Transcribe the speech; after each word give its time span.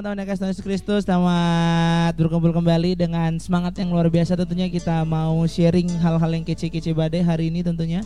teman-teman 0.00 0.24
yang 0.24 0.32
kasih 0.32 0.48
Yesus 0.48 0.64
Kristus. 0.64 1.04
Selamat 1.04 2.16
berkumpul 2.16 2.56
kembali 2.56 2.96
dengan 2.96 3.36
semangat 3.36 3.76
yang 3.84 3.92
luar 3.92 4.08
biasa 4.08 4.32
tentunya 4.32 4.72
kita 4.72 5.04
mau 5.04 5.44
sharing 5.44 5.92
hal-hal 6.00 6.32
yang 6.32 6.40
kece-kece 6.40 6.96
badai 6.96 7.20
hari 7.20 7.52
ini 7.52 7.60
tentunya. 7.60 8.00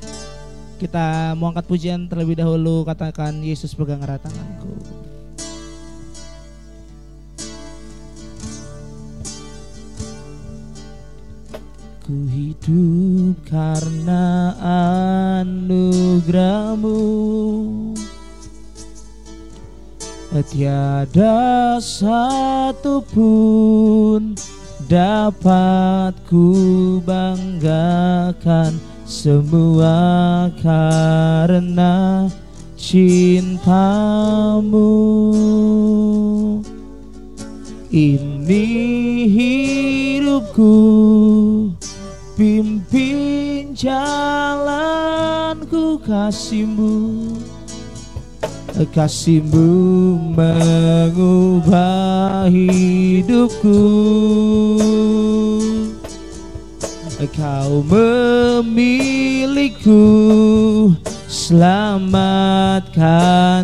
Kita 0.83 1.39
mau 1.39 1.55
angkat 1.55 1.71
pujian 1.71 2.11
terlebih 2.11 2.35
dahulu 2.35 2.83
katakan 2.83 3.39
Yesus 3.47 3.79
pegang 3.79 4.03
erat 4.03 4.19
tanganku. 4.27 4.75
Ku 12.03 12.27
hidup 12.27 13.39
karena 13.47 14.51
anugerahmu 15.47 16.99
Tiada 20.35 21.79
satu 21.79 23.07
pun 23.07 24.35
dapat 24.91 26.11
ku 26.27 26.99
banggakan 27.07 28.75
semua 29.07 30.51
karena 30.59 32.27
cintamu. 32.75 34.91
Ini 37.95 38.67
hidupku 39.31 40.75
pimpin 42.35 43.71
jalanku 43.79 46.03
kasihmu 46.03 47.39
kasihmu 48.95 50.35
mengubah 50.35 51.73
hidupku. 52.51 53.81
Kau 57.35 57.81
memiliku 57.89 58.93
Selamatkan 61.35 62.95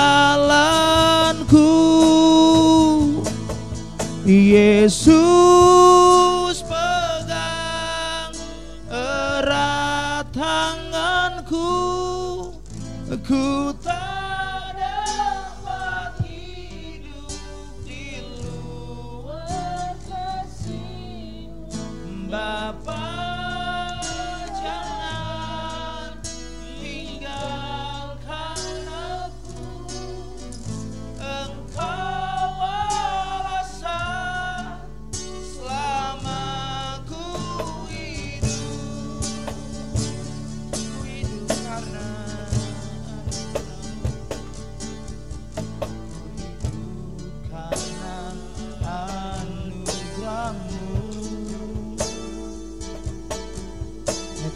Yesus 4.29 5.98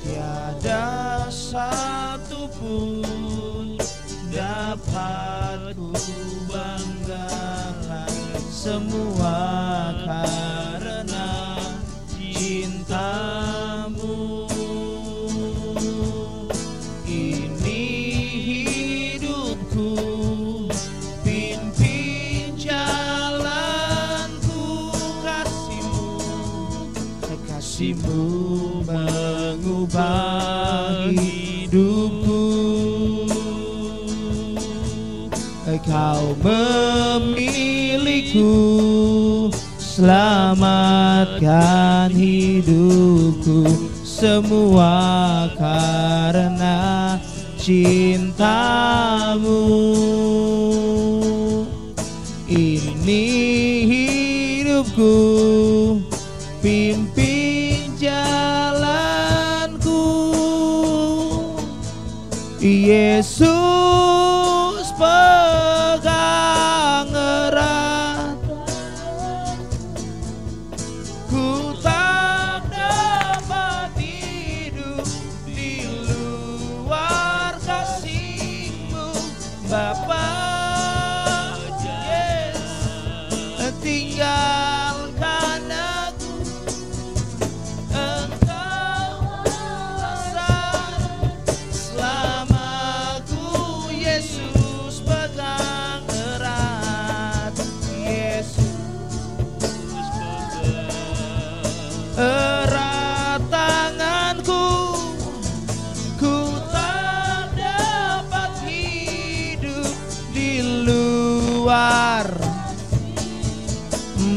Tiada 0.04 1.32
satu 1.32 2.52
pun 2.60 3.80
dapat 4.28 5.72
ku 5.80 5.96
banggakan 6.52 8.12
semua 8.52 9.40
karena 10.04 10.63
Kau 35.84 36.32
memiliku 36.40 38.48
Selamatkan 39.94 42.10
hidupku. 42.10 43.62
Semua 44.02 45.46
karena 45.54 47.14
cintamu. 47.62 48.34
Ini 52.50 53.26
hidupku. 53.86 55.14
Pimpin 56.58 57.94
jalanku. 58.02 60.02
Yesus 62.58 63.53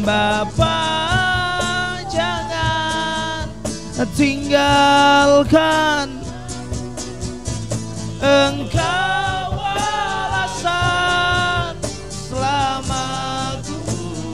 Bapa 0.07 0.79
jangan 2.07 3.51
tinggalkan 4.15 6.07
Engkau 8.23 9.51
alasan 9.67 11.75
selamaku. 12.07 13.83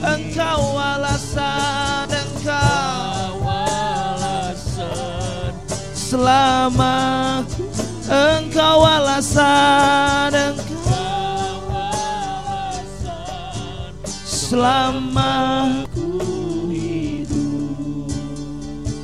Engkau 0.04 0.76
alasan 0.76 2.20
Engkau 2.20 3.48
alasan 3.48 5.56
selamaku. 5.96 7.64
Engkau 8.12 8.84
alasan 8.84 10.36
Engkau 10.36 11.64
alasan 11.72 13.88
selamaku 14.20 15.51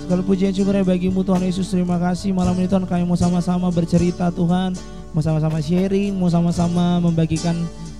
Segala 0.08 0.24
pujian 0.24 0.56
syukurnya 0.56 0.88
bagimu 0.88 1.20
Tuhan 1.20 1.44
Yesus. 1.44 1.68
Terima 1.68 2.00
kasih. 2.00 2.32
Malam 2.32 2.56
ini 2.56 2.64
Tuhan 2.64 2.88
kami 2.88 3.04
mau 3.04 3.12
sama-sama 3.12 3.68
bercerita 3.68 4.32
Tuhan. 4.32 4.72
Mau 5.12 5.20
sama-sama 5.20 5.60
sharing, 5.60 6.16
mau 6.16 6.32
sama-sama 6.32 6.96
membagikan 6.96 7.52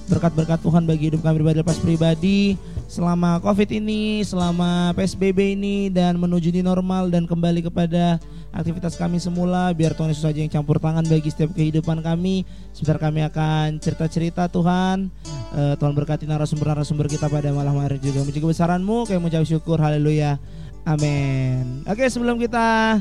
berkat-berkat 0.08 0.56
Tuhan 0.64 0.88
bagi 0.88 1.12
hidup 1.12 1.20
kami 1.20 1.44
pribadi 1.44 1.60
lepas 1.60 1.76
pribadi. 1.76 2.56
Selama 2.88 3.44
Covid 3.44 3.68
ini, 3.76 4.24
selama 4.24 4.96
PSBB 4.96 5.52
ini 5.52 5.92
dan 5.92 6.16
menuju 6.16 6.48
di 6.48 6.64
normal 6.64 7.12
dan 7.12 7.28
kembali 7.28 7.68
kepada 7.68 8.16
aktivitas 8.56 8.96
kami 8.96 9.20
semula 9.20 9.68
biar 9.76 9.92
Tuhan 9.92 10.08
Yesus 10.08 10.24
saja 10.24 10.40
yang 10.40 10.48
campur 10.48 10.80
tangan 10.80 11.04
bagi 11.04 11.28
setiap 11.28 11.52
kehidupan 11.52 12.00
kami. 12.00 12.48
Sebentar 12.72 13.04
kami 13.04 13.20
akan 13.28 13.84
cerita-cerita 13.84 14.48
Tuhan. 14.48 15.12
Uh, 15.52 15.76
Tuhan 15.76 15.92
berkati 15.92 16.24
narasumber-narasumber 16.24 17.04
kita 17.04 17.28
pada 17.28 17.52
malam 17.52 17.76
hari 17.76 18.00
juga. 18.00 18.24
Muji 18.24 18.40
kebesaranmu 18.40 19.04
kami 19.04 19.20
mengucap 19.20 19.44
syukur. 19.44 19.76
Haleluya 19.76 20.40
amin. 20.88 21.84
Oke 21.84 22.08
sebelum 22.08 22.40
kita 22.40 23.00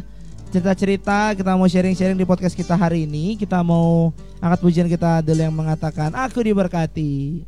cerita-cerita 0.52 1.36
kita 1.36 1.56
mau 1.56 1.68
sharing-sharing 1.68 2.20
di 2.20 2.28
podcast 2.28 2.56
kita 2.56 2.76
hari 2.76 3.08
ini 3.08 3.40
kita 3.40 3.64
mau 3.64 4.12
angkat 4.44 4.60
pujian 4.64 4.88
kita 4.92 5.24
dulu 5.24 5.40
yang 5.40 5.56
mengatakan 5.56 6.12
aku 6.12 6.44
diberkati. 6.44 7.44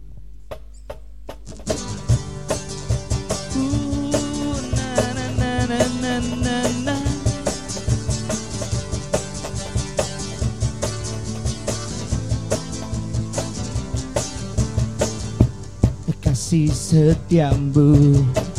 Kasih 16.19 16.69
setiamu 16.69 18.13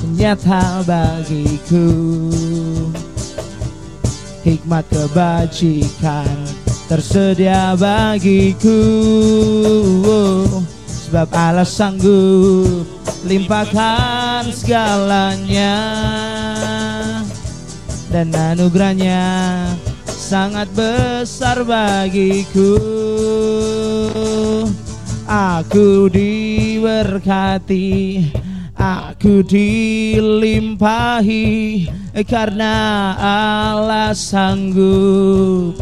nyata 0.04 0.82
bagiku. 0.86 1.88
Hikmat 4.40 4.88
kebajikan 4.88 6.32
tersedia 6.88 7.76
bagiku. 7.76 8.80
Sebab 10.88 11.28
Allah 11.34 11.68
sanggup 11.68 12.86
limpahkan 13.28 14.48
segalanya. 14.54 15.76
Dan 18.10 18.34
anugerahnya 18.34 19.22
sangat 20.06 20.66
besar 20.74 21.62
bagiku. 21.62 22.74
Aku 25.30 26.10
diberkati 26.10 27.86
Aku 28.80 29.44
dilimpahi 29.44 30.24
Karena 32.24 33.12
Allah 33.20 34.16
sanggup 34.16 35.76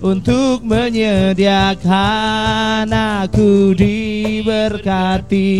Untuk 0.00 0.64
menyediakan. 0.64 2.88
Aku 3.28 3.76
diberkati 3.76 5.52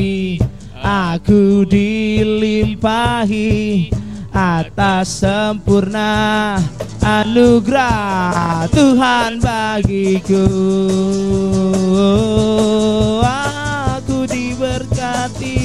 Aku 0.81 1.69
dilimpahi 1.69 3.53
Atas 4.33 5.21
sempurna 5.21 6.57
anugerah 7.01 8.69
Tuhan 8.71 9.41
bagiku. 9.41 10.47
Aku 13.99 14.29
diberkati 14.29 15.60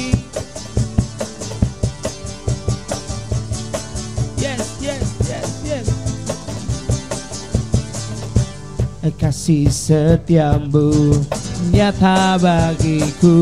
kasih 9.14 9.70
setiamu 9.70 11.14
nyata 11.70 12.38
bagiku. 12.42 13.38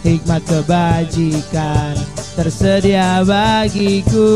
Hikmat 0.00 0.42
kebajikan 0.48 1.92
tersedia 2.32 3.20
bagiku. 3.20 4.32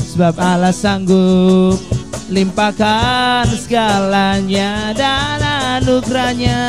Sebab 0.00 0.34
Allah 0.40 0.72
sanggup 0.72 1.76
limpahkan 2.30 3.44
segalanya 3.58 4.94
dan 4.96 5.40
anugerahnya 5.80 6.60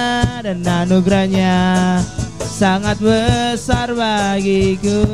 dan 0.43 0.59
anugerahnya 0.65 1.57
sangat 2.41 2.99
besar 2.99 3.95
bagiku. 3.95 5.05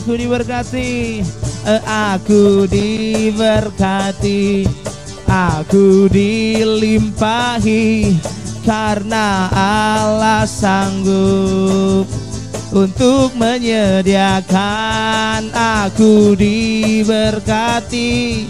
Aku 0.00 0.16
diberkati 0.16 1.20
aku 1.86 2.66
diberkati 2.70 4.66
aku 5.30 6.10
dilimpahi 6.10 8.18
karena 8.64 9.48
Allah 9.50 10.44
sanggup 10.44 12.06
untuk 12.70 13.34
menyediakan. 13.34 15.50
Aku 15.50 16.38
diberkati 16.38 18.46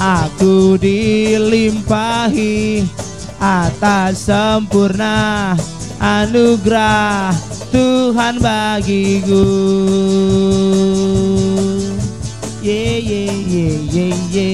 aku 0.00 0.80
dilimpahi 0.80 2.82
atas 3.40 4.28
sempurna 4.28 5.56
anugerah 6.00 7.32
Tuhan 7.70 8.40
bagiku 8.40 9.44
ye 12.60 13.00
ye 13.00 13.22
ye 13.48 13.66
ye 13.88 14.06
ye 14.28 14.48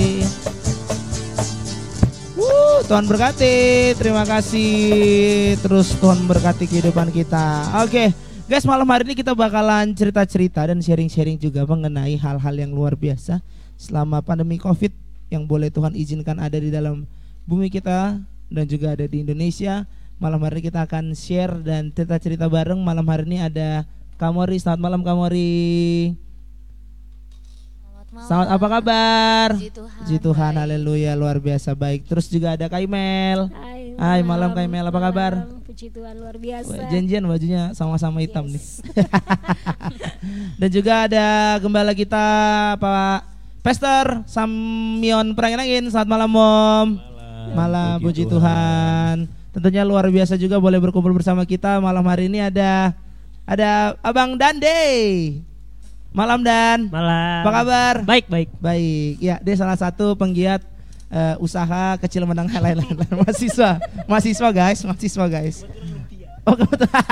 Wuh, 2.38 2.86
Tuhan 2.86 3.10
berkati 3.10 3.54
terima 3.98 4.22
kasih 4.22 5.58
terus 5.58 5.90
Tuhan 5.98 6.22
berkati 6.30 6.70
kehidupan 6.70 7.10
kita 7.10 7.76
oke 7.82 7.90
okay. 7.90 8.08
Guys 8.46 8.62
malam 8.62 8.86
hari 8.86 9.10
ini 9.10 9.18
kita 9.18 9.34
bakalan 9.34 9.90
cerita-cerita 9.90 10.70
dan 10.70 10.78
sharing-sharing 10.78 11.34
juga 11.34 11.66
mengenai 11.66 12.14
hal-hal 12.14 12.54
yang 12.54 12.70
luar 12.70 12.94
biasa 12.94 13.42
selama 13.74 14.22
pandemi 14.22 14.54
covid 14.54 14.94
yang 15.34 15.50
boleh 15.50 15.66
Tuhan 15.66 15.98
izinkan 15.98 16.38
ada 16.38 16.54
di 16.54 16.70
dalam 16.70 17.10
bumi 17.42 17.66
kita 17.66 18.22
dan 18.46 18.64
juga 18.70 18.94
ada 18.94 19.02
di 19.02 19.26
Indonesia. 19.26 19.90
Malam 20.22 20.46
hari 20.46 20.62
ini 20.62 20.70
kita 20.70 20.86
akan 20.86 21.18
share 21.18 21.58
dan 21.58 21.90
cerita-cerita 21.90 22.46
bareng. 22.46 22.78
Malam 22.78 23.02
hari 23.10 23.26
ini 23.26 23.42
ada 23.42 23.82
Kamori. 24.14 24.62
Selamat 24.62 24.80
malam 24.80 25.02
Kamori. 25.02 26.25
Selamat, 28.16 28.48
Selamat 28.48 28.48
apa 28.48 28.66
kabar? 28.80 29.48
Puji 29.60 29.70
Tuhan. 29.76 29.98
Puji 30.00 30.16
Tuhan, 30.24 30.52
Baik. 30.56 30.62
haleluya, 30.64 31.12
luar 31.20 31.36
biasa 31.36 31.76
baik. 31.76 32.08
Terus 32.08 32.32
juga 32.32 32.56
ada 32.56 32.64
Kaimel. 32.72 33.52
Hai, 33.52 33.92
Hai, 34.00 34.20
malam, 34.24 34.56
Kak 34.56 34.64
Mel, 34.72 34.88
apa 34.88 35.00
kabar? 35.04 35.32
Malam, 35.44 35.60
Puji 35.60 35.92
Tuhan 35.92 36.16
luar 36.16 36.40
biasa. 36.40 36.88
Janjian 36.88 37.28
bajunya 37.28 37.76
sama-sama 37.76 38.24
hitam 38.24 38.48
nih. 38.48 38.56
Yes. 38.56 38.80
Dan 40.64 40.68
juga 40.72 41.04
ada 41.04 41.60
gembala 41.60 41.92
kita 41.92 42.24
Pak 42.80 43.20
Pester 43.60 44.24
Samion 44.24 45.36
Perangin 45.36 45.84
Selamat 45.92 46.08
malam 46.08 46.30
Mom. 46.32 46.88
Malam, 47.52 48.00
puji 48.00 48.24
Tuhan. 48.24 49.28
Tentunya 49.52 49.84
luar 49.84 50.08
biasa 50.08 50.40
juga 50.40 50.56
boleh 50.56 50.80
berkumpul 50.80 51.12
bersama 51.12 51.44
kita 51.44 51.84
malam 51.84 52.04
hari 52.08 52.32
ini 52.32 52.48
ada 52.48 52.96
ada 53.44 53.92
Abang 54.00 54.40
Dande. 54.40 54.72
Malam 56.16 56.40
Dan. 56.40 56.88
Malam. 56.88 57.44
Apa 57.44 57.50
kabar? 57.52 57.94
Baik, 58.08 58.24
baik. 58.32 58.48
Baik. 58.56 59.20
Ya, 59.20 59.36
dia 59.36 59.52
salah 59.52 59.76
satu 59.76 60.16
penggiat 60.16 60.64
eh, 61.12 61.36
usaha 61.44 62.00
kecil 62.00 62.24
menang 62.24 62.48
lain-lain 62.48 62.96
mahasiswa. 63.20 63.76
Mahasiswa 64.08 64.48
guys, 64.48 64.80
mahasiswa 64.80 65.26
guys. 65.28 65.68
Oh 66.48 66.56
kebetulan, 66.56 67.04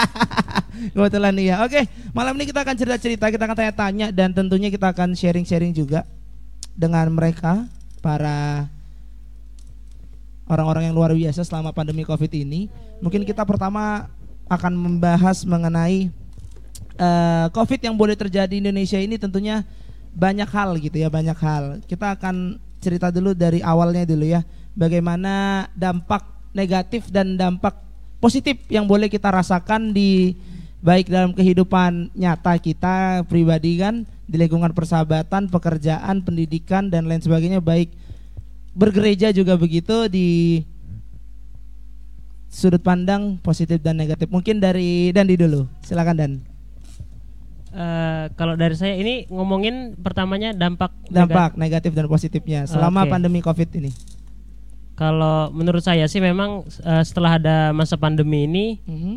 kebetulan 0.96 1.34
iya. 1.36 1.60
Oke, 1.68 1.84
malam 2.16 2.32
ini 2.40 2.48
kita 2.48 2.64
akan 2.64 2.74
cerita-cerita, 2.80 3.28
kita 3.28 3.44
akan 3.44 3.56
tanya-tanya 3.58 4.08
dan 4.08 4.32
tentunya 4.32 4.72
kita 4.72 4.94
akan 4.96 5.12
sharing-sharing 5.12 5.76
juga 5.76 6.08
dengan 6.72 7.12
mereka 7.12 7.68
para 8.00 8.70
orang-orang 10.48 10.88
yang 10.88 10.96
luar 10.96 11.12
biasa 11.12 11.44
selama 11.44 11.76
pandemi 11.76 12.08
covid 12.08 12.32
ini. 12.32 12.72
Mungkin 13.04 13.28
kita 13.28 13.44
pertama 13.44 14.08
akan 14.48 14.72
membahas 14.72 15.44
mengenai 15.44 16.08
eh, 16.98 17.46
covid 17.50 17.80
yang 17.80 17.94
boleh 17.94 18.14
terjadi 18.14 18.50
di 18.50 18.62
Indonesia 18.62 18.98
ini 18.98 19.18
tentunya 19.18 19.62
banyak 20.14 20.46
hal 20.46 20.78
gitu 20.78 20.96
ya, 20.98 21.10
banyak 21.10 21.38
hal. 21.38 21.82
Kita 21.84 22.14
akan 22.14 22.58
cerita 22.78 23.10
dulu 23.10 23.34
dari 23.34 23.64
awalnya 23.64 24.06
dulu 24.06 24.24
ya, 24.26 24.46
bagaimana 24.76 25.66
dampak 25.74 26.22
negatif 26.54 27.10
dan 27.10 27.34
dampak 27.34 27.82
positif 28.22 28.56
yang 28.70 28.86
boleh 28.86 29.10
kita 29.10 29.28
rasakan 29.28 29.90
di 29.90 30.38
baik 30.84 31.08
dalam 31.08 31.32
kehidupan 31.32 32.12
nyata 32.12 32.60
kita 32.60 33.24
pribadi 33.24 33.80
kan 33.80 34.04
di 34.24 34.36
lingkungan 34.36 34.72
persahabatan, 34.72 35.48
pekerjaan, 35.48 36.24
pendidikan 36.24 36.88
dan 36.88 37.08
lain 37.08 37.20
sebagainya 37.20 37.60
baik 37.60 37.92
bergereja 38.72 39.32
juga 39.32 39.56
begitu 39.56 40.08
di 40.08 40.60
sudut 42.54 42.80
pandang 42.80 43.36
positif 43.42 43.82
dan 43.82 43.98
negatif. 43.98 44.30
Mungkin 44.30 44.62
dari 44.62 45.10
Dandi 45.10 45.34
dulu. 45.34 45.66
Silakan 45.82 46.16
Dan. 46.16 46.53
Eh, 47.74 48.24
kalau 48.38 48.54
dari 48.54 48.78
saya 48.78 48.94
ini 48.94 49.26
ngomongin 49.26 49.98
pertamanya 49.98 50.54
dampak 50.54 50.94
Dampak 51.10 51.58
negatif 51.58 51.90
dan 51.90 52.06
positifnya 52.06 52.70
selama 52.70 53.02
Oke. 53.02 53.10
pandemi 53.10 53.42
Covid 53.42 53.66
ini. 53.74 53.90
Kalau 54.94 55.50
menurut 55.50 55.82
saya 55.82 56.06
sih 56.06 56.22
memang 56.22 56.62
eh, 56.62 57.02
setelah 57.02 57.34
ada 57.42 57.56
masa 57.74 57.98
pandemi 57.98 58.46
ini 58.46 58.78
Mhm. 58.86 59.14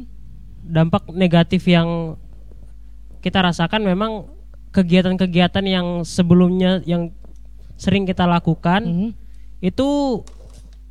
dampak 0.73 1.05
negatif 1.13 1.69
yang 1.69 2.17
kita 3.21 3.45
rasakan 3.45 3.85
memang 3.85 4.25
kegiatan-kegiatan 4.73 5.61
yang 5.61 6.01
sebelumnya 6.01 6.81
yang 6.81 7.13
sering 7.77 8.09
kita 8.09 8.25
lakukan 8.25 8.81
Mhm. 8.89 9.09
itu 9.61 9.87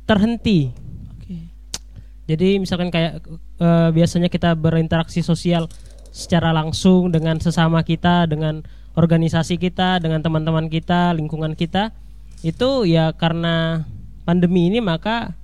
terhenti. 0.07 0.71
Oke. 1.19 1.51
Jadi 2.31 2.63
misalkan 2.63 2.95
kayak 2.95 3.27
eh, 3.59 3.89
biasanya 3.91 4.31
kita 4.31 4.55
berinteraksi 4.55 5.19
sosial 5.19 5.67
secara 6.11 6.53
langsung 6.55 7.11
dengan 7.13 7.37
sesama 7.37 7.81
kita, 7.81 8.25
dengan 8.25 8.65
organisasi 8.97 9.61
kita, 9.61 10.01
dengan 10.01 10.25
teman-teman 10.25 10.67
kita, 10.67 11.13
lingkungan 11.13 11.53
kita, 11.53 11.93
itu 12.41 12.85
ya 12.89 13.13
karena 13.13 13.85
pandemi 14.25 14.67
ini 14.67 14.81
maka 14.81 15.37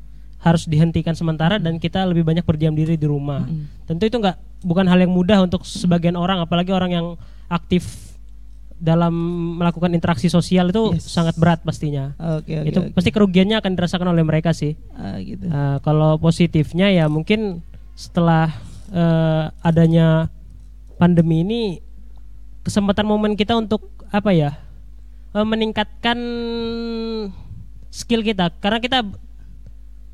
harus 0.43 0.67
dihentikan 0.67 1.15
sementara 1.15 1.55
dan 1.55 1.79
kita 1.79 2.03
lebih 2.03 2.27
banyak 2.27 2.43
berdiam 2.43 2.75
diri 2.75 2.99
di 2.99 3.07
rumah. 3.07 3.47
Tentu 3.87 4.11
itu 4.11 4.19
nggak 4.19 4.65
bukan 4.67 4.85
hal 4.91 4.99
yang 4.99 5.13
mudah 5.15 5.39
untuk 5.45 5.63
sebagian 5.63 6.19
orang, 6.19 6.43
apalagi 6.43 6.75
orang 6.75 6.91
yang 6.91 7.07
aktif 7.47 8.11
dalam 8.83 9.15
melakukan 9.55 9.95
interaksi 9.95 10.27
sosial 10.27 10.67
itu 10.67 10.91
Yes. 10.99 11.07
sangat 11.07 11.39
berat 11.39 11.63
pastinya. 11.63 12.11
Oke 12.19 12.59
oke. 12.59 12.67
itu 12.67 12.79
oke. 12.83 12.91
pasti 12.91 13.09
kerugiannya 13.15 13.55
akan 13.63 13.71
dirasakan 13.79 14.11
oleh 14.11 14.27
mereka 14.27 14.51
sih. 14.51 14.75
Ah, 14.99 15.15
gitu. 15.23 15.47
Nah, 15.47 15.79
kalau 15.79 16.19
positifnya 16.19 16.91
ya 16.91 17.07
mungkin 17.07 17.63
setelah 17.95 18.51
eh, 18.91 19.45
adanya 19.63 20.27
pandemi 21.03 21.43
ini 21.43 21.61
kesempatan 22.63 23.03
momen 23.03 23.35
kita 23.35 23.59
untuk 23.59 23.91
apa 24.07 24.31
ya 24.31 24.55
eh, 25.35 25.43
meningkatkan 25.43 26.15
skill 27.91 28.23
kita 28.23 28.55
karena 28.63 28.79
kita 28.79 29.03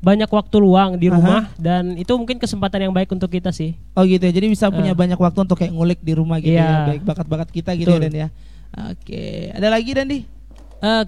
banyak 0.00 0.26
waktu 0.26 0.56
luang 0.58 0.98
di 0.98 1.06
Aha. 1.06 1.14
rumah 1.14 1.42
dan 1.60 1.94
itu 1.94 2.10
mungkin 2.16 2.42
kesempatan 2.42 2.88
yang 2.88 2.92
baik 2.96 3.12
untuk 3.12 3.28
kita 3.28 3.52
sih. 3.52 3.76
Oh 3.92 4.00
gitu 4.02 4.24
ya. 4.24 4.32
Jadi 4.32 4.48
bisa 4.48 4.72
punya 4.72 4.90
Eh. 4.90 4.98
banyak 4.98 5.20
waktu 5.20 5.44
untuk 5.44 5.60
kayak 5.60 5.76
ngulik 5.76 6.00
di 6.00 6.16
rumah 6.16 6.40
gitu 6.40 6.56
Iya. 6.56 6.64
ya. 6.64 6.84
Baik 6.88 7.02
bakat-bakat 7.04 7.48
kita 7.52 7.70
gitu 7.76 7.92
ya 7.92 8.00
Betul. 8.00 8.04
Dan 8.08 8.14
ya. 8.16 8.28
Oke. 8.88 9.52
Ada 9.52 9.68
lagi 9.68 9.90
Dan 9.92 10.08
di? 10.08 10.18
Eh, 10.80 11.02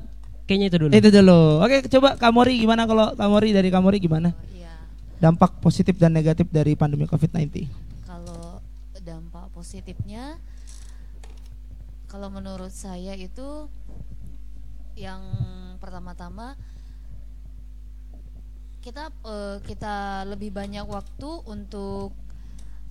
kayaknya 0.45 0.67
itu 0.69 0.77
dulu. 0.77 0.93
Itu 0.93 1.09
dulu. 1.09 1.41
Oke, 1.65 1.77
coba 1.89 2.21
Kamori 2.21 2.61
gimana 2.61 2.85
kalau 2.85 3.17
Kamori 3.17 3.57
dari 3.57 3.73
Kamori 3.73 3.97
gimana? 3.97 4.37
Iya, 4.53 4.77
Dampak 5.25 5.65
positif 5.65 5.97
dan 5.97 6.12
negatif 6.12 6.53
dari 6.53 6.77
pandemi 6.77 7.09
COVID-19. 7.09 7.65
Positifnya, 9.62 10.42
kalau 12.11 12.28
menurut 12.28 12.75
saya 12.75 13.14
itu 13.14 13.71
yang 14.99 15.23
pertama-tama 15.81 16.59
kita 18.83 19.14
eh, 19.23 19.59
kita 19.62 20.26
lebih 20.26 20.50
banyak 20.50 20.85
waktu 20.85 21.31
untuk 21.47 22.12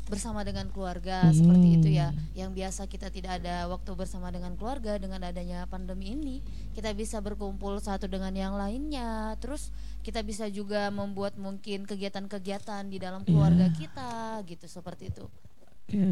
bersama 0.09 0.41
dengan 0.43 0.67
keluarga 0.73 1.29
seperti 1.31 1.67
itu 1.77 1.89
ya. 1.93 2.11
Hmm. 2.11 2.19
Yang 2.33 2.51
biasa 2.57 2.81
kita 2.89 3.07
tidak 3.13 3.39
ada 3.43 3.69
waktu 3.69 3.91
bersama 3.95 4.27
dengan 4.33 4.57
keluarga 4.59 4.97
dengan 4.97 5.23
adanya 5.23 5.63
pandemi 5.69 6.17
ini, 6.17 6.37
kita 6.73 6.91
bisa 6.91 7.21
berkumpul 7.21 7.77
satu 7.79 8.09
dengan 8.09 8.33
yang 8.33 8.57
lainnya. 8.57 9.39
Terus 9.39 9.69
kita 10.01 10.25
bisa 10.25 10.49
juga 10.49 10.89
membuat 10.89 11.37
mungkin 11.37 11.85
kegiatan-kegiatan 11.85 12.89
di 12.89 12.97
dalam 12.97 13.21
keluarga 13.23 13.69
kita 13.71 14.41
gitu 14.49 14.65
seperti 14.65 15.13
itu. 15.13 15.29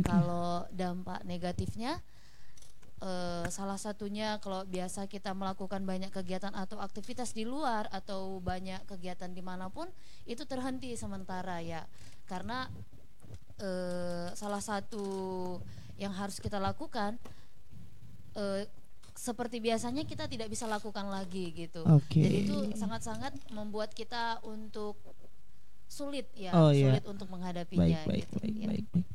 Kalau 0.04 0.68
dampak 0.70 1.24
negatifnya 1.24 2.00
eh, 3.00 3.46
salah 3.48 3.80
satunya 3.80 4.38
kalau 4.44 4.68
biasa 4.68 5.08
kita 5.08 5.32
melakukan 5.32 5.84
banyak 5.88 6.12
kegiatan 6.12 6.52
atau 6.52 6.84
aktivitas 6.84 7.32
di 7.32 7.48
luar 7.48 7.88
atau 7.90 8.44
banyak 8.44 8.84
kegiatan 8.86 9.32
di 9.32 9.40
mana 9.40 9.72
pun 9.72 9.88
itu 10.28 10.44
terhenti 10.44 10.92
sementara 11.00 11.64
ya 11.64 11.88
karena 12.28 12.68
eh, 13.60 14.28
salah 14.36 14.60
satu 14.60 15.08
yang 15.96 16.12
harus 16.12 16.44
kita 16.44 16.60
lakukan 16.60 17.16
eh, 18.36 18.68
seperti 19.16 19.60
biasanya 19.60 20.08
kita 20.08 20.32
tidak 20.32 20.48
bisa 20.48 20.64
lakukan 20.64 21.08
lagi 21.12 21.52
gitu 21.52 21.84
Oke. 21.84 22.24
dan 22.24 22.32
itu 22.32 22.56
sangat-sangat 22.76 23.36
membuat 23.52 23.92
kita 23.92 24.40
untuk 24.48 24.96
sulit 25.92 26.28
ya 26.40 26.56
Oh, 26.56 26.72
iya. 26.72 26.96
sulit 26.96 27.04
untuk 27.04 27.28
menghadapinya 27.28 28.00
Baik, 28.04 28.08
baik, 28.08 28.26
gitu. 28.28 28.38
baik, 28.40 28.56
Ya. 28.56 28.68
baik, 28.72 28.86
baik. 28.96 29.08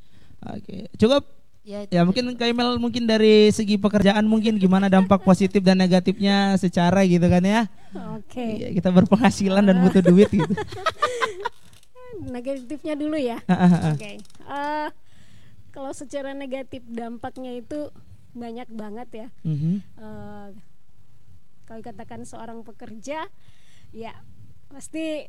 Oke, 0.45 0.89
cukup. 0.97 1.25
Ya, 1.65 1.81
itu 1.81 1.97
Ya 1.97 2.05
mungkin 2.05 2.37
Kaimel 2.37 2.77
mungkin 2.77 3.09
dari 3.09 3.49
segi 3.49 3.81
pekerjaan 3.81 4.29
mungkin 4.29 4.61
gimana 4.61 4.93
dampak 4.93 5.25
positif 5.25 5.65
dan 5.65 5.81
negatifnya 5.81 6.61
secara 6.61 7.01
gitu 7.09 7.25
kan 7.25 7.41
ya. 7.41 7.73
Oke, 8.21 8.61
Iya, 8.61 8.69
kita 8.77 8.93
berpenghasilan 8.93 9.65
dan 9.65 9.81
butuh 9.81 10.05
duit 10.05 10.29
gitu. 10.29 10.45
negatifnya 12.37 12.95
dulu 12.95 13.17
ya. 13.17 13.41
Oke, 13.93 14.21
Eh, 14.45 14.89
kalau 15.73 15.91
secara 15.97 16.37
negatif 16.37 16.85
dampaknya 16.85 17.57
itu 17.57 17.89
banyak 18.37 18.69
banget 18.69 19.09
ya. 19.25 19.29
Mhm. 19.43 19.81
Eh, 19.81 20.49
kalau 21.65 21.81
katakan 21.81 22.29
seorang 22.29 22.61
pekerja, 22.61 23.25
ya 23.91 24.13
pasti 24.69 25.25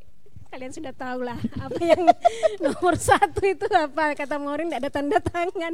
kalian 0.55 0.71
sudah 0.71 0.95
tahu 0.95 1.27
lah 1.27 1.35
apa 1.59 1.81
yang 1.83 2.07
nomor 2.63 2.95
satu 2.95 3.43
itu 3.43 3.67
apa. 3.75 4.15
Kata 4.15 4.39
Morin 4.39 4.71
tidak 4.71 4.87
ada 4.87 4.91
tanda 4.95 5.19
tangan. 5.19 5.73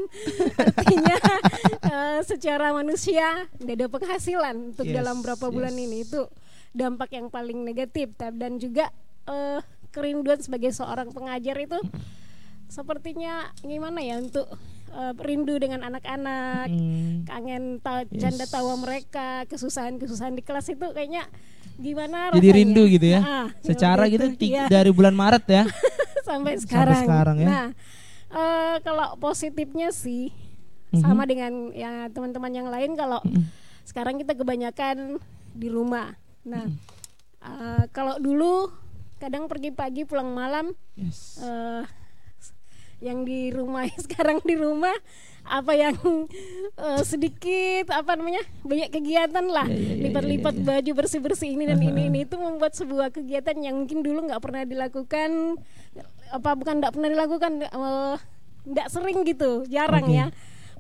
Artinya 0.57 1.17
eh, 1.93 2.19
secara 2.25 2.73
manusia 2.73 3.45
tidak 3.61 3.75
ada 3.77 3.87
penghasilan 3.93 4.73
untuk 4.73 4.89
Yes, 4.89 4.97
dalam 4.97 5.21
berapa 5.21 5.53
bulan 5.53 5.77
yes. 5.77 5.83
ini. 5.85 5.97
Itu 6.01 6.33
dampak 6.73 7.13
yang 7.13 7.29
paling 7.29 7.61
negatif. 7.61 8.09
Dan 8.17 8.57
juga 8.57 8.89
eh, 9.29 9.61
kerinduan 9.93 10.41
sebagai 10.41 10.73
seorang 10.73 11.13
pengajar 11.13 11.61
itu 11.61 11.77
sepertinya 12.65 13.53
gimana 13.61 14.01
ya 14.01 14.17
untuk 14.17 14.49
eh, 14.91 15.13
rindu 15.17 15.55
dengan 15.55 15.81
anak-anak 15.83 16.67
Hmm. 16.67 17.23
kangen 17.23 17.63
ta- 17.79 18.03
Yes. 18.05 18.19
canda 18.19 18.45
tawa 18.45 18.75
mereka 18.75 19.47
kesusahan-kesusahan 19.47 20.33
di 20.33 20.41
kelas 20.41 20.67
itu 20.67 20.83
kayaknya 20.87 21.25
gimana 21.75 22.29
Jadi 22.29 22.43
rasanya? 22.43 22.57
rindu 22.57 22.83
gitu 22.87 23.07
ya. 23.09 23.19
Ah, 23.19 23.47
Secara 23.67 24.05
gitu 24.05 24.25
iya. 24.39 24.67
dari 24.67 24.89
bulan 24.89 25.13
Maret 25.13 25.45
ya. 25.45 25.63
sampai 26.27 26.55
sekarang. 26.57 27.01
sekarang 27.01 27.37
ya. 27.37 27.47
Nah, 27.47 27.67
eh, 28.29 28.75
kalau 28.81 29.17
positifnya 29.17 29.89
sih 29.89 30.29
Mhm. 30.91 30.99
sama 30.99 31.23
dengan 31.23 31.53
ya 31.71 32.07
teman-teman 32.07 32.51
yang 32.51 32.67
lain 32.67 32.93
kalau 32.93 33.23
sekarang 33.81 34.19
kita 34.19 34.35
kebanyakan 34.35 35.17
di 35.51 35.67
rumah. 35.67 36.13
Nah, 36.43 36.67
eh, 37.41 37.83
kalau 37.89 38.15
dulu 38.17 38.69
kadang 39.17 39.45
pergi 39.45 39.69
pagi 39.69 40.03
pulang 40.03 40.29
malam 40.29 40.73
Yes. 40.93 41.39
eh, 41.39 41.81
yang 43.01 43.25
di 43.25 43.49
rumah 43.49 43.89
sekarang 44.05 44.39
di 44.45 44.55
rumah 44.55 44.93
apa 45.41 45.73
yang 45.73 45.97
eh, 46.77 47.01
sedikit 47.01 47.89
apa 47.89 48.13
namanya 48.13 48.45
banyak 48.61 48.93
kegiatan 48.93 49.45
lah. 49.49 49.65
Ya, 49.65 49.73
ya, 49.73 49.93
ya, 49.97 50.01
lipat-lipat 50.07 50.53
ya, 50.53 50.61
ya. 50.61 50.65
baju 50.69 50.91
bersih-bersih 51.01 51.49
ini 51.57 51.65
dan 51.65 51.81
ini 51.81 52.01
ini. 52.13 52.19
Itu 52.29 52.37
membuat 52.37 52.77
sebuah 52.77 53.09
kegiatan 53.09 53.57
yang 53.57 53.83
mungkin 53.83 54.05
dulu 54.05 54.29
nggak 54.29 54.41
pernah 54.41 54.63
dilakukan 54.63 55.57
apa 56.31 56.49
bukan 56.55 56.79
nggak 56.79 56.93
pernah 56.95 57.09
dilakukan 57.11 57.51
eh, 57.67 58.15
nggak 58.69 58.87
sering 58.93 59.25
gitu 59.25 59.65
jarang 59.65 60.05
Oke. 60.05 60.17
ya. 60.21 60.27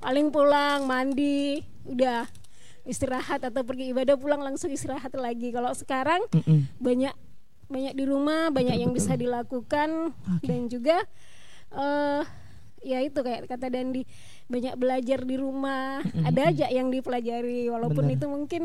Paling 0.01 0.29
pulang 0.29 0.85
mandi 0.85 1.65
udah 1.85 2.29
istirahat 2.85 3.45
atau 3.45 3.61
pergi 3.61 3.93
ibadah 3.93 4.17
pulang 4.17 4.45
langsung 4.45 4.69
istirahat 4.69 5.13
lagi. 5.17 5.49
Kalau 5.49 5.73
sekarang 5.73 6.21
Mm-mm. 6.33 6.69
banyak 6.77 7.13
banyak 7.71 7.93
di 7.95 8.03
rumah 8.05 8.53
banyak 8.53 8.77
yang 8.77 8.93
bisa 8.93 9.17
dilakukan. 9.17 10.13
Dan 10.45 10.69
juga 10.69 11.01
eh 11.71 12.23
ya 12.81 12.99
itu 13.05 13.19
kayak 13.21 13.45
kata 13.45 13.69
Dandi 13.69 14.03
banyak 14.49 14.75
belajar 14.75 15.19
di 15.23 15.35
rumah 15.37 16.01
ada 16.27 16.41
aja 16.49 16.67
yang 16.67 16.89
dipelajari 16.89 17.69
walaupun 17.69 18.09
Benar. 18.09 18.17
itu 18.17 18.25
mungkin 18.27 18.63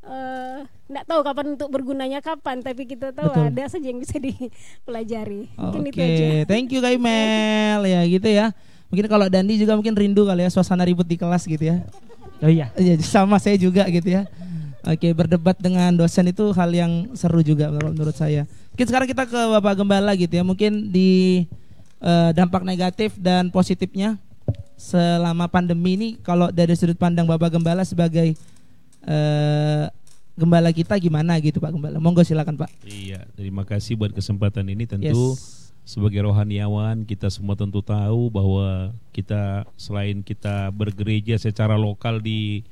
eh 0.00 0.60
nggak 0.88 1.04
tahu 1.04 1.20
kapan 1.20 1.46
untuk 1.58 1.68
bergunanya 1.68 2.20
kapan 2.24 2.64
tapi 2.64 2.88
kita 2.88 3.12
tahu 3.12 3.32
Betul. 3.32 3.48
ada 3.52 3.64
saja 3.68 3.86
yang 3.90 4.00
bisa 4.00 4.16
dipelajari 4.28 5.50
mungkin 5.56 5.82
Oke, 5.88 5.92
itu 5.92 6.00
aja 6.00 6.26
thank 6.48 6.68
you 6.72 6.80
Kaimel 6.80 7.84
ya 7.84 8.00
gitu 8.06 8.28
ya. 8.28 8.52
Mungkin 8.90 9.06
kalau 9.06 9.30
Dandi 9.30 9.54
juga 9.54 9.78
mungkin 9.78 9.94
rindu 9.94 10.26
kali 10.26 10.42
ya 10.42 10.50
suasana 10.50 10.82
ribut 10.82 11.06
di 11.06 11.14
kelas 11.14 11.46
gitu 11.46 11.62
ya. 11.62 11.86
Oh 12.42 12.50
iya. 12.50 12.74
Iya 12.74 12.98
sama 13.06 13.38
saya 13.38 13.54
juga 13.54 13.86
gitu 13.86 14.10
ya. 14.10 14.26
Oke 14.82 15.14
berdebat 15.14 15.54
dengan 15.62 15.94
dosen 15.94 16.26
itu 16.26 16.50
hal 16.50 16.74
yang 16.74 17.14
seru 17.14 17.38
juga 17.46 17.70
menurut, 17.70 17.94
menurut 17.94 18.16
saya. 18.18 18.50
Mungkin 18.74 18.86
sekarang 18.90 19.06
kita 19.06 19.30
ke 19.30 19.40
Bapak 19.60 19.78
Gembala 19.78 20.10
gitu 20.18 20.34
ya. 20.34 20.42
Mungkin 20.42 20.90
di 20.90 21.46
eh, 22.00 22.30
dampak 22.34 22.64
negatif 22.64 23.14
dan 23.20 23.52
positifnya 23.52 24.16
selama 24.80 25.44
pandemi 25.46 25.94
ini 25.94 26.08
kalau 26.24 26.48
dari 26.48 26.72
sudut 26.72 26.96
pandang 26.96 27.28
Bapak 27.28 27.52
Gembala 27.52 27.84
sebagai 27.84 28.32
eh, 29.04 29.84
gembala 30.40 30.72
kita 30.72 30.96
gimana 30.96 31.36
gitu 31.44 31.60
Pak 31.60 31.76
Gembala. 31.76 32.00
Monggo 32.00 32.24
silakan 32.24 32.56
Pak. 32.56 32.72
Iya, 32.88 33.28
terima 33.36 33.68
kasih 33.68 34.00
buat 34.00 34.16
kesempatan 34.16 34.64
ini 34.72 34.88
tentu 34.88 35.36
Yes. 35.36 35.68
sebagai 35.84 36.24
rohaniawan 36.24 37.04
kita 37.04 37.28
semua 37.28 37.60
tentu 37.60 37.84
tahu 37.84 38.32
bahwa 38.32 38.94
kita 39.12 39.68
selain 39.76 40.24
kita 40.24 40.72
bergereja 40.72 41.36
secara 41.36 41.76
lokal 41.76 42.24
di 42.24 42.64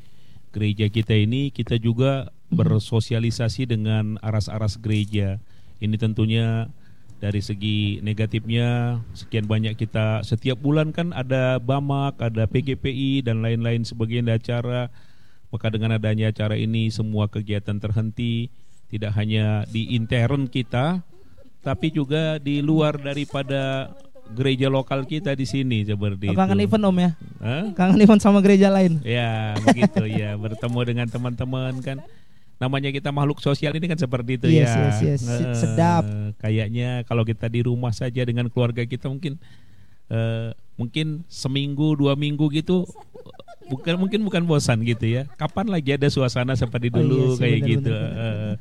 gereja 0.54 0.88
kita 0.88 1.12
ini 1.12 1.52
kita 1.52 1.76
juga 1.76 2.32
bersosialisasi 2.49 3.68
dengan 3.68 4.16
aras-aras 4.25 4.80
gereja 4.80 5.37
Ini 5.78 5.94
tentunya 5.94 6.66
dari 7.18 7.42
segi 7.42 7.98
negatifnya 7.98 8.98
sekian 9.10 9.50
banyak 9.50 9.75
kita 9.75 10.22
setiap 10.22 10.58
bulan 10.58 10.94
kan 10.94 11.10
ada 11.10 11.58
BAMAK, 11.58 12.22
ada 12.22 12.46
PGPI 12.46 13.26
dan 13.26 13.42
lain-lain 13.42 13.82
sebagian 13.82 14.30
acara. 14.30 14.90
Maka 15.48 15.72
dengan 15.72 15.96
adanya 15.96 16.28
acara 16.28 16.54
ini 16.54 16.92
semua 16.92 17.26
kegiatan 17.26 17.80
terhenti 17.80 18.52
tidak 18.92 19.16
hanya 19.16 19.64
di 19.66 19.96
intern 19.96 20.44
kita 20.46 21.00
tapi 21.58 21.90
juga 21.90 22.38
di 22.38 22.60
luar 22.62 22.96
daripada 22.96 23.92
gereja 24.28 24.68
lokal 24.68 25.08
kita 25.08 25.32
di 25.32 25.48
sini 25.48 25.82
seperti 25.84 26.28
Oh, 26.28 26.37
itu. 26.37 26.38
kangen 26.38 26.60
event 26.60 26.84
om 26.84 26.96
ya? 27.00 27.10
Hah? 27.40 27.64
Kangen 27.72 28.00
event 28.00 28.20
sama 28.20 28.44
gereja 28.44 28.68
lain. 28.68 29.00
Ya, 29.00 29.56
begitu 29.64 30.04
ya, 30.04 30.37
bertemu 30.37 30.80
dengan 30.84 31.06
teman-teman 31.08 31.72
kan. 31.80 31.98
Namanya 32.58 32.90
kita 32.90 33.14
makhluk 33.14 33.38
sosial 33.38 33.70
ini 33.70 33.86
kan 33.86 33.94
seperti 33.94 34.34
itu 34.34 34.46
Yes, 34.50 34.66
ya. 34.66 34.82
yes, 34.82 34.98
yes. 35.00 35.22
Eh, 35.24 35.54
Sedap. 35.54 36.04
Kayaknya 36.42 37.06
kalau 37.06 37.22
kita 37.22 37.46
di 37.46 37.62
rumah 37.62 37.94
saja 37.94 38.26
dengan 38.26 38.50
keluarga 38.50 38.82
kita 38.82 39.06
mungkin 39.06 39.38
eh, 40.10 40.50
mungkin 40.74 41.22
seminggu 41.26 41.94
dua 41.94 42.18
minggu 42.18 42.50
gitu 42.50 42.82
bukan 43.70 43.94
mungkin 43.94 44.26
bukan 44.26 44.42
bosan 44.42 44.82
gitu 44.82 45.06
ya. 45.06 45.30
Kapan 45.38 45.70
lagi 45.70 45.94
ada 45.94 46.10
suasana 46.10 46.58
seperti 46.58 46.90
Oh, 46.90 46.98
dulu 46.98 47.14
iya 47.14 47.28
sih, 47.30 47.40
kayak 47.40 47.58
benar, 47.58 47.70
gitu. 47.70 47.90
benar, 47.94 48.10
benar. 48.10 48.34
Eh, 48.34 48.54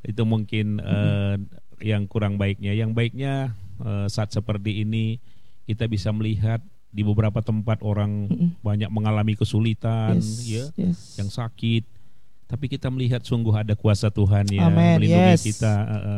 itu 0.00 0.22
mungkin 0.24 0.66
eh, 0.78 1.34
yang 1.80 2.04
kurang 2.04 2.36
baiknya. 2.36 2.76
Yang 2.76 2.90
baiknya 2.92 3.56
eh, 3.80 4.06
saat 4.12 4.30
seperti 4.30 4.84
ini 4.84 5.16
kita 5.64 5.88
bisa 5.88 6.12
melihat 6.12 6.60
di 6.90 7.06
beberapa 7.06 7.38
tempat 7.38 7.80
orang 7.80 8.26
Mm-mm. 8.26 8.48
banyak 8.60 8.90
mengalami 8.90 9.38
kesulitan 9.38 10.18
Yes, 10.18 10.42
ya 10.44 10.64
yes. 10.74 10.98
yang 11.16 11.30
sakit 11.30 11.86
tapi 12.50 12.66
kita 12.66 12.90
melihat 12.90 13.22
sungguh 13.22 13.54
ada 13.54 13.78
kuasa 13.78 14.10
Tuhan 14.10 14.50
ya 14.50 14.66
Amen, 14.66 14.98
melindungi 14.98 15.38
yes. 15.38 15.46
kita 15.54 15.72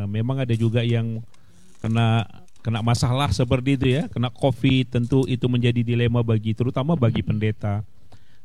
memang 0.09 0.41
ada 0.41 0.57
juga 0.57 0.81
yang 0.81 1.21
kena 1.77 2.25
kena 2.65 2.81
masalah 2.81 3.29
seperti 3.29 3.77
itu 3.77 3.87
ya 3.93 4.09
kena 4.09 4.33
covid 4.33 4.89
tentu 4.89 5.29
itu 5.29 5.45
menjadi 5.45 5.85
dilema 5.85 6.25
bagi 6.25 6.57
terutama 6.57 6.97
bagi 6.97 7.21
pendeta 7.21 7.85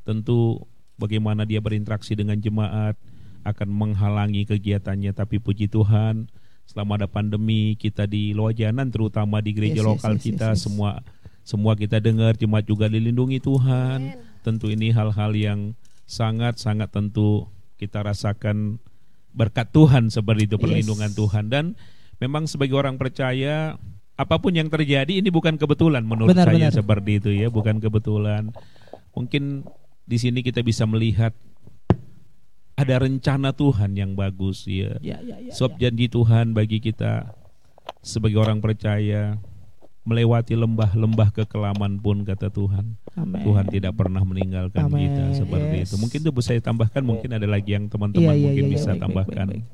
tentu 0.04 0.60
bagaimana 1.00 1.48
dia 1.48 1.64
berinteraksi 1.64 2.12
dengan 2.12 2.36
jemaat 2.36 2.98
akan 3.46 3.68
menghalangi 3.72 4.44
kegiatannya 4.44 5.16
tapi 5.16 5.40
puji 5.40 5.72
Tuhan 5.72 6.28
selama 6.68 7.00
ada 7.00 7.08
pandemi 7.08 7.78
kita 7.80 8.04
di 8.04 8.36
Lojanan 8.36 8.92
terutama 8.92 9.40
di 9.40 9.56
gereja 9.56 9.80
Yes, 9.80 9.86
yes, 9.86 9.88
lokal 9.88 10.14
yes, 10.18 10.22
kita 10.28 10.48
yes, 10.52 10.56
yes. 10.58 10.62
semua 10.68 10.90
semua 11.46 11.72
kita 11.72 11.96
dengar 11.96 12.36
jemaat 12.36 12.68
juga 12.68 12.92
dilindungi 12.92 13.40
Tuhan 13.40 14.12
Amen. 14.12 14.44
tentu 14.44 14.68
ini 14.68 14.92
hal-hal 14.92 15.32
yang 15.32 15.72
sangat-sangat 16.04 16.92
tentu 16.92 17.48
kita 17.78 18.02
rasakan 18.02 18.82
berkat 19.30 19.70
Tuhan 19.70 20.10
seperti 20.10 20.50
itu 20.50 20.56
Yes. 20.56 20.62
perlindungan 20.66 21.10
Tuhan 21.14 21.44
dan 21.46 21.64
memang 22.18 22.44
sebagai 22.44 22.74
orang 22.74 22.98
percaya 22.98 23.78
apa 24.18 24.34
pun 24.36 24.50
yang 24.50 24.66
terjadi 24.66 25.08
ini 25.14 25.30
bukan 25.30 25.54
kebetulan 25.54 26.02
menurut 26.02 26.34
Benar, 26.34 26.50
saya 26.50 26.68
benar. 26.68 26.74
seperti 26.74 27.10
itu 27.22 27.30
ya 27.30 27.48
bukan 27.48 27.78
kebetulan 27.78 28.50
mungkin 29.14 29.62
di 30.02 30.18
sini 30.18 30.42
kita 30.42 30.60
bisa 30.60 30.82
melihat 30.84 31.30
ada 32.74 32.94
rencana 32.98 33.54
Tuhan 33.54 33.94
yang 33.94 34.14
bagus 34.14 34.66
ya 34.66 34.98
Ya, 34.98 35.18
ya, 35.22 35.38
ya, 35.38 35.54
ya. 35.54 35.68
janji 35.78 36.06
Tuhan 36.06 36.50
bagi 36.50 36.78
kita 36.78 37.30
sebagai 38.02 38.38
orang 38.38 38.58
percaya 38.58 39.38
melewati 40.08 40.56
lembah-lembah 40.56 41.28
kekelaman 41.36 42.00
pun 42.00 42.24
kata 42.24 42.48
Tuhan 42.48 42.96
Amen. 43.12 43.44
Tuhan 43.44 43.66
tidak 43.68 43.92
pernah 43.92 44.24
meninggalkan 44.24 44.88
Amen. 44.88 45.04
kita 45.04 45.24
seperti 45.44 45.76
Yes. 45.84 45.92
itu. 45.92 45.94
Mungkin 46.00 46.18
itu 46.24 46.30
bisa 46.32 46.48
saya 46.48 46.64
tambahkan, 46.64 47.04
mungkin 47.04 47.28
ada 47.36 47.44
lagi 47.44 47.76
yang 47.76 47.92
teman-teman 47.92 48.32
Iya, 48.32 48.38
iya, 48.40 48.44
mungkin 48.48 48.64
iya, 48.64 48.72
bisa 48.72 48.88
baik, 48.88 48.94
baik, 48.96 49.02
tambahkan. 49.04 49.46
baik, 49.52 49.64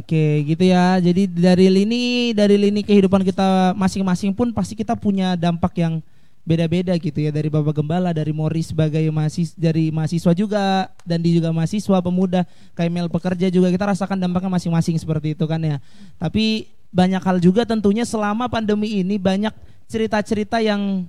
Oke, 0.00 0.24
gitu 0.48 0.64
ya. 0.64 0.84
Jadi 0.96 1.22
dari 1.28 1.66
lini 1.68 2.02
dari 2.32 2.56
lini 2.56 2.80
kehidupan 2.80 3.20
kita 3.20 3.76
masing-masing 3.76 4.32
pun 4.32 4.48
pasti 4.56 4.72
kita 4.72 4.96
punya 4.96 5.36
dampak 5.36 5.76
yang 5.76 6.00
beda-beda 6.46 6.94
gitu 6.94 7.18
ya 7.26 7.34
dari 7.34 7.50
Bapak 7.50 7.74
Gembala, 7.74 8.14
dari 8.14 8.30
Mori 8.30 8.62
sebagai 8.62 9.02
mahasiswa 9.10 9.50
dari 9.58 9.90
mahasiswa 9.90 10.30
juga 10.30 10.94
dan 11.02 11.18
di 11.18 11.34
juga 11.34 11.50
mahasiswa 11.50 11.98
pemuda, 11.98 12.46
KML 12.78 13.10
pekerja 13.10 13.50
juga 13.50 13.66
kita 13.68 13.90
rasakan 13.90 14.14
dampaknya 14.14 14.54
masing-masing 14.54 14.94
seperti 14.94 15.34
itu 15.34 15.42
kan 15.50 15.58
ya. 15.58 15.82
Tapi 16.22 16.70
banyak 16.90 17.22
hal 17.22 17.36
juga. 17.38 17.62
Tentunya 17.64 18.02
selama 18.02 18.46
pandemi 18.46 19.00
ini 19.00 19.16
banyak 19.16 19.52
cerita-cerita 19.86 20.58
yang 20.58 21.06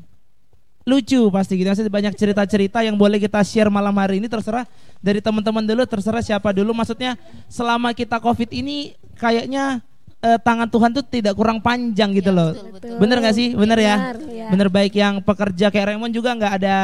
lucu 0.87 1.27
pasti 1.29 1.59
gitu. 1.59 1.67
Maksudnya 1.67 1.91
banyak 1.91 2.13
cerita-cerita 2.15 2.79
yang 2.79 2.95
boleh 2.95 3.19
kita 3.19 3.43
share 3.43 3.67
malam 3.67 3.91
hari 3.99 4.23
ini. 4.23 4.31
Terserah 4.31 4.63
dari 5.03 5.19
teman-teman 5.19 5.63
dulu 5.63 5.83
terserah 5.83 6.23
siapa 6.23 6.55
dulu. 6.55 6.71
Maksudnya 6.71 7.19
selama 7.51 7.91
kita 7.91 8.23
covid 8.23 8.47
ini 8.55 8.95
kayaknya 9.19 9.83
eh, 10.23 10.39
tangan 10.39 10.71
Tuhan 10.71 10.89
tuh 10.95 11.03
tidak 11.03 11.35
kurang 11.35 11.59
panjang 11.59 12.15
gitu 12.15 12.31
Ya, 12.31 12.37
loh. 12.39 12.51
betul, 12.55 12.71
betul. 12.71 12.95
bener 13.03 13.17
gak 13.19 13.35
sih? 13.35 13.47
Bener 13.51 13.77
ya? 13.77 13.95
Benar, 13.99 14.17
ya. 14.31 14.47
bener 14.47 14.67
baik 14.71 14.93
yang 14.95 15.19
pekerja 15.19 15.67
kayak 15.67 15.93
Raymond 15.93 16.13
juga 16.15 16.31
nggak 16.33 16.53
ada 16.63 16.75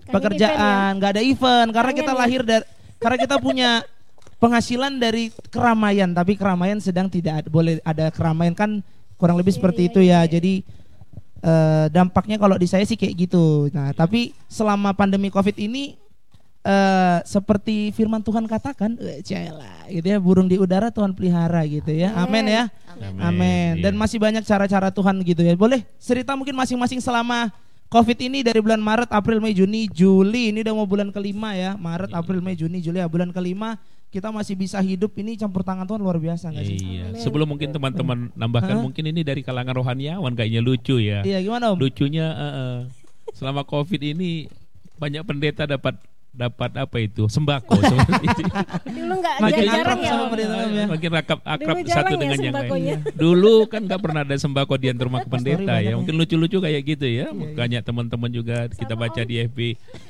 Kangen 0.00 0.12
pekerjaan 0.16 0.88
nggak 0.96 1.10
ada 1.14 1.22
event. 1.22 1.68
Karena 1.68 1.90
Kangen 1.92 2.00
kita 2.00 2.12
ya? 2.12 2.18
lahir 2.18 2.40
dari 2.42 2.64
karena 2.96 3.16
kita 3.20 3.36
punya 3.36 3.70
penghasilan 4.40 4.96
dari 4.96 5.28
keramaian 5.52 6.10
tapi 6.10 6.34
keramaian 6.34 6.80
sedang 6.80 7.06
tidak 7.06 7.44
ada- 7.44 7.50
boleh 7.52 7.78
ada 7.84 8.08
keramaian 8.08 8.56
kan 8.56 8.80
kurang 9.20 9.36
lebih 9.36 9.52
Iya, 9.52 9.58
seperti 9.60 9.80
iya, 9.84 9.88
itu 9.92 10.00
ya 10.00 10.08
iya. 10.08 10.20
jadi 10.26 10.54
eh, 11.44 11.86
dampaknya 11.92 12.40
kalau 12.40 12.56
di 12.56 12.64
saya 12.64 12.82
sih 12.88 12.96
kayak 12.96 13.28
gitu 13.28 13.68
nah 13.70 13.92
tapi 13.92 14.32
selama 14.48 14.96
pandemi 14.96 15.28
covid 15.28 15.54
ini 15.60 15.94
eh 16.60 17.18
seperti 17.24 17.88
firman 17.96 18.20
Tuhan 18.20 18.44
katakan 18.44 18.96
eh, 19.00 19.24
celah 19.24 19.88
gitu 19.88 20.04
ya 20.04 20.20
burung 20.20 20.44
di 20.44 20.60
udara 20.60 20.92
Tuhan 20.92 21.16
pelihara 21.16 21.64
gitu 21.64 21.88
ya 21.92 22.12
amin 22.16 22.44
ya 22.48 22.64
Amin. 23.00 23.16
Amin. 23.16 23.72
Dan 23.80 23.96
masih 23.96 24.20
banyak 24.20 24.44
cara-cara 24.44 24.92
Tuhan 24.92 25.24
gitu 25.24 25.40
ya. 25.40 25.56
Boleh 25.56 25.88
cerita 25.96 26.36
mungkin 26.36 26.52
masing-masing 26.52 27.00
selama 27.00 27.48
Covid 27.88 28.20
ini 28.20 28.44
dari 28.44 28.60
bulan 28.60 28.76
Maret, 28.78 29.08
April, 29.10 29.40
Mei, 29.40 29.56
Juni, 29.56 29.88
Juli. 29.88 30.52
Ini 30.52 30.60
udah 30.62 30.74
mau 30.76 30.84
bulan 30.84 31.08
kelima 31.08 31.56
ya. 31.56 31.80
Maret, 31.80 32.12
April, 32.12 32.44
Mei, 32.44 32.54
Juni, 32.54 32.78
Juli 32.78 33.00
ya. 33.00 33.08
Bulan 33.08 33.32
kelima 33.32 33.80
kita 34.10 34.34
masih 34.34 34.58
bisa 34.58 34.82
hidup 34.82 35.14
ini 35.22 35.38
campur 35.38 35.62
tangan 35.62 35.86
Tuhan 35.86 36.02
luar 36.02 36.18
biasa 36.18 36.50
nggak 36.50 36.66
sih? 36.66 36.78
Iya. 36.82 37.14
Amin. 37.14 37.22
Sebelum 37.22 37.46
mungkin 37.46 37.70
teman-teman 37.70 38.34
nambahkan, 38.34 38.76
Hah? 38.76 38.82
mungkin 38.82 39.06
ini 39.06 39.22
dari 39.22 39.46
kalangan 39.46 39.70
rohaniawan 39.70 40.34
kayaknya 40.34 40.60
lucu 40.60 40.98
ya. 40.98 41.22
Iya 41.22 41.38
gimana 41.46 41.70
Om? 41.70 41.78
Lucunya 41.78 42.26
eh, 42.34 42.54
eh, 42.58 42.78
selama 43.38 43.62
covid 43.62 44.02
ini 44.02 44.50
banyak 44.98 45.22
pendeta 45.22 45.64
dapat 45.64 45.96
dapat 46.30 46.70
apa 46.78 46.96
itu 47.02 47.26
sembako 47.26 47.74
itu. 48.26 48.42
Dulu 48.86 49.14
nggak 49.18 49.34
Makin 49.42 49.64
jarang 49.66 49.98
akrab 49.98 49.98
ya. 50.00 50.12
Om. 50.14 50.30
ya. 50.70 50.84
Makin 50.86 51.10
akrab, 51.12 51.40
akrab 51.42 51.76
Dulu 51.76 51.90
satu 51.90 52.12
ya 52.14 52.18
dengan 52.18 52.38
yang 52.38 52.54
sembakonya. 52.54 52.94
lain. 53.02 53.18
Dulu 53.22 53.54
kan 53.66 53.80
nggak 53.84 54.00
pernah 54.00 54.20
ada 54.22 54.36
sembako 54.38 54.74
di 54.78 54.86
antar 54.88 55.04
rumah 55.10 55.20
pendeta 55.26 55.60
banyak, 55.60 55.82
Iya, 55.82 55.90
ya. 55.90 55.98
Mungkin 55.98 56.14
lucu-lucu 56.16 56.58
kayak 56.62 56.82
gitu 56.86 57.06
ya. 57.06 57.26
Makanya 57.34 57.78
teman-teman 57.82 58.30
juga 58.30 58.56
kita 58.70 58.94
baca 58.94 59.20
di 59.20 59.34
FB. 59.42 59.58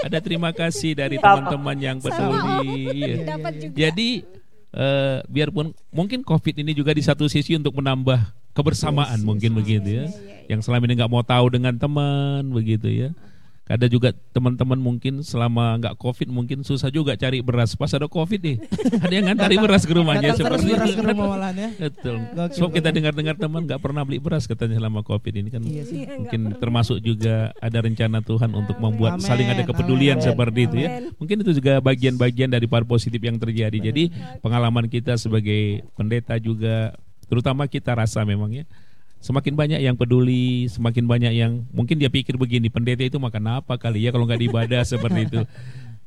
Ada 0.05 0.19
terima 0.21 0.51
kasih 0.53 0.93
dari 0.95 1.17
teman-teman 1.17 1.77
yang 1.81 1.97
peduli. 1.99 2.71
Iya. 2.95 3.17
Jadi 3.73 4.09
eh, 4.71 5.19
biarpun 5.27 5.73
mungkin 5.91 6.21
COVID 6.23 6.63
ini 6.63 6.77
juga 6.77 6.93
di 6.93 7.03
satu 7.03 7.27
sisi 7.27 7.57
untuk 7.57 7.75
menambah 7.75 8.21
kebersamaan 8.53 9.25
mungkin 9.25 9.57
begitu 9.57 10.05
ya. 10.05 10.07
Yang 10.47 10.67
selama 10.69 10.85
ini 10.85 10.95
nggak 11.01 11.11
mau 11.11 11.23
tahu 11.23 11.49
dengan 11.49 11.75
teman 11.75 12.45
begitu 12.51 12.87
ya. 12.87 13.11
Ada 13.71 13.87
juga 13.87 14.11
teman-teman 14.35 14.75
mungkin 14.75 15.23
selama 15.23 15.79
nggak 15.79 15.95
COVID 15.95 16.27
mungkin 16.35 16.67
susah 16.67 16.91
juga 16.91 17.15
cari 17.15 17.39
beras. 17.39 17.79
Pas 17.79 17.95
ada 17.95 18.11
COVID 18.11 18.41
nih, 18.43 18.57
ada 19.07 19.15
yang 19.15 19.31
ngantari 19.31 19.63
beras 19.63 19.87
ke 19.87 19.95
rumahnya 19.95 20.35
Datang 20.35 20.43
terus 20.43 20.59
seperti 20.59 20.75
beras 20.75 20.91
itu. 20.91 20.99
ke 20.99 21.03
rumah 21.07 21.27
malahan 21.31 21.55
ya. 21.55 21.69
Betul. 21.87 22.17
Gokil, 22.35 22.57
Sebab 22.59 22.71
kita 22.75 22.89
dengar-dengar 22.91 23.35
teman 23.39 23.63
nggak 23.71 23.79
pernah 23.79 24.03
beli 24.03 24.19
beras 24.19 24.51
katanya 24.51 24.83
selama 24.83 25.07
COVID 25.07 25.33
ini 25.39 25.49
kan. 25.55 25.63
Iya 25.63 25.83
sih. 25.87 26.03
Iya, 26.03 26.19
Mungkin 26.19 26.41
pernah. 26.51 26.59
termasuk 26.59 26.99
juga 26.99 27.55
ada 27.63 27.79
rencana 27.79 28.19
Tuhan 28.27 28.51
untuk 28.51 28.77
membuat 28.83 29.23
Amin, 29.23 29.27
saling 29.31 29.47
ada 29.47 29.63
kepedulian 29.63 30.19
amin, 30.19 30.27
seperti 30.27 30.61
itu 30.67 30.77
ya. 30.83 30.89
Mungkin 31.23 31.37
itu 31.47 31.51
juga 31.55 31.79
bagian-bagian 31.79 32.51
dari 32.51 32.67
par 32.67 32.83
positif 32.83 33.23
yang 33.23 33.39
terjadi. 33.39 33.79
Jadi 33.79 34.11
pengalaman 34.43 34.91
kita 34.91 35.15
sebagai 35.15 35.87
pendeta 35.95 36.35
juga 36.43 36.99
terutama 37.31 37.71
kita 37.71 37.95
rasa 37.95 38.27
memang 38.27 38.51
ya 38.51 38.67
semakin 39.21 39.55
banyak 39.55 39.81
yang 39.85 39.95
peduli, 39.95 40.67
semakin 40.73 41.05
banyak 41.05 41.33
yang 41.37 41.53
mungkin 41.71 42.01
dia 42.01 42.09
pikir 42.09 42.41
begini, 42.41 42.73
pendeta 42.73 43.05
itu 43.05 43.21
makan 43.21 43.61
apa 43.61 43.77
kali 43.77 44.09
ya 44.09 44.11
kalau 44.11 44.25
nggak 44.25 44.41
diibadah 44.41 44.83
seperti 44.83 45.29
itu. 45.29 45.41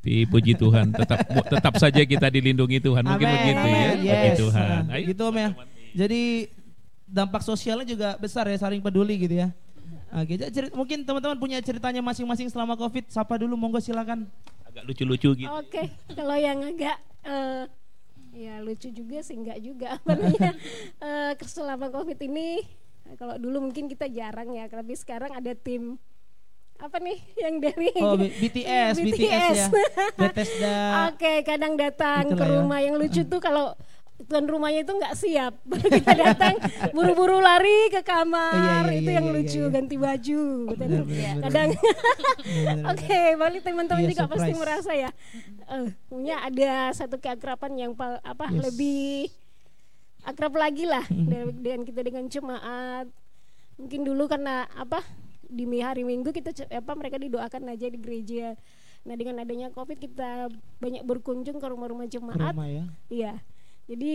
Tapi 0.04 0.28
puji 0.28 0.52
Tuhan, 0.60 0.92
tetap 0.92 1.24
tetap 1.24 1.74
saja 1.80 2.02
kita 2.04 2.28
dilindungi 2.28 2.76
Tuhan. 2.76 3.08
Mungkin 3.08 3.24
Amin, 3.24 3.40
begitu 3.40 3.68
ya. 3.72 3.72
amin, 3.72 3.96
Puji 4.04 4.28
yes. 4.28 4.36
Tuhan. 4.36 4.68
Nah, 4.84 4.96
Ayo. 5.00 5.04
gitu 5.08 5.22
Om 5.24 5.36
ya. 5.40 5.48
Jadi 5.96 6.20
dampak 7.08 7.40
sosialnya 7.40 7.86
juga 7.88 8.08
besar 8.20 8.44
ya 8.52 8.58
saling 8.60 8.84
peduli 8.84 9.16
gitu 9.16 9.40
ya. 9.40 9.48
Oke, 10.12 10.36
jadi 10.36 10.68
mungkin 10.76 11.08
teman-teman 11.08 11.40
punya 11.40 11.58
ceritanya 11.64 12.04
masing-masing 12.04 12.52
selama 12.52 12.76
Covid. 12.76 13.08
Sapa 13.08 13.40
dulu 13.40 13.56
monggo 13.56 13.80
silakan. 13.80 14.28
Agak 14.68 14.84
lucu-lucu 14.84 15.30
gitu. 15.40 15.48
Oke, 15.48 15.88
kalau 16.12 16.36
yang 16.36 16.60
agak 16.60 17.00
eh, 17.24 17.64
ya 18.34 18.60
lucu 18.60 18.90
juga 18.90 19.22
sih 19.22 19.38
enggak 19.38 19.58
juga 19.62 19.86
apa 19.96 20.10
namanya 20.18 20.52
eh, 21.00 21.32
selama 21.46 21.86
covid 21.88 22.18
ini 22.26 22.66
eh, 23.04 23.14
kalau 23.14 23.34
dulu 23.36 23.58
mungkin 23.62 23.86
kita 23.86 24.06
jarang 24.06 24.50
ya 24.50 24.66
tapi 24.66 24.92
sekarang 24.92 25.30
ada 25.30 25.52
tim 25.52 25.96
apa 26.76 26.98
nih 26.98 27.16
yang 27.38 27.54
dari 27.58 27.94
Oh, 27.96 28.14
B- 28.14 28.34
BTS, 28.42 28.98
BTS, 28.98 29.56
ya. 29.56 29.66
Bethesda. 30.16 30.76
Oke, 31.08 31.40
kadang 31.42 31.74
datang 31.74 32.26
Itulah 32.26 32.36
ke 32.36 32.44
ya. 32.44 32.52
rumah 32.52 32.78
yang 32.78 32.94
lucu 32.94 33.22
tuh 33.22 33.38
kalau 33.38 33.72
tuan 34.24 34.44
rumahnya 34.44 34.82
itu 34.82 34.92
nggak 34.92 35.14
siap 35.16 35.58
baru 35.68 35.90
kita 35.90 36.12
datang 36.14 36.54
buru-buru 36.90 37.38
lari 37.38 37.90
ke 37.90 37.98
kamar 38.00 38.86
Oh, 38.86 38.88
iya, 38.88 38.94
iya, 38.94 38.94
itu 38.96 39.10
iya, 39.10 39.16
yang 39.16 39.26
iya, 39.26 39.34
lucu 39.34 39.58
iya. 39.60 39.70
ganti 39.70 39.96
baju 39.96 40.42
kadang 41.42 41.70
oke 42.84 43.02
benar. 43.10 43.34
balik 43.36 43.60
teman-teman 43.62 44.02
Iya, 44.02 44.10
juga 44.10 44.24
pasti 44.28 44.38
surprise. 44.46 44.60
merasa 44.60 44.92
ya 44.94 45.10
eh 45.66 45.86
punya 46.06 46.36
ada 46.40 46.72
satu 46.92 47.16
keakraban 47.16 47.74
yang 47.74 47.92
apa 48.20 48.46
Yes. 48.48 48.60
lebih 48.64 49.34
akrab 50.24 50.56
lagi 50.56 50.84
lah 50.84 51.04
dari- 51.30 51.54
dengan 51.54 51.82
kita 51.84 52.00
dengan 52.00 52.24
jemaat 52.26 53.06
mungkin 53.76 54.00
dulu 54.02 54.24
karena 54.26 54.64
apa 54.72 55.02
di 55.44 55.68
hari 55.78 56.02
minggu 56.02 56.32
kita 56.32 56.50
apa 56.66 56.92
mereka 56.96 57.20
didoakan 57.20 57.70
aja 57.70 57.86
di 57.86 57.98
gereja 58.00 58.56
nah 59.04 59.14
dengan 59.14 59.36
adanya 59.38 59.68
covid 59.68 60.00
kita 60.00 60.48
banyak 60.80 61.04
berkunjung 61.04 61.60
ke 61.60 61.66
rumah-rumah 61.68 62.08
Ke 62.08 62.16
jemaat 62.16 62.56
rumah 62.56 62.64
ya. 62.64 62.84
Iya. 63.12 63.32
Jadi 63.84 64.12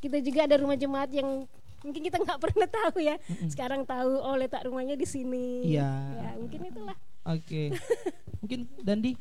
kita 0.00 0.16
juga 0.24 0.48
ada 0.48 0.56
rumah 0.56 0.80
jemaat 0.80 1.12
yang 1.12 1.44
mungkin 1.84 2.00
kita 2.00 2.16
nggak 2.16 2.40
pernah 2.48 2.64
tahu 2.64 3.04
ya. 3.04 3.20
Sekarang 3.52 3.84
tahu 3.84 4.16
oh 4.16 4.32
letak 4.40 4.64
rumahnya 4.64 4.96
di 4.96 5.04
sini. 5.04 5.68
Iya. 5.68 5.92
Ya, 6.16 6.30
mungkin 6.40 6.60
itulah. 6.64 6.96
Oke. 7.28 7.76
mungkin 8.40 8.64
Dandi 8.80 9.12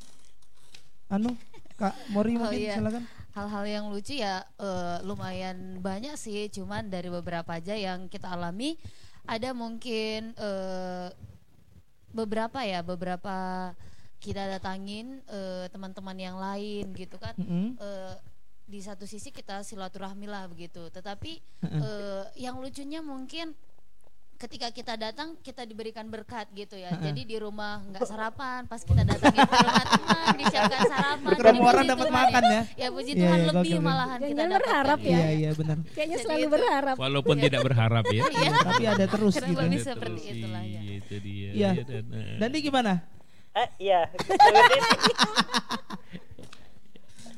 anu 1.11 1.35
Kak 1.75 1.91
Mori 2.15 2.39
Oh, 2.39 2.47
mungkin 2.47 2.59
iya. 2.63 2.79
silakan. 2.79 3.03
Hal-hal 3.37 3.65
yang 3.65 3.85
lucu 3.93 4.17
ya 4.17 4.45
eh, 4.57 4.97
lumayan 5.05 5.79
banyak 5.79 6.15
sih. 6.17 6.49
Cuman 6.49 6.89
dari 6.89 7.09
beberapa 7.11 7.57
aja 7.57 7.77
yang 7.77 8.09
kita 8.09 8.29
alami 8.33 8.77
ada 9.29 9.53
mungkin 9.53 10.33
eh, 10.33 11.09
beberapa 12.09 12.65
ya 12.65 12.81
beberapa 12.81 13.69
kita 14.19 14.49
datangin 14.59 15.21
eh, 15.29 15.65
teman-teman 15.69 16.17
yang 16.17 16.37
lain 16.41 16.91
gitu 16.97 17.15
kan. 17.21 17.37
Mm-mm. 17.37 17.77
Eh, 17.77 18.15
di 18.69 18.85
satu 18.85 19.09
sisi 19.09 19.33
kita 19.33 19.65
silaturahmi 19.65 20.29
lah 20.29 20.45
begitu. 20.45 20.89
Tetapi 20.93 21.31
eh, 21.65 22.25
yang 22.37 22.61
lucunya 22.61 23.01
mungkin 23.01 23.57
ketika 24.39 24.71
kita 24.71 24.95
datang 24.95 25.35
kita 25.43 25.67
diberikan 25.67 26.07
berkat 26.07 26.47
gitu 26.55 26.79
ya 26.79 26.95
jadi 26.95 27.21
di 27.27 27.35
rumah 27.35 27.83
nggak 27.83 28.07
sarapan 28.07 28.63
pas 28.65 28.79
kita 28.79 29.03
datangin 29.03 29.43
ke 29.43 29.55
rumah 29.59 29.83
teman 29.91 30.33
disiapkan 30.39 30.79
sarapan 30.87 31.55
orang 31.59 31.85
dapat 31.85 32.07
makan 32.07 32.43
ya. 32.47 32.61
ya 32.73 32.87
puji 32.89 33.11
Iya, 33.11 33.19
Tuhan 33.19 33.35
iya, 33.35 33.47
lebih 33.51 33.71
gokil, 33.75 33.83
malahan 33.83 34.19
kita 34.21 34.43
berharap 34.47 34.97
gitu. 34.99 35.11
ya. 35.11 35.17
Iya 35.19 35.29
iya 35.33 35.49
benar. 35.51 35.77
Kayaknya 35.91 36.15
Jadi 36.15 36.23
selalu 36.23 36.39
itu- 36.39 36.53
berharap. 36.55 36.95
Walaupun 36.95 37.35
tidak 37.35 37.61
berharap 37.67 38.03
ya. 38.07 38.23
Iya. 38.23 38.51
Tapi 38.69 38.83
ada 38.87 39.05
terus 39.09 39.33
gitu. 39.35 39.51
lebih 39.51 39.79
seperti 39.81 40.21
terus, 40.23 40.37
itulah 40.39 40.63
ya. 40.63 40.79
iya, 40.79 40.93
Itu 40.95 41.15
dia. 41.19 41.49
Iya. 41.51 41.69
Iya, 41.75 41.83
dan, 41.83 42.05
eh, 42.09 42.35
Dandi 42.39 42.57
gimana? 42.63 42.93
Eh, 43.51 43.67
iya. 43.81 44.01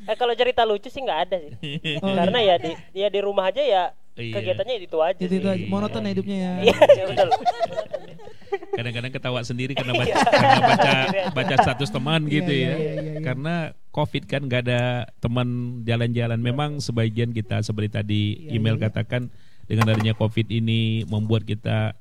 Eh, 0.02 0.18
kalau 0.18 0.34
cerita 0.34 0.66
lucu 0.66 0.90
sih 0.90 0.98
nggak 0.98 1.20
ada 1.30 1.38
sih. 1.38 1.54
Oh, 2.02 2.10
Karena 2.10 2.42
ya 2.42 2.56
di 2.58 2.74
ya 2.92 3.08
di 3.08 3.20
rumah 3.22 3.54
aja 3.54 3.62
ya 3.62 3.94
Iya. 4.12 4.36
kegiatannya 4.38 4.76
itu 4.84 4.98
aja 5.00 5.18
Itu 5.18 5.32
sih. 5.32 5.40
itu 5.40 5.48
aja. 5.48 5.66
monoton 5.72 6.04
ya 6.04 6.12
hidupnya 6.12 6.38
ya. 6.38 6.54
Iya, 6.68 6.76
betul. 7.08 7.30
kadang-kadang 8.76 9.12
ketawa 9.12 9.40
sendiri 9.42 9.72
karena 9.72 9.94
baca, 9.96 10.16
karena 10.36 10.60
baca 10.60 10.94
baca 11.32 11.56
status 11.64 11.90
teman 11.90 12.28
Iya, 12.28 12.34
gitu 12.36 12.52
iya, 12.52 12.60
ya. 12.60 12.76
iya, 12.76 12.76
iya, 12.76 12.94
iya. 13.16 13.20
Karena 13.24 13.56
COVID 13.92 14.24
kan 14.28 14.42
nggak 14.44 14.62
ada 14.68 14.82
teman 15.20 15.48
jalan-jalan. 15.84 16.40
Memang 16.40 16.80
sebagian 16.80 17.32
kita 17.32 17.64
seperti 17.64 17.90
tadi 17.92 18.22
Iya, 18.48 18.60
email 18.60 18.76
iya, 18.76 18.84
iya. 18.84 18.88
katakan 18.92 19.22
dengan 19.68 19.88
adanya 19.88 20.14
COVID 20.14 20.48
ini 20.52 21.08
membuat 21.08 21.48
kita 21.48 21.96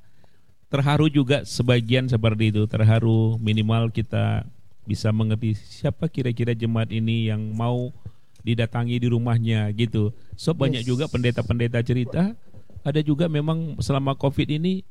terharu 0.67 1.07
juga 1.07 1.47
sebagian 1.47 2.11
seperti 2.11 2.51
itu. 2.51 2.67
Terharu 2.67 3.39
minimal 3.39 3.87
kita 3.87 4.43
bisa 4.83 5.13
mengerti 5.13 5.55
siapa 5.55 6.11
kira-kira 6.11 6.51
jemaat 6.51 6.91
ini 6.91 7.31
yang 7.31 7.39
mau 7.55 7.95
didatangi 8.41 8.97
di 8.97 9.07
rumahnya 9.09 9.69
gitu. 9.73 10.13
So 10.37 10.53
banyak 10.57 10.81
Yes. 10.85 10.89
juga 10.89 11.05
pendeta-pendeta 11.09 11.81
cerita 11.85 12.33
ada 12.81 12.99
juga 13.05 13.29
memang 13.29 13.77
selama 13.77 14.17
COVID 14.17 14.57
ini 14.57 14.81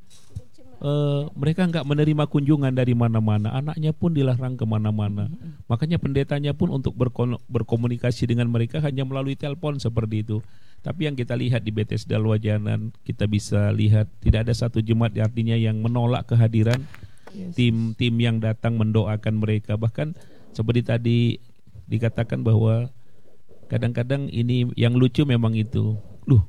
eh, 0.80 1.22
mereka 1.36 1.68
nggak 1.68 1.84
menerima 1.84 2.24
kunjungan 2.30 2.72
dari 2.72 2.96
mana-mana, 2.96 3.52
anaknya 3.52 3.92
pun 3.92 4.16
dilarang 4.16 4.56
ke 4.56 4.64
mana-mana. 4.64 5.28
Makanya 5.68 6.00
pendetanya 6.00 6.56
pun 6.56 6.72
untuk 6.72 6.96
berko- 6.96 7.42
berkomunikasi 7.50 8.30
dengan 8.30 8.48
mereka 8.48 8.80
hanya 8.80 9.04
melalui 9.04 9.36
telepon 9.36 9.76
seperti 9.76 10.24
itu. 10.24 10.38
Tapi 10.80 11.04
yang 11.04 11.16
kita 11.18 11.36
lihat 11.36 11.60
di 11.60 11.76
Bethesda 11.76 12.16
Luajanan, 12.16 12.96
kita 13.04 13.28
bisa 13.28 13.68
lihat 13.68 14.08
tidak 14.24 14.48
ada 14.48 14.54
satu 14.56 14.80
jemaat 14.80 15.12
artinya 15.20 15.52
yang 15.52 15.84
menolak 15.84 16.24
kehadiran 16.24 16.80
tim-tim 17.52 18.14
yang 18.16 18.40
datang 18.40 18.80
mendoakan 18.80 19.36
mereka. 19.36 19.76
Bahkan 19.76 20.16
seperti 20.56 20.80
tadi 20.80 21.18
dikatakan 21.84 22.40
bahwa 22.40 22.88
kadang-kadang 23.70 24.26
ini 24.26 24.66
yang 24.74 24.98
lucu 24.98 25.22
memang 25.22 25.54
itu. 25.54 25.94
Loh, 26.26 26.42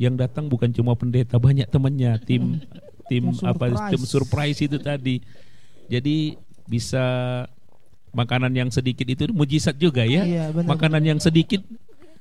yang 0.00 0.16
datang 0.16 0.48
bukan 0.48 0.72
cuma 0.72 0.96
pendeta, 0.96 1.36
banyak 1.36 1.68
temannya, 1.68 2.16
tim 2.24 2.64
tim 3.12 3.28
apa 3.44 3.92
tim 3.92 4.02
surprise 4.08 4.64
itu 4.64 4.80
tadi. 4.80 5.20
Jadi 5.92 6.40
bisa 6.64 7.04
makanan 8.16 8.52
yang 8.56 8.70
sedikit 8.72 9.04
itu 9.04 9.28
mujizat 9.28 9.76
juga 9.76 10.08
ya. 10.08 10.24
Iya, 10.24 10.44
benar, 10.56 10.68
makanan 10.72 11.02
yang 11.04 11.20
sedikit 11.20 11.60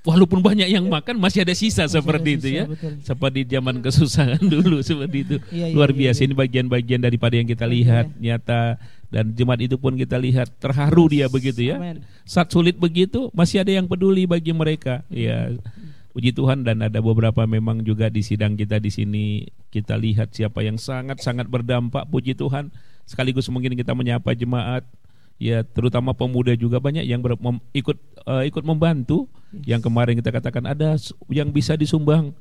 walaupun 0.08 0.40
banyak 0.40 0.72
yang 0.72 0.88
makan 0.88 1.20
masih 1.20 1.44
ada 1.44 1.52
sisa 1.52 1.84
seperti 1.84 2.40
ada 2.40 2.40
itu 2.40 2.48
sisa, 2.48 2.56
ya. 2.56 2.64
betul. 2.64 2.94
Seperti 3.04 3.40
zaman 3.44 3.76
kesusahan 3.84 4.40
dulu 4.56 4.80
seperti 4.80 5.18
itu. 5.28 5.36
Iya, 5.52 5.68
iya, 5.68 5.76
Luar 5.76 5.92
iya, 5.92 6.00
biasa 6.08 6.20
iya. 6.24 6.28
ini 6.32 6.34
bagian-bagian 6.40 7.02
daripada 7.04 7.36
yang 7.36 7.48
kita 7.52 7.68
lihat 7.68 8.06
nyata 8.16 8.80
dan 9.12 9.36
jemaat 9.36 9.68
itu 9.68 9.76
pun 9.76 10.00
kita 10.00 10.16
lihat 10.16 10.48
terharu 10.64 11.12
dia 11.12 11.28
begitu 11.28 11.68
ya. 11.68 11.76
Amin. 11.76 12.08
Saat 12.24 12.56
sulit 12.56 12.80
begitu 12.80 13.28
masih 13.36 13.60
ada 13.68 13.76
yang 13.76 13.92
peduli 13.92 14.24
bagi 14.24 14.56
mereka. 14.56 15.04
Ya. 15.12 15.52
Puji 16.16 16.34
Tuhan 16.34 16.66
dan 16.66 16.82
ada 16.82 16.98
beberapa 16.98 17.46
memang 17.46 17.84
juga 17.86 18.10
di 18.10 18.26
sidang 18.26 18.58
kita 18.58 18.82
di 18.82 18.90
sini 18.90 19.26
kita 19.70 19.94
lihat 20.00 20.34
siapa 20.34 20.66
yang 20.66 20.80
sangat-sangat 20.80 21.52
berdampak 21.52 22.08
puji 22.08 22.34
Tuhan. 22.34 22.72
Sekaligus 23.04 23.52
mungkin 23.52 23.76
kita 23.76 23.92
menyapa 23.92 24.34
jemaat 24.34 24.88
ya 25.38 25.62
terutama 25.62 26.18
pemuda 26.18 26.58
juga 26.58 26.82
banyak 26.82 27.06
yang 27.06 27.22
ber- 27.22 27.40
mem- 27.40 27.64
ikut 27.74 27.98
eh, 28.26 28.44
ikut 28.50 28.66
membantu. 28.66 29.30
Yang 29.64 29.88
kemarin 29.88 30.20
kita 30.20 30.34
katakan 30.34 30.68
ada 30.68 31.00
yang 31.32 31.50
bisa 31.54 31.80
disumbang. 31.80 32.36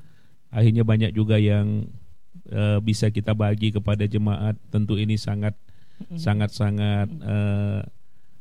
Akhirnya 0.50 0.82
banyak 0.82 1.14
juga 1.14 1.38
yang 1.38 1.86
eh, 2.50 2.78
bisa 2.82 3.12
kita 3.12 3.36
bagi 3.36 3.70
kepada 3.70 4.08
jemaat. 4.08 4.58
Tentu 4.72 4.98
ini 4.98 5.14
sangat 5.20 5.54
sangat 6.16 6.52
sangat 6.52 7.08
eh, 7.08 7.80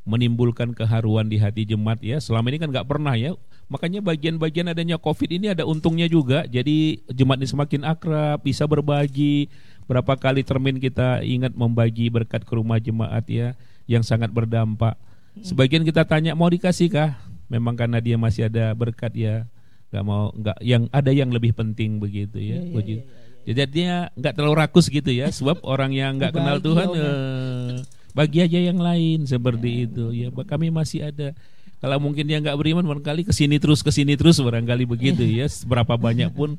menimbulkan 0.05 0.71
keharuan 0.73 1.27
di 1.29 1.37
hati 1.37 1.67
jemaat 1.67 2.01
ya. 2.01 2.17
Selama 2.17 2.49
ini 2.49 2.57
kan 2.57 2.71
nggak 2.71 2.87
pernah 2.87 3.13
ya. 3.13 3.35
Makanya 3.65 4.05
bagian-bagian 4.05 4.69
adanya 4.69 5.01
covid 5.01 5.29
ini 5.33 5.51
ada 5.51 5.65
untungnya 5.65 6.05
juga. 6.05 6.45
Jadi 6.47 7.05
jemaat 7.11 7.41
ini 7.43 7.49
semakin 7.49 7.81
akrab 7.85 8.41
bisa 8.41 8.65
berbagi. 8.65 9.49
Berapa 9.85 10.17
kali 10.17 10.41
termin 10.41 10.81
kita 10.81 11.21
ingat 11.21 11.53
membagi 11.53 12.09
berkat 12.09 12.41
ke 12.41 12.53
rumah 12.57 12.81
jemaat 12.81 13.29
ya 13.29 13.53
yang 13.85 14.01
sangat 14.01 14.33
berdampak. 14.33 14.97
Sebagian 15.43 15.83
kita 15.83 16.07
tanya 16.07 16.31
mau 16.33 16.47
dikasih 16.47 16.87
kah 16.87 17.19
memang 17.51 17.75
karena 17.75 17.99
dia 17.99 18.15
masih 18.15 18.47
ada 18.47 18.71
berkat 18.73 19.11
ya. 19.13 19.45
Nggak 19.91 20.03
mau 20.03 20.31
nggak 20.33 20.57
yang 20.63 20.83
ada 20.89 21.11
yang 21.11 21.29
lebih 21.29 21.51
penting 21.53 22.01
begitu 22.01 22.39
ya. 22.39 22.59
Iya, 22.59 22.59
iya, 22.59 22.73
Puji. 22.73 22.95
iya, 22.95 23.03
iya, 23.03 23.53
jadi 23.53 23.61
dia 23.69 23.95
nggak 24.17 24.33
terlalu 24.33 24.55
rakus 24.57 24.87
gitu 24.89 25.11
ya. 25.11 25.29
Sebab 25.29 25.61
orang 25.73 25.91
yang 25.93 26.17
nggak 26.17 26.33
kenal 26.33 26.57
Tuhan 26.63 26.87
ya. 26.95 27.03
eh, 27.03 27.73
bagi 28.15 28.39
aja 28.41 28.59
yang 28.59 28.79
lain 28.79 29.27
seperti 29.27 29.85
itu 29.85 30.15
ya. 30.15 30.31
kami 30.31 30.71
masih 30.71 31.11
ada. 31.11 31.35
Kalau 31.83 31.99
mungkin 32.01 32.25
dia 32.25 32.39
nggak 32.41 32.57
beriman 32.57 32.87
barangkali 32.87 33.27
ke 33.27 33.33
sini 33.35 33.59
terus 33.61 33.83
ke 33.83 33.91
sini 33.91 34.15
terus 34.15 34.39
barangkali 34.39 34.87
begitu 34.87 35.21
ya. 35.21 35.45
Seberapa 35.45 35.99
banyak 35.99 36.31
pun 36.39 36.55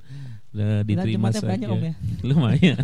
eh, 0.57 0.83
diterima 0.89 1.29
saja 1.31 1.53
banyak, 1.53 1.69
Om, 1.69 1.83
ya? 1.85 1.95
lumayan 2.29 2.77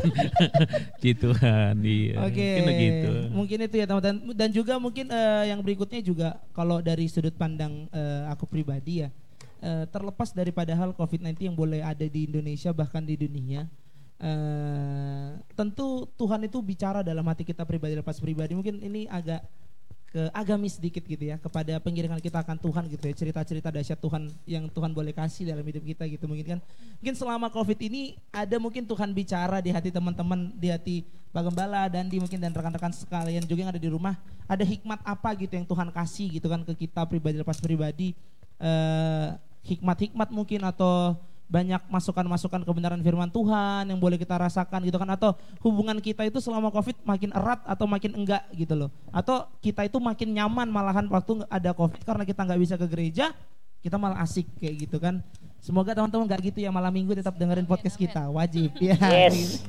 Puji 1.00 1.12
Tuhan 1.16 1.74
iya 1.82 2.14
Oke, 2.22 2.48
Mungkin 2.61 2.76
gitu 2.78 3.11
mungkin 3.32 3.58
itu 3.64 3.76
ya 3.80 3.87
teman-teman. 3.88 4.37
Dan 4.37 4.48
juga 4.52 4.76
mungkin 4.78 5.08
eh, 5.08 5.44
yang 5.50 5.64
berikutnya 5.64 6.00
juga 6.04 6.28
kalau 6.52 6.85
dari 6.85 7.08
sudut 7.08 7.35
pandang 7.35 7.88
eh, 7.90 8.28
aku 8.28 8.46
pribadi 8.46 9.02
ya, 9.02 9.08
eh, 9.64 9.85
terlepas 9.88 10.30
daripada 10.37 10.76
hal 10.76 10.92
COVID-19 10.92 11.38
yang 11.40 11.56
boleh 11.56 11.80
ada 11.80 12.04
di 12.04 12.28
Indonesia 12.28 12.70
bahkan 12.70 13.02
di 13.02 13.16
dunia, 13.16 13.66
eh, 14.20 15.30
tentu 15.56 16.06
Tuhan 16.14 16.46
itu 16.46 16.61
bicara 16.62 17.00
dalam 17.02 17.24
hati 17.26 17.42
kita 17.42 17.66
pribadi 17.66 17.96
lepas 17.98 18.20
pribadi. 18.20 18.54
Mungkin 18.54 18.78
ini 18.85 19.08
agak 19.11 19.42
ke 20.12 20.29
agamis 20.37 20.77
sedikit 20.77 21.01
gitu 21.09 21.25
ya 21.25 21.40
kepada 21.40 21.81
pengiringan 21.81 22.20
kita 22.20 22.44
akan 22.44 22.61
Tuhan 22.61 22.85
gitu 22.92 23.01
ya 23.09 23.14
cerita-cerita 23.16 23.72
dahsyat 23.72 23.96
Tuhan 23.96 24.29
yang 24.44 24.68
Tuhan 24.68 24.92
boleh 24.92 25.16
kasih 25.16 25.48
dalam 25.48 25.64
hidup 25.64 25.81
kita 25.81 26.05
gitu. 26.05 26.29
Mungkin 26.29 26.46
kan 26.57 26.61
mungkin 27.01 27.14
selama 27.16 27.48
covid 27.48 27.81
ini 27.81 28.20
ada 28.29 28.61
mungkin 28.61 28.85
Tuhan 28.85 29.16
bicara 29.16 29.64
di 29.64 29.72
hati 29.72 29.88
teman-teman 29.88 30.53
di 30.53 30.68
hati 30.68 30.96
Pak 31.33 31.48
Gembala 31.48 31.88
dan 31.88 32.12
di 32.12 32.20
mungkin 32.20 32.37
dan 32.37 32.53
rekan-rekan 32.53 32.92
sekalian 32.92 33.40
juga 33.48 33.64
yang 33.64 33.72
ada 33.72 33.81
di 33.81 33.88
rumah. 33.88 34.20
Ada 34.44 34.68
hikmat 34.68 35.01
apa 35.01 35.33
gitu 35.40 35.57
yang 35.57 35.64
Tuhan 35.64 35.88
kasih 35.88 36.29
gitu 36.29 36.44
kan 36.53 36.61
ke 36.61 36.77
kita 36.77 37.09
pribadi 37.09 37.40
lepas 37.40 37.57
pribadi? 37.57 38.12
Eh, 38.61 39.29
hikmat-hikmat 39.64 40.29
mungkin 40.29 40.61
atau 40.68 41.16
banyak 41.52 41.84
masukan-masukan 41.92 42.64
kebenaran 42.64 43.04
firman 43.04 43.28
Tuhan 43.28 43.84
yang 43.92 44.00
boleh 44.00 44.16
kita 44.16 44.40
rasakan 44.40 44.88
gitu 44.88 44.96
kan 44.96 45.12
atau 45.12 45.36
hubungan 45.60 46.00
kita 46.00 46.24
itu 46.24 46.40
selama 46.40 46.72
Covid 46.72 46.96
makin 47.04 47.28
erat 47.36 47.60
atau 47.68 47.84
makin 47.84 48.16
enggak 48.16 48.48
gitu 48.56 48.72
loh 48.72 48.88
atau 49.12 49.44
kita 49.60 49.84
itu 49.84 50.00
makin 50.00 50.32
nyaman 50.32 50.72
malahan 50.72 51.04
waktu 51.12 51.44
ada 51.52 51.76
Covid 51.76 52.00
karena 52.00 52.24
kita 52.24 52.40
nggak 52.48 52.60
bisa 52.64 52.74
ke 52.80 52.88
gereja 52.88 53.36
kita 53.84 54.00
malah 54.00 54.24
asik 54.24 54.48
kayak 54.56 54.88
gitu 54.88 54.96
kan 54.96 55.20
Semoga 55.62 55.94
teman-teman 55.94 56.26
nggak 56.26 56.42
gitu 56.50 56.58
ya 56.58 56.74
malam 56.74 56.90
minggu 56.90 57.14
tetap 57.14 57.38
dengerin 57.38 57.62
podcast 57.62 57.94
kita, 57.94 58.26
wajib 58.34 58.74
ya. 58.82 58.98
Yes. 58.98 59.62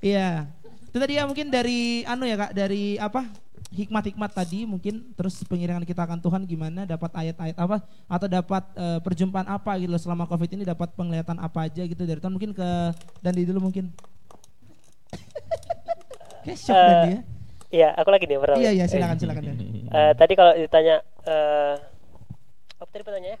Iya. 0.00 0.48
Itu 0.88 0.96
tadi 0.96 1.20
ya 1.20 1.28
mungkin 1.28 1.52
dari 1.52 2.00
anu 2.08 2.24
ya 2.24 2.40
Kak, 2.40 2.56
dari 2.56 2.96
apa? 2.96 3.28
Hikmat-hikmat 3.66 4.30
tadi 4.30 4.62
mungkin 4.62 5.10
terus 5.18 5.42
pengiringan 5.42 5.82
kita 5.82 6.06
akan 6.06 6.22
Tuhan 6.22 6.46
gimana 6.46 6.86
dapat 6.86 7.10
ayat-ayat 7.10 7.56
apa 7.58 7.82
atau 8.06 8.26
dapat 8.30 8.62
eh, 8.78 8.98
perjumpaan 9.02 9.50
apa 9.50 9.74
gitu 9.82 9.90
loh 9.90 9.98
selama 9.98 10.24
Covid 10.30 10.54
ini 10.54 10.62
dapat 10.62 10.94
penglihatan 10.94 11.36
apa 11.42 11.66
aja 11.66 11.82
gitu 11.82 12.06
dari 12.06 12.22
Tuhan 12.22 12.30
mungkin 12.30 12.54
ke 12.54 12.68
Dandi 13.20 13.42
dulu 13.42 13.66
mungkin. 13.70 13.90
Kayak 16.46 16.58
shock 16.62 16.78
Dandi 16.78 17.10
ya. 17.10 17.20
Iya, 17.66 17.88
aku 17.98 18.08
lagi 18.14 18.24
nih 18.30 18.38
pertama. 18.38 18.62
Iya 18.62 18.70
iya 18.70 18.84
silakan 18.86 19.16
silakan 19.18 19.42
Dan. 19.42 19.58
Eh, 19.90 20.12
tadi 20.14 20.32
kalau 20.38 20.52
ditanya 20.54 21.02
eh 21.26 21.74
apa 22.78 22.90
tadi 22.94 23.02
pertanyaannya? 23.02 23.40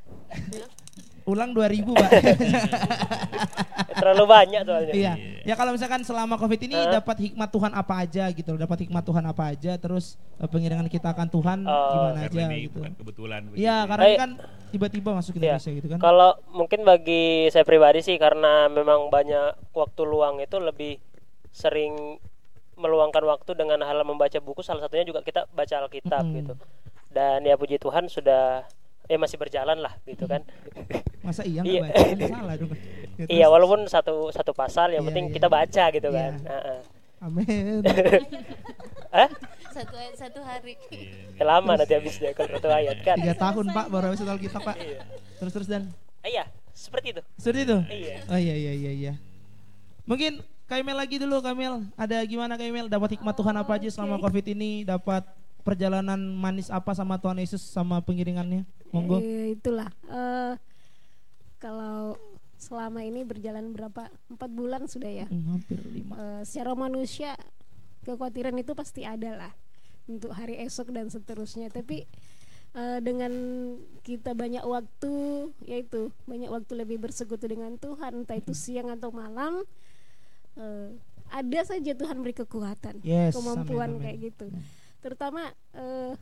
Ulang 1.26 1.50
2000 1.50 1.82
Pak. 1.90 2.10
Terlalu 3.96 4.24
banyak 4.24 4.62
soalnya. 4.62 4.92
iya. 4.92 5.12
Ya 5.42 5.54
kalau 5.54 5.72
misalkan 5.72 6.02
selama 6.02 6.36
Covid 6.36 6.60
ini 6.60 6.76
Hah? 6.76 7.00
dapat 7.00 7.16
hikmat 7.18 7.48
Tuhan 7.48 7.72
apa 7.72 7.94
aja 7.98 8.28
gitu 8.28 8.48
loh, 8.52 8.60
dapat 8.60 8.78
hikmat 8.84 9.02
Tuhan 9.02 9.24
apa 9.24 9.42
aja 9.48 9.72
terus 9.74 10.14
eh, 10.36 10.44
pengiringan 10.44 10.86
kita 10.86 11.10
akan 11.10 11.26
Tuhan 11.26 11.58
Oh, 11.62 11.90
gimana 11.90 12.20
Karena 12.22 12.28
aja 12.28 12.40
ini 12.46 12.58
gitu. 12.62 12.78
bukan 12.78 12.92
kebetulan. 12.94 13.40
Iya, 13.48 13.76
begitu 13.78 13.90
karena 13.90 14.04
ini 14.06 14.16
kan 14.16 14.30
tiba-tiba 14.68 15.10
masuk 15.14 15.32
Iya. 15.34 15.40
Indonesia 15.56 15.70
gitu 15.72 15.88
kan. 15.88 15.98
Kalau 15.98 16.30
mungkin 16.52 16.80
bagi 16.82 17.24
saya 17.48 17.64
pribadi 17.64 18.00
sih 18.00 18.16
karena 18.16 18.68
memang 18.68 19.08
banyak 19.08 19.72
waktu 19.72 20.02
luang 20.04 20.38
itu 20.38 20.56
lebih 20.58 21.00
sering 21.50 22.20
meluangkan 22.76 23.24
waktu 23.24 23.56
dengan 23.56 23.80
hal 23.80 24.04
membaca 24.04 24.36
buku 24.36 24.60
salah 24.60 24.84
satunya 24.84 25.02
juga 25.02 25.24
kita 25.24 25.48
baca 25.48 25.74
Alkitab 25.80 26.20
Mm-mm. 26.22 26.36
gitu. 26.36 26.54
Dan 27.08 27.40
ya 27.42 27.56
puji 27.56 27.80
Tuhan 27.80 28.06
sudah 28.06 28.68
eh 29.06 29.16
masih 29.16 29.36
berjalan 29.36 29.78
lah 29.78 29.94
gitu 30.02 30.26
kan. 30.26 30.42
Masa 31.26 31.42
iya 31.42 31.62
Iya. 31.62 31.82
nggak 31.82 31.90
baca? 31.90 32.02
Kan 32.04 32.18
salah 32.30 32.54
dong. 32.56 32.70
Ya, 33.16 33.24
iya 33.32 33.46
walaupun 33.48 33.88
satu 33.88 34.28
satu 34.28 34.52
pasal 34.52 34.92
yang 34.92 35.00
Iya, 35.00 35.08
penting 35.08 35.26
iya. 35.26 35.34
kita 35.34 35.48
baca 35.48 35.84
gitu 35.88 36.08
Iya. 36.08 36.18
kan. 36.20 36.32
Heeh. 36.44 36.78
Amin. 37.18 37.80
Hah? 39.16 39.28
Satu 39.72 39.94
ayat 39.94 40.14
satu 40.14 40.40
hari. 40.40 40.76
Ya, 41.32 41.44
lama 41.44 41.72
nanti 41.74 41.92
habisnya 41.92 42.32
kalau 42.32 42.52
satu 42.52 42.68
ayat 42.68 43.00
kan. 43.00 43.16
Tiga 43.16 43.32
tahun 43.34 43.72
Pak 43.72 43.86
baru 43.88 44.04
habis 44.08 44.20
soal 44.20 44.36
kita 44.36 44.58
Pak. 44.58 44.76
Terus 45.36 45.52
terus 45.52 45.64
dan 45.66 45.88
Eh, 46.20 46.32
iya, 46.32 46.44
seperti 46.70 47.16
itu. 47.16 47.22
seperti 47.36 47.60
itu. 47.64 47.78
Iya. 47.88 48.16
Oh 48.26 48.36
iya 48.36 48.54
iya 48.54 48.72
iya 48.74 48.92
iya. 48.92 49.12
Mungkin 50.04 50.44
Kaimel 50.66 50.92
lagi 50.94 51.16
dulu 51.16 51.40
Kaimel. 51.40 51.86
Ada 51.94 52.20
gimana 52.22 52.54
Kaimel? 52.54 52.86
Dapat 52.86 53.16
hikmat 53.16 53.32
Tuhan 53.32 53.54
apa 53.54 53.72
aja 53.72 53.88
selama 53.88 54.18
Covid 54.18 54.44
ini? 54.46 54.82
Dapat 54.82 55.24
perjalanan 55.66 56.16
manis 56.32 56.70
apa 56.70 56.94
sama 56.94 57.18
Tuhan 57.18 57.36
Yesus 57.36 57.58
sama 57.60 57.98
pengiringannya? 57.98 58.62
Monggo. 58.88 59.18
Eh, 59.18 59.58
itulah 59.58 59.90
eh, 60.06 60.54
kalau 61.58 62.14
selama 62.56 63.02
ini 63.02 63.20
berjalan 63.20 63.74
berapa 63.74 64.08
empat 64.30 64.50
bulan 64.50 64.86
sudah 64.86 65.10
ya 65.10 65.26
Hmm, 65.26 65.58
hampir 65.58 65.76
lima. 65.84 66.14
Eh, 66.14 66.42
secara 66.42 66.72
manusia 66.72 67.34
kekhawatiran 68.02 68.54
itu 68.54 68.72
pasti 68.72 69.02
ada 69.02 69.34
lah 69.36 69.52
untuk 70.06 70.30
hari 70.30 70.62
esok 70.62 70.94
dan 70.94 71.10
seterusnya 71.10 71.68
tapi 71.68 72.06
eh, 72.72 72.98
dengan 73.02 73.32
kita 74.00 74.32
banyak 74.32 74.62
waktu 74.62 75.14
yaitu 75.62 76.14
banyak 76.24 76.46
waktu 76.46 76.72
lebih 76.78 77.02
bersekutu 77.02 77.44
dengan 77.44 77.74
Tuhan 77.74 78.22
entah 78.22 78.38
itu 78.38 78.54
siang 78.54 78.88
atau 78.88 79.10
malam 79.10 79.66
eh, 80.54 80.94
ada 81.28 81.60
saja 81.66 81.92
Tuhan 81.92 82.22
beri 82.22 82.32
kekuatan 82.32 83.02
Yes, 83.02 83.34
kemampuan 83.34 83.66
amin, 83.90 83.98
amin. 83.98 84.02
kayak 84.06 84.18
gitu 84.30 84.46
terutama 85.00 85.52
eh, 85.76 86.14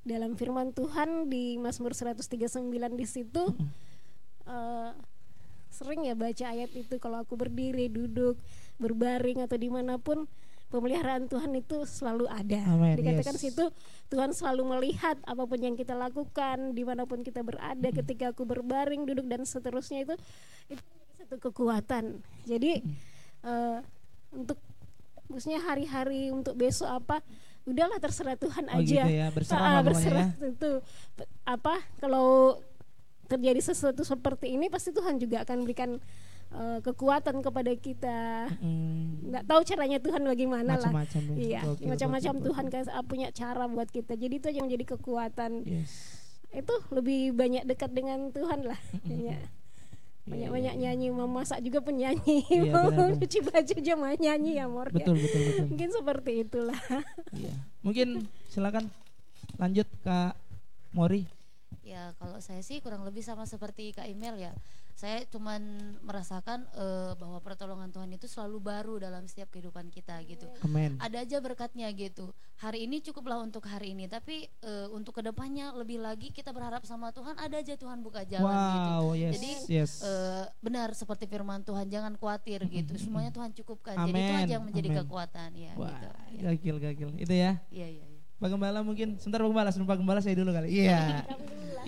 dalam 0.00 0.34
firman 0.34 0.72
Tuhan 0.72 1.28
di 1.28 1.60
Mazmur 1.60 1.92
139 1.92 2.66
di 2.96 3.06
situ 3.06 3.44
eh, 4.48 4.92
sering 5.70 6.04
ya 6.04 6.18
baca 6.18 6.44
ayat 6.50 6.70
itu 6.74 6.98
kalau 6.98 7.22
aku 7.22 7.38
berdiri 7.38 7.86
duduk 7.86 8.36
berbaring 8.82 9.44
atau 9.46 9.56
di 9.56 9.70
mana 9.70 9.96
pun 9.96 10.26
pemeliharaan 10.70 11.26
Tuhan 11.26 11.50
itu 11.58 11.82
selalu 11.82 12.30
ada. 12.30 12.62
Amin, 12.70 12.94
dikatakan 12.94 13.34
yes. 13.36 13.42
situ 13.42 13.64
Tuhan 14.06 14.30
selalu 14.30 14.78
melihat 14.78 15.18
apa 15.26 15.42
pun 15.44 15.58
yang 15.58 15.74
kita 15.74 15.98
lakukan 15.98 16.72
di 16.72 16.82
mana 16.86 17.04
pun 17.04 17.26
kita 17.26 17.42
berada 17.42 17.88
ketika 17.90 18.30
aku 18.30 18.46
berbaring 18.46 19.02
duduk 19.04 19.26
dan 19.26 19.42
seterusnya 19.42 20.06
itu 20.06 20.14
itu 20.70 20.82
satu 21.18 21.36
kekuatan. 21.42 22.22
Jadi 22.46 22.82
eh, 23.44 23.78
untuk 24.30 24.58
maksudnya 25.26 25.62
hari-hari 25.62 26.30
untuk 26.30 26.54
besok 26.54 26.90
apa 26.90 27.22
udahlah 27.62 27.98
terserah 27.98 28.34
Tuhan 28.34 28.64
Oh 28.66 28.78
aja. 28.78 29.02
gitu 29.02 29.10
ya, 29.10 29.26
berserah 29.28 29.58
Ah, 29.58 29.62
lah 29.62 29.80
pokoknya 29.80 29.86
berserah 29.86 30.28
ya. 30.34 30.48
itu 30.48 30.70
apa 31.44 31.74
kalau 31.96 32.58
terjadi 33.26 33.60
sesuatu 33.64 34.02
seperti 34.02 34.50
ini 34.50 34.66
pasti 34.66 34.90
Tuhan 34.90 35.16
juga 35.16 35.42
akan 35.42 35.62
berikan 35.62 35.90
eh, 36.50 36.78
kekuatan 36.80 37.40
kepada 37.40 37.70
kita. 37.72 38.50
Hmm, 38.58 39.22
nggak 39.24 39.44
tahu 39.44 39.60
caranya 39.64 39.98
Tuhan 39.98 40.22
bagaimana 40.24 40.74
lah. 40.74 40.90
Macam-macam 40.90 41.22
ya. 41.30 41.62
iya 41.62 41.86
macam-macam 41.86 42.34
Tuhan 42.42 42.64
kas- 42.68 42.90
punya 43.04 43.28
cara 43.30 43.64
buat 43.64 43.86
kita. 43.86 44.14
Jadi 44.14 44.34
itu 44.36 44.48
yang 44.50 44.66
menjadi 44.66 44.94
kekuatan. 44.94 45.62
Yes. 45.62 46.18
itu 46.50 46.74
lebih 46.90 47.30
banyak 47.32 47.62
dekat 47.62 47.94
dengan 47.94 48.34
Tuhan 48.34 48.66
lah 48.66 48.74
kayaknya 49.00 49.38
banyak 49.38 49.59
banyak 50.30 50.74
nyanyi 50.76 51.06
memasak 51.10 51.58
juga 51.60 51.78
penyanyi 51.82 52.46
Iya, 52.46 52.70
benar-benar. 52.70 53.18
cuci 53.20 53.38
baju 53.42 53.72
juga 53.74 53.94
mau 53.94 54.14
nyanyi 54.14 54.52
ya 54.56 54.66
Mor 54.70 54.88
ya. 54.90 55.02
Betul 55.02 55.16
betul 55.18 55.40
betul. 55.42 55.64
mungkin 55.66 55.88
seperti 55.90 56.32
itulah 56.40 56.80
Iya. 57.40 57.54
Mungkin 57.82 58.08
silakan 58.48 58.84
lanjut 59.56 59.88
Kak 60.00 60.34
Mori. 60.92 61.24
Ya 61.80 62.14
kalau 62.16 62.38
saya 62.38 62.62
sih 62.62 62.78
kurang 62.78 63.02
lebih 63.02 63.20
sama 63.20 63.44
seperti 63.44 63.90
Kak 63.90 64.06
Imel 64.06 64.38
ya. 64.38 64.52
Saya 65.00 65.24
cuman 65.32 65.64
merasakan 66.04 66.68
eh, 66.76 67.16
bahwa 67.16 67.40
pertolongan 67.40 67.88
Tuhan 67.88 68.12
itu 68.12 68.28
selalu 68.28 68.60
baru 68.60 69.00
dalam 69.00 69.24
setiap 69.24 69.48
kehidupan 69.48 69.88
kita 69.88 70.20
gitu. 70.28 70.44
Amin. 70.60 71.00
Ada 71.00 71.24
aja 71.24 71.40
berkatnya 71.40 71.88
gitu. 71.96 72.36
Hari 72.60 72.84
ini 72.84 73.00
cukuplah 73.00 73.40
untuk 73.40 73.64
hari 73.64 73.96
ini, 73.96 74.12
tapi 74.12 74.44
eh, 74.60 74.88
untuk 74.92 75.16
ke 75.16 75.24
depannya 75.24 75.72
lebih 75.72 76.04
lagi 76.04 76.28
kita 76.28 76.52
berharap 76.52 76.84
sama 76.84 77.16
Tuhan 77.16 77.32
ada 77.40 77.56
aja 77.56 77.80
Tuhan 77.80 78.04
buka 78.04 78.28
jalan 78.28 78.44
gitu. 78.52 78.90
Wow, 78.92 79.16
yes. 79.16 79.32
Jadi 79.40 79.52
yes. 79.72 79.92
eh, 80.04 80.44
benar 80.60 80.92
seperti 80.92 81.24
firman 81.24 81.64
Tuhan 81.64 81.88
jangan 81.88 82.12
khawatir 82.20 82.68
gitu. 82.68 82.92
Semuanya 83.00 83.32
Tuhan 83.32 83.56
cukupkan. 83.56 83.96
Jadi 84.04 84.20
itu 84.20 84.34
aja 84.36 84.52
yang 84.60 84.64
menjadi 84.68 84.88
amin. 84.92 84.98
kekuatan 85.00 85.50
ya 85.56 85.72
Wah, 85.80 85.96
gitu. 85.96 86.06
Ya. 86.12 86.40
gakil 86.52 86.76
gakil. 86.76 87.08
Itu 87.16 87.32
ya. 87.32 87.56
Iya 87.72 87.88
iya. 87.88 88.04
iya. 88.04 88.20
Pak 88.36 88.52
Gembala 88.52 88.84
mungkin 88.84 89.16
sebentar 89.16 89.40
Pak 89.40 89.48
Gembala, 89.48 89.68
sebelum 89.72 89.88
Pak 89.88 89.96
Gembala 89.96 90.20
saya 90.20 90.36
dulu 90.36 90.52
kali. 90.52 90.68
Iya. 90.68 91.24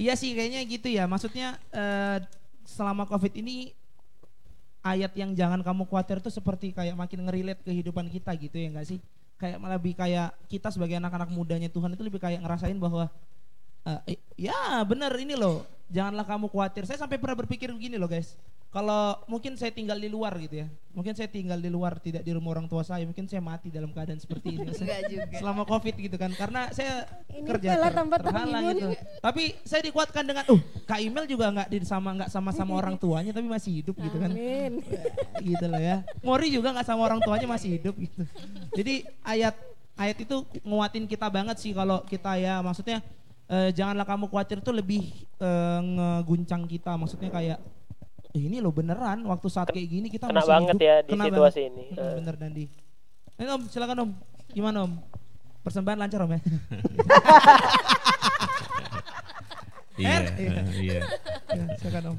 iya 0.01 0.17
sih 0.17 0.33
kayaknya 0.33 0.65
gitu 0.65 0.89
ya. 0.89 1.05
Maksudnya 1.05 1.61
eh, 1.77 2.25
selama 2.67 3.09
Covid 3.09 3.33
ini 3.39 3.75
ayat 4.83 5.15
yang 5.15 5.33
jangan 5.33 5.63
kamu 5.63 5.87
khawatir 5.87 6.19
tuh 6.19 6.33
seperti 6.35 6.75
kayak 6.75 6.99
makin 6.99 7.23
ngerelate 7.27 7.63
kehidupan 7.63 8.11
kita 8.11 8.35
gitu 8.39 8.57
ya 8.59 8.69
enggak 8.75 8.87
sih? 8.89 8.99
Kayak 9.39 9.59
malah 9.59 9.79
lebih 9.79 9.95
kayak 9.99 10.35
kita 10.47 10.71
sebagai 10.71 10.99
anak-anak 10.99 11.31
mudanya 11.35 11.67
Tuhan 11.67 11.95
itu 11.95 12.03
lebih 12.07 12.23
kayak 12.23 12.43
ngerasain 12.43 12.79
bahwa 12.79 13.11
eh, 14.07 14.19
ya 14.39 14.83
benar 14.87 15.11
ini 15.19 15.35
loh. 15.35 15.67
Janganlah 15.93 16.25
kamu 16.25 16.47
khawatir. 16.49 16.87
Saya 16.87 16.99
sampai 16.99 17.19
pernah 17.19 17.37
berpikir 17.37 17.69
begini 17.71 17.99
loh 17.99 18.07
guys. 18.09 18.39
Kalau 18.73 19.21
mungkin 19.29 19.53
saya 19.61 19.69
tinggal 19.69 20.01
di 20.01 20.09
luar 20.09 20.33
gitu 20.41 20.65
ya. 20.65 20.69
Mungkin 20.97 21.13
saya 21.13 21.29
tinggal 21.29 21.61
di 21.61 21.69
luar 21.69 22.01
tidak 22.01 22.25
di 22.25 22.33
rumah 22.33 22.57
orang 22.57 22.65
tua 22.65 22.81
saya, 22.81 23.05
mungkin 23.05 23.29
saya 23.29 23.45
mati 23.45 23.69
dalam 23.69 23.93
keadaan 23.93 24.17
seperti 24.17 24.57
ini. 24.57 24.65
Enggak 24.73 25.01
juga. 25.13 25.37
selama 25.37 25.63
covid 25.69 25.93
gitu 25.93 26.17
kan. 26.17 26.33
Karena 26.33 26.73
saya 26.73 27.05
Ini 27.29 27.45
kerja 27.45 27.69
ter- 27.77 28.25
terhalang 28.25 28.65
gitu. 28.73 28.89
tapi 29.21 29.53
saya 29.65 29.85
dikuatkan 29.85 30.25
dengan 30.25 30.45
uh 30.49 30.61
kak 30.89 31.01
Imel 31.01 31.29
juga 31.29 31.53
nggak 31.53 31.69
di 31.69 31.85
sama 31.85 32.17
nggak 32.17 32.31
sama 32.33 32.49
sama 32.53 32.73
orang 32.73 32.97
tuanya 33.03 33.37
tapi 33.37 33.45
masih 33.45 33.85
hidup 33.85 33.93
gitu 34.01 34.17
kan. 34.17 34.33
Amin. 34.33 34.81
Gitu 35.53 35.65
loh 35.69 35.81
ya. 35.81 36.01
Mori 36.25 36.49
juga 36.49 36.73
nggak 36.73 36.87
sama 36.89 37.05
orang 37.05 37.21
tuanya 37.21 37.45
masih 37.45 37.77
hidup 37.77 37.93
gitu. 37.93 38.25
Jadi 38.73 39.05
ayat 39.21 39.53
ayat 40.01 40.17
itu 40.17 40.49
nguatin 40.65 41.05
kita 41.05 41.29
banget 41.29 41.61
sih 41.61 41.77
kalau 41.77 42.01
kita 42.09 42.41
ya. 42.41 42.65
Maksudnya 42.65 43.05
eh, 43.49 43.69
janganlah 43.77 44.09
kamu 44.09 44.33
khawatir 44.33 44.65
tuh 44.65 44.73
lebih 44.73 45.13
eh, 45.37 45.81
ngeguncang 45.85 46.65
kita. 46.65 46.97
Maksudnya 46.97 47.29
kayak 47.29 47.59
"Eh, 47.59 47.82
ini 48.35 48.59
loh 48.59 48.73
beneran. 48.73 49.21
Waktu 49.23 49.49
saat 49.49 49.69
kayak 49.69 49.89
gini 49.89 50.09
kita 50.09 50.27
Kena 50.27 50.41
masih 50.41 50.51
banget 50.51 50.75
hidup. 50.75 50.89
ya 50.89 50.97
di 51.01 51.11
Kena 51.13 51.25
situasi 51.29 51.61
banget. 51.61 51.73
ini. 51.73 51.85
Mm, 51.93 52.13
bener 52.19 52.35
Dandi. 52.37 52.65
Ini 53.37 53.49
om 53.51 53.63
silakan 53.67 53.99
om. 53.99 54.11
Gimana 54.51 54.79
om? 54.85 54.93
Persembahan 55.63 55.99
lancar 55.99 56.21
om 56.23 56.33
ya? 56.33 56.41
Iya, 59.93 60.09
Er, 60.09 60.23
iya. 60.41 60.51
eh, 60.57 60.67
iya. 60.81 61.01
Ya, 61.53 61.65
silakan 61.77 62.17
om. 62.17 62.19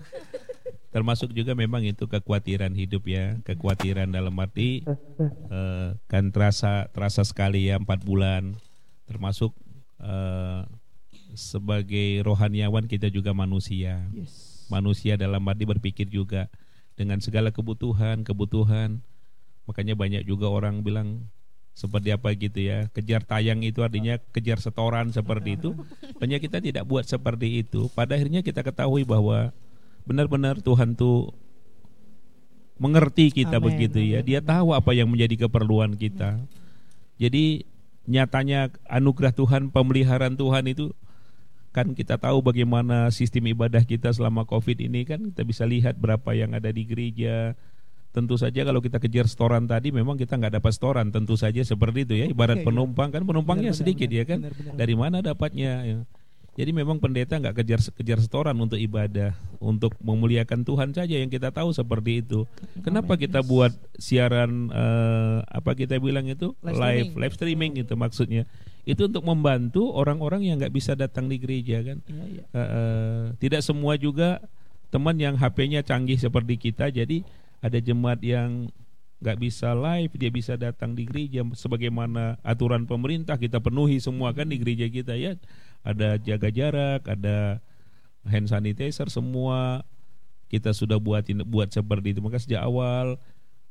Termasuk 0.94 1.34
juga 1.34 1.58
memang 1.58 1.82
itu 1.82 2.06
kekhawatiran 2.06 2.70
hidup 2.70 3.10
ya, 3.10 3.34
kekhawatiran 3.42 4.14
dalam 4.14 4.38
arti 4.38 4.86
eh, 4.86 5.90
kan 6.06 6.30
terasa 6.30 6.86
terasa 6.94 7.26
sekali 7.26 7.74
ya 7.74 7.82
empat 7.82 8.06
bulan, 8.06 8.54
termasuk 9.10 9.58
eh, 9.98 10.62
sebagai 11.34 12.22
rohaniawan 12.22 12.86
kita 12.86 13.10
juga 13.10 13.34
manusia, 13.34 14.06
yes 14.14 14.53
manusia 14.68 15.20
dalam 15.20 15.44
arti 15.48 15.64
berpikir 15.68 16.08
juga 16.08 16.52
dengan 16.94 17.18
segala 17.20 17.50
kebutuhan 17.50 18.22
kebutuhan, 18.22 19.02
makanya 19.66 19.98
banyak 19.98 20.24
juga 20.28 20.52
orang 20.52 20.86
bilang 20.86 21.28
seperti 21.74 22.14
apa 22.14 22.38
gitu 22.38 22.70
ya 22.70 22.86
kejar 22.94 23.26
tayang 23.26 23.66
itu 23.66 23.82
artinya 23.82 24.22
kejar 24.30 24.62
setoran 24.62 25.10
seperti 25.10 25.58
itu 25.58 25.74
banyak 26.22 26.46
kita 26.46 26.62
tidak 26.62 26.86
buat 26.86 27.02
seperti 27.02 27.66
itu 27.66 27.90
pada 27.98 28.14
akhirnya 28.14 28.46
kita 28.46 28.62
ketahui 28.62 29.02
bahwa 29.02 29.50
benar-benar 30.06 30.62
Tuhan 30.62 30.94
tuh 30.94 31.34
mengerti 32.78 33.32
kita 33.32 33.58
Amin, 33.62 33.74
begitu 33.74 34.00
ya. 34.02 34.20
Dia 34.20 34.44
tahu 34.44 34.74
apa 34.74 34.92
yang 34.92 35.10
menjadi 35.10 35.48
keperluan 35.48 35.96
kita. 35.96 36.42
Jadi 37.22 37.64
nyatanya 38.10 38.74
anugerah 38.90 39.32
Tuhan, 39.32 39.72
pemeliharaan 39.72 40.36
Tuhan 40.36 40.68
itu 40.68 40.92
kan 41.74 41.98
kita 41.98 42.22
tahu 42.22 42.46
bagaimana 42.46 43.10
sistem 43.10 43.50
ibadah 43.50 43.82
kita 43.82 44.14
selama 44.14 44.46
Covid 44.46 44.78
ini 44.78 45.10
kan 45.10 45.34
kita 45.34 45.42
bisa 45.42 45.66
lihat 45.66 45.98
berapa 45.98 46.38
yang 46.38 46.54
ada 46.54 46.70
di 46.70 46.86
gereja. 46.86 47.58
Tentu 48.14 48.38
saja 48.38 48.62
kalau 48.62 48.78
kita 48.78 49.02
kejar 49.02 49.26
setoran 49.26 49.66
tadi 49.66 49.90
memang 49.90 50.14
kita 50.14 50.38
nggak 50.38 50.62
dapat 50.62 50.72
setoran 50.78 51.10
tentu 51.10 51.34
saja 51.34 51.66
seperti 51.66 52.06
itu 52.06 52.14
ya 52.14 52.30
ibarat 52.30 52.62
Oke, 52.62 52.70
penumpang 52.70 53.10
kan 53.10 53.26
penumpangnya 53.26 53.74
benar, 53.74 53.82
sedikit 53.82 54.06
benar, 54.06 54.22
ya 54.22 54.24
kan 54.30 54.40
benar, 54.46 54.54
benar. 54.54 54.76
dari 54.78 54.94
mana 54.94 55.18
dapatnya 55.26 55.72
ya. 55.82 55.98
Jadi 56.54 56.70
memang 56.70 57.02
pendeta 57.02 57.42
nggak 57.42 57.66
kejar 57.66 57.82
kejar 57.98 58.20
setoran 58.22 58.54
untuk 58.62 58.78
ibadah, 58.78 59.34
untuk 59.58 59.98
memuliakan 59.98 60.62
Tuhan 60.62 60.94
saja 60.94 61.18
yang 61.18 61.34
kita 61.34 61.50
tahu 61.50 61.74
seperti 61.74 62.22
itu. 62.22 62.46
Kenapa 62.86 63.18
kita 63.18 63.42
buat 63.42 63.74
siaran 63.98 64.70
eh, 64.70 65.38
apa 65.50 65.74
kita 65.74 65.98
bilang 65.98 66.30
itu 66.30 66.54
Live 66.62 66.78
live 66.78 66.78
streaming. 66.78 67.14
live 67.18 67.34
streaming 67.34 67.72
itu 67.82 67.94
maksudnya. 67.98 68.44
Itu 68.86 69.10
untuk 69.10 69.26
membantu 69.26 69.90
orang-orang 69.98 70.46
yang 70.46 70.62
nggak 70.62 70.76
bisa 70.76 70.94
datang 70.94 71.26
di 71.26 71.42
gereja 71.42 71.82
kan. 71.82 71.98
Iya, 72.06 72.26
iya. 72.30 72.44
Eh, 72.46 72.60
eh, 72.60 73.24
tidak 73.42 73.66
semua 73.66 73.98
juga 73.98 74.38
teman 74.94 75.18
yang 75.18 75.34
HP-nya 75.34 75.82
canggih 75.82 76.22
seperti 76.22 76.70
kita, 76.70 76.94
jadi 76.94 77.26
ada 77.66 77.82
jemaat 77.82 78.22
yang 78.22 78.70
nggak 79.24 79.40
bisa 79.40 79.72
live, 79.72 80.12
dia 80.20 80.30
bisa 80.30 80.54
datang 80.60 80.94
di 80.94 81.08
gereja 81.08 81.42
sebagaimana 81.56 82.38
aturan 82.44 82.84
pemerintah 82.84 83.40
kita 83.40 83.64
penuhi 83.64 83.98
semua 84.04 84.36
kan 84.36 84.52
di 84.52 84.60
gereja 84.60 84.86
kita 84.92 85.16
ya. 85.16 85.40
Ada 85.84 86.16
jaga 86.20 86.48
jarak, 86.48 87.04
ada 87.06 87.60
hand 88.24 88.48
sanitizer 88.48 89.12
semua 89.12 89.84
kita 90.48 90.72
sudah 90.72 90.98
buatin 91.02 91.44
buat 91.44 91.70
seperti 91.70 92.16
itu. 92.16 92.20
Maka 92.24 92.40
sejak 92.40 92.64
awal 92.64 93.20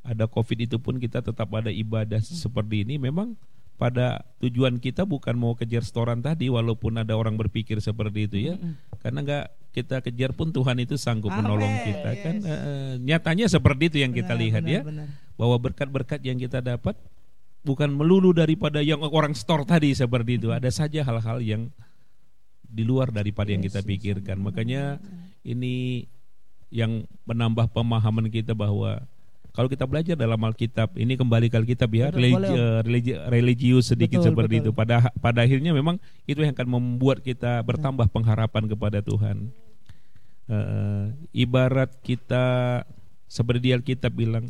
ada 0.03 0.27
Covid 0.27 0.67
itu 0.67 0.77
pun 0.83 0.99
kita 0.99 1.23
tetap 1.23 1.49
ada 1.55 1.71
ibadah 1.73 2.21
seperti 2.21 2.85
ini. 2.85 2.99
Memang 2.99 3.39
pada 3.81 4.23
tujuan 4.39 4.79
kita 4.79 5.03
bukan 5.03 5.35
mau 5.35 5.55
kejar 5.59 5.83
setoran 5.83 6.23
tadi 6.23 6.47
walaupun 6.47 7.01
ada 7.03 7.17
orang 7.19 7.35
berpikir 7.35 7.79
seperti 7.83 8.31
itu 8.31 8.37
ya. 8.53 8.55
Karena 9.01 9.23
nggak 9.25 9.45
kita 9.73 10.05
kejar 10.05 10.37
pun 10.37 10.53
Tuhan 10.53 10.77
itu 10.85 11.01
sanggup 11.01 11.33
Amin. 11.33 11.49
menolong 11.49 11.75
kita 11.87 12.11
kan. 12.21 12.35
Yes. 12.39 12.47
Eh, 12.47 12.61
eh, 12.61 12.93
nyatanya 13.01 13.47
seperti 13.49 13.83
itu 13.89 13.99
yang 14.05 14.13
kita 14.13 14.37
Benar, 14.37 14.43
lihat 14.45 14.63
benar, 14.63 14.75
ya 14.77 14.81
benar. 14.85 15.07
bahwa 15.41 15.57
berkat-berkat 15.59 16.21
yang 16.23 16.37
kita 16.37 16.61
dapat 16.61 16.95
bukan 17.65 17.89
melulu 17.89 18.37
daripada 18.37 18.85
yang 18.85 19.01
orang 19.01 19.33
store 19.33 19.65
tadi 19.65 19.97
seperti 19.97 20.37
itu. 20.37 20.53
Ada 20.53 20.69
saja 20.69 21.01
hal-hal 21.07 21.41
yang 21.41 21.73
di 22.73 22.83
luar 22.89 23.13
daripada 23.13 23.53
yang 23.53 23.61
kita 23.61 23.85
yes. 23.85 23.89
pikirkan. 23.89 24.41
Makanya 24.41 24.97
ini 25.45 26.09
yang 26.73 27.05
menambah 27.29 27.69
pemahaman 27.77 28.33
kita 28.33 28.57
bahwa 28.57 29.05
kalau 29.53 29.69
kita 29.69 29.85
belajar 29.85 30.17
dalam 30.17 30.41
Alkitab, 30.41 30.97
ini 30.97 31.13
kembali 31.13 31.53
ke 31.53 31.57
Alkitab 31.61 31.93
ya, 31.93 32.09
Betul, 32.09 32.25
religi, 32.25 32.57
eh, 32.57 32.79
religi- 32.81 33.21
religius 33.29 33.93
sedikit 33.93 34.25
Betul, 34.25 34.29
seperti 34.33 34.55
betul. 34.57 34.65
itu. 34.65 34.71
Pada 34.73 34.97
pada 35.21 35.45
akhirnya 35.45 35.77
memang 35.77 36.01
itu 36.25 36.41
yang 36.41 36.57
akan 36.57 36.69
membuat 36.73 37.21
kita 37.21 37.61
bertambah 37.61 38.09
pengharapan 38.09 38.65
kepada 38.65 39.05
Tuhan. 39.05 39.53
Eh, 40.49 41.05
ibarat 41.37 41.93
kita 42.01 42.81
seperti 43.29 43.61
di 43.69 43.71
Alkitab 43.77 44.17
bilang 44.17 44.49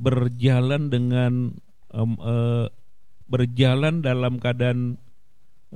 berjalan 0.00 0.88
dengan 0.88 1.52
em, 1.92 2.12
eh, 2.16 2.66
berjalan 3.28 4.00
dalam 4.00 4.40
keadaan 4.40 4.96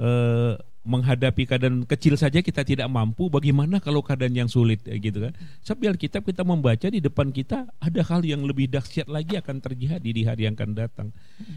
eh, 0.01 0.55
menghadapi 0.81 1.45
keadaan 1.45 1.85
kecil 1.85 2.17
saja 2.17 2.41
kita 2.41 2.65
tidak 2.65 2.89
mampu 2.89 3.29
bagaimana 3.29 3.85
kalau 3.85 4.01
keadaan 4.01 4.33
yang 4.33 4.49
sulit 4.49 4.81
eh, 4.89 4.97
gitu 4.97 5.21
kan? 5.29 5.33
Sebab 5.61 5.77
di 5.77 5.87
Alkitab 5.93 6.23
kita 6.25 6.41
membaca 6.41 6.89
di 6.89 7.05
depan 7.05 7.29
kita 7.29 7.69
ada 7.77 8.01
hal 8.01 8.25
yang 8.25 8.41
lebih 8.49 8.65
dahsyat 8.73 9.05
lagi 9.05 9.37
akan 9.37 9.61
terjadi 9.61 10.09
di 10.09 10.23
hari 10.25 10.49
yang 10.49 10.57
akan 10.57 10.73
datang. 10.73 11.09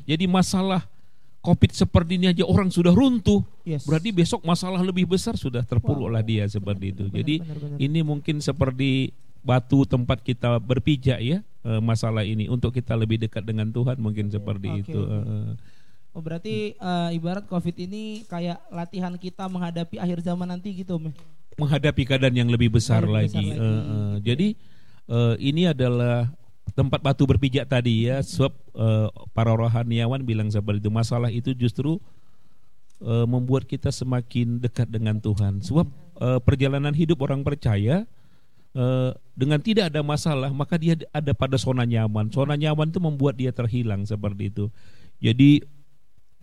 Jadi 0.04 0.28
masalah 0.28 0.84
Covid 1.44 1.76
seperti 1.76 2.16
ini 2.16 2.32
aja 2.32 2.44
orang 2.48 2.72
sudah 2.72 2.96
runtuh. 2.96 3.44
Yes. 3.68 3.88
berarti 3.88 4.12
besok 4.12 4.44
masalah 4.44 4.80
lebih 4.84 5.08
besar 5.08 5.40
sudah 5.40 5.64
terpuruk 5.64 6.12
lah 6.12 6.24
dia 6.24 6.44
seperti 6.48 6.92
itu. 6.92 7.08
Benar, 7.08 7.16
jadi 7.20 7.36
benar, 7.44 7.58
benar. 7.60 7.78
ini 7.80 8.00
mungkin 8.04 8.36
seperti 8.44 9.12
batu 9.44 9.84
tempat 9.84 10.24
kita 10.24 10.60
berpijak 10.60 11.20
ya 11.24 11.40
eh, 11.44 11.82
masalah 11.84 12.28
ini. 12.28 12.52
Untuk 12.52 12.76
kita 12.76 12.96
lebih 13.00 13.24
dekat 13.24 13.44
dengan 13.44 13.72
Tuhan 13.72 14.00
mungkin 14.00 14.28
seperti 14.28 14.68
Oke, 14.68 14.80
itu. 14.84 15.00
oke. 15.00 15.56
Oh 16.14 16.22
berarti 16.22 16.78
eh, 16.78 17.10
ibarat 17.18 17.50
COVID 17.50 17.76
ini 17.90 18.22
kayak 18.30 18.62
latihan 18.70 19.14
kita 19.18 19.50
menghadapi 19.50 19.98
akhir 19.98 20.22
zaman 20.22 20.46
nanti 20.46 20.70
gitu, 20.78 21.02
menghadapi 21.58 22.06
keadaan 22.06 22.38
yang 22.38 22.50
lebih 22.50 22.70
besar 22.70 23.02
Lebih 23.02 23.14
lagi. 23.14 23.46
besar 23.50 23.58
lagi. 23.58 23.58
Eh, 23.58 23.82
eh. 23.82 24.14
Jadi 24.22 24.48
eh, 25.10 25.36
ini 25.42 25.64
adalah 25.70 26.30
tempat 26.78 27.02
batu 27.02 27.26
berpijak 27.26 27.66
tadi 27.66 28.10
ya, 28.10 28.22
sebab 28.22 28.54
eh, 28.78 29.10
para 29.34 29.58
rohaniawan 29.58 30.22
bilang 30.22 30.54
seperti 30.54 30.86
itu. 30.86 30.94
Masalah 30.94 31.34
itu 31.34 31.50
justru 31.58 31.98
eh, 33.02 33.26
membuat 33.26 33.66
kita 33.66 33.90
semakin 33.90 34.62
dekat 34.62 34.94
dengan 34.94 35.18
Tuhan. 35.18 35.66
Sebab 35.66 35.88
eh, 36.22 36.40
perjalanan 36.46 36.94
hidup 36.94 37.26
orang 37.26 37.42
percaya 37.42 38.06
eh, 38.78 39.12
dengan 39.34 39.58
tidak 39.62 39.90
ada 39.90 40.06
masalah, 40.06 40.54
maka 40.54 40.78
dia 40.78 40.94
ada 41.10 41.34
pada 41.34 41.58
zona 41.58 41.90
nyaman. 41.90 42.30
Zona 42.30 42.54
nyaman 42.54 42.94
itu 42.94 43.02
membuat 43.02 43.34
dia 43.34 43.50
terhilang 43.50 44.06
seperti 44.06 44.54
itu. 44.54 44.70
Jadi 45.18 45.64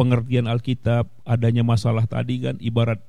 pengertian 0.00 0.48
Alkitab 0.48 1.04
adanya 1.28 1.60
masalah 1.60 2.08
tadi 2.08 2.40
kan 2.40 2.56
ibarat 2.56 3.04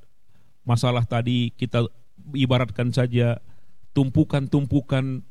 masalah 0.68 1.08
tadi 1.08 1.48
kita 1.56 1.88
ibaratkan 2.36 2.92
saja 2.92 3.40
tumpukan-tumpukan 3.96 5.24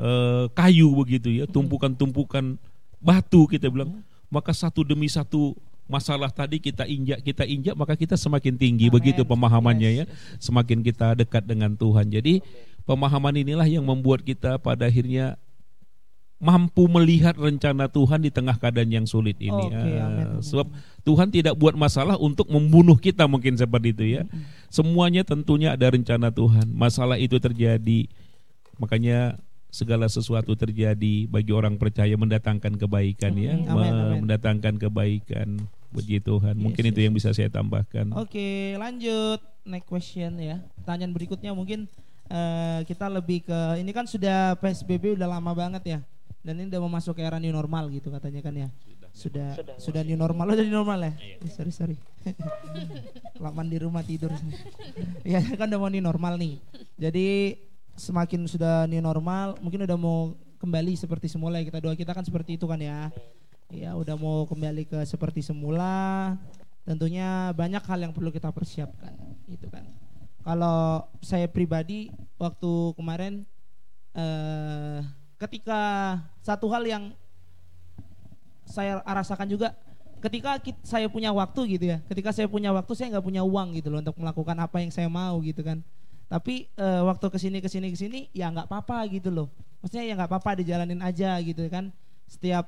eh, 0.00 0.44
kayu 0.52 0.88
begitu 0.96 1.32
ya, 1.32 1.44
tumpukan-tumpukan 1.48 2.60
batu 3.00 3.44
kita 3.48 3.68
bilang, 3.68 4.00
maka 4.32 4.52
satu 4.56 4.84
demi 4.84 5.08
satu 5.08 5.56
masalah 5.86 6.32
tadi 6.34 6.58
kita 6.58 6.82
injak 6.82 7.22
kita 7.22 7.46
injak 7.46 7.78
maka 7.78 7.94
kita 7.94 8.18
semakin 8.18 8.58
tinggi 8.58 8.90
Amin. 8.90 8.96
begitu 8.98 9.22
pemahamannya 9.22 10.02
ya, 10.02 10.04
Yes, 10.04 10.42
semakin 10.42 10.82
kita 10.82 11.14
dekat 11.14 11.46
dengan 11.46 11.78
Tuhan. 11.78 12.10
Jadi 12.10 12.42
pemahaman 12.84 13.36
inilah 13.38 13.68
yang 13.68 13.86
membuat 13.86 14.26
kita 14.26 14.58
pada 14.58 14.90
akhirnya 14.90 15.38
mampu 16.36 16.84
melihat 16.84 17.32
rencana 17.32 17.88
Tuhan 17.88 18.20
di 18.20 18.28
tengah 18.28 18.60
keadaan 18.60 18.92
yang 18.92 19.06
sulit 19.08 19.40
ini. 19.40 19.72
Oke, 19.72 19.72
Ah, 19.96 20.04
amin. 20.04 20.44
sebab 20.44 20.68
Tuhan 21.00 21.32
tidak 21.32 21.56
buat 21.56 21.72
masalah 21.72 22.20
untuk 22.20 22.44
membunuh 22.46 22.94
kita 22.94 23.24
mungkin 23.24 23.56
seperti 23.56 23.96
itu 23.96 24.04
ya. 24.04 24.22
Semuanya 24.68 25.24
tentunya 25.24 25.72
ada 25.72 25.88
rencana 25.88 26.28
Tuhan. 26.28 26.68
Masalah 26.68 27.16
itu 27.16 27.40
terjadi. 27.40 28.04
Makanya 28.76 29.40
segala 29.72 30.08
sesuatu 30.08 30.52
terjadi 30.52 31.24
bagi 31.26 31.52
orang 31.52 31.76
percaya 31.76 32.12
mendatangkan 32.14 32.76
kebaikan 32.76 33.32
ya, 33.36 33.56
Amin, 33.56 33.72
Me- 33.72 33.88
amin. 33.88 34.18
mendatangkan 34.24 34.76
kebaikan 34.78 35.48
bagi 35.88 36.20
Tuhan. 36.20 36.56
Mungkin 36.56 36.82
Yes, 36.82 36.90
itu 36.92 37.00
yes, 37.00 37.04
yang 37.08 37.14
bisa 37.16 37.28
saya 37.32 37.48
tambahkan. 37.48 38.12
Oke, 38.12 38.76
lanjut 38.76 39.40
next 39.64 39.88
question 39.88 40.36
ya. 40.36 40.60
Pertanyaan 40.76 41.12
berikutnya 41.12 41.52
mungkin 41.52 41.88
eh, 42.26 42.80
kita 42.84 43.08
lebih 43.08 43.44
ke 43.44 43.58
ini 43.76 43.90
kan 43.90 44.04
sudah 44.04 44.56
PSBB 44.56 45.16
udah 45.16 45.28
lama 45.30 45.52
banget 45.52 45.82
ya. 45.86 45.98
Dan 46.46 46.62
ini 46.62 46.70
udah 46.70 46.78
mau 46.86 46.92
masuk 46.94 47.18
ke 47.18 47.26
era 47.26 47.42
new 47.42 47.50
normal 47.50 47.90
gitu 47.90 48.06
katanya 48.14 48.38
kan 48.38 48.54
ya. 48.54 48.70
Sudah 49.10 49.58
Sudah, 49.58 49.74
sudah, 49.82 50.02
new 50.06 50.14
normal. 50.14 50.46
Oh, 50.46 50.54
udah 50.54 50.62
new 50.62 50.78
normal 50.78 50.98
ya? 51.02 51.12
Eh, 51.42 51.50
sorry 51.50 51.74
sorry. 51.74 51.98
Laman 53.42 53.66
di 53.66 53.82
rumah 53.82 54.06
tidur. 54.06 54.30
ya 55.26 55.42
kan 55.58 55.66
udah 55.66 55.80
mau 55.82 55.90
new 55.90 55.98
normal 55.98 56.38
nih. 56.38 56.62
Jadi 56.94 57.58
semakin 57.98 58.46
sudah 58.46 58.86
new 58.86 59.02
normal, 59.02 59.58
mungkin 59.58 59.90
udah 59.90 59.98
mau 59.98 60.38
kembali 60.62 60.94
seperti 60.94 61.26
semula 61.26 61.58
ya 61.58 61.66
kita 61.66 61.82
doa 61.82 61.98
kita 61.98 62.14
kan 62.14 62.22
seperti 62.22 62.54
itu 62.54 62.70
kan 62.70 62.78
ya. 62.78 63.10
Ya 63.74 63.98
udah 63.98 64.14
mau 64.14 64.46
kembali 64.46 64.86
ke 64.86 65.02
seperti 65.02 65.42
semula. 65.42 66.38
Tentunya 66.86 67.50
banyak 67.58 67.82
hal 67.82 67.98
yang 68.06 68.14
perlu 68.14 68.30
kita 68.30 68.54
persiapkan, 68.54 69.10
gitu 69.50 69.66
kan. 69.66 69.82
Kalau 70.46 71.10
saya 71.18 71.50
pribadi 71.50 72.14
waktu 72.38 72.94
kemarin 72.94 73.42
eh 74.14 75.02
ketika 75.36 75.80
satu 76.40 76.66
hal 76.72 76.84
yang 76.84 77.04
saya 78.66 79.00
rasakan 79.04 79.46
juga 79.46 79.76
ketika 80.18 80.58
saya 80.82 81.06
punya 81.12 81.30
waktu 81.30 81.78
gitu 81.78 81.84
ya 81.92 81.98
ketika 82.08 82.32
saya 82.32 82.48
punya 82.48 82.72
waktu 82.72 82.92
saya 82.96 83.14
nggak 83.16 83.26
punya 83.26 83.44
uang 83.44 83.76
gitu 83.76 83.92
loh 83.92 84.00
untuk 84.00 84.16
melakukan 84.18 84.56
apa 84.58 84.80
yang 84.82 84.90
saya 84.90 85.06
mau 85.06 85.38
gitu 85.44 85.62
kan. 85.62 85.84
Tapi 86.26 86.66
eh, 86.74 87.02
waktu 87.06 87.26
ke 87.30 87.38
sini 87.38 87.58
ke 87.62 87.70
sini 87.70 87.94
ke 87.94 87.98
sini 87.98 88.20
ya 88.34 88.50
nggak 88.50 88.66
apa-apa 88.66 89.06
gitu 89.14 89.30
loh. 89.30 89.46
Maksudnya 89.78 90.04
ya 90.10 90.12
nggak 90.18 90.30
apa-apa 90.34 90.58
dijalanin 90.58 90.98
aja 90.98 91.38
gitu 91.38 91.62
kan. 91.70 91.94
Setiap 92.26 92.66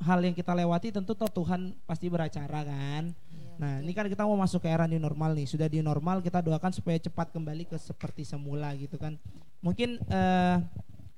hal 0.00 0.20
yang 0.20 0.36
kita 0.36 0.52
lewati 0.52 0.92
tentu 0.92 1.16
toh 1.16 1.28
Tuhan 1.28 1.72
pasti 1.88 2.12
beracara 2.12 2.60
kan. 2.60 3.16
Nah 3.56 3.80
ini 3.80 3.92
kan 3.96 4.04
kita 4.08 4.24
mau 4.28 4.36
masuk 4.36 4.64
ke 4.64 4.68
era 4.68 4.84
new 4.84 5.00
normal 5.00 5.32
nih. 5.32 5.48
Sudah 5.48 5.68
di 5.68 5.80
normal 5.80 6.20
kita 6.20 6.44
doakan 6.44 6.76
supaya 6.76 7.00
cepat 7.00 7.32
kembali 7.32 7.64
ke 7.72 7.80
seperti 7.80 8.28
semula 8.28 8.68
gitu 8.76 9.00
kan. 9.00 9.16
Mungkin 9.64 9.96
eh, 10.04 10.56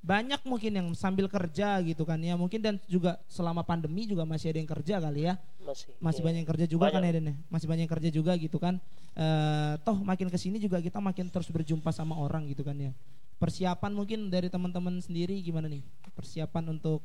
banyak 0.03 0.43
mungkin 0.43 0.73
yang 0.75 0.89
sambil 0.99 1.31
kerja 1.31 1.79
gitu 1.81 2.03
kan 2.03 2.19
ya 2.19 2.35
mungkin 2.35 2.59
dan 2.59 2.75
juga 2.91 3.23
selama 3.31 3.63
pandemi 3.63 4.03
juga 4.03 4.27
masih 4.27 4.51
ada 4.51 4.59
yang 4.59 4.67
kerja 4.67 4.99
kali 4.99 5.31
ya 5.31 5.39
masih 5.63 5.95
masih 6.03 6.19
Iya. 6.19 6.27
banyak 6.27 6.39
yang 6.43 6.51
kerja 6.51 6.67
juga 6.67 6.87
kan 6.91 6.99
Banyak. 6.99 7.07
ya 7.07 7.19
Den 7.23 7.27
ya? 7.31 7.35
masih 7.47 7.67
banyak 7.71 7.83
yang 7.87 7.95
kerja 7.95 8.11
juga 8.11 8.33
gitu 8.35 8.59
kan 8.59 8.75
eh 9.15 9.73
toh 9.81 10.03
makin 10.03 10.27
ke 10.27 10.35
sini 10.35 10.59
juga 10.59 10.83
kita 10.83 10.99
makin 10.99 11.31
terus 11.31 11.47
berjumpa 11.47 11.95
sama 11.95 12.19
orang 12.19 12.51
gitu 12.51 12.67
kan 12.67 12.75
ya 12.75 12.91
persiapan 13.39 13.95
mungkin 13.95 14.27
dari 14.27 14.51
teman-teman 14.51 14.99
sendiri 14.99 15.39
gimana 15.39 15.71
nih 15.71 15.87
persiapan 16.13 16.75
untuk 16.75 16.99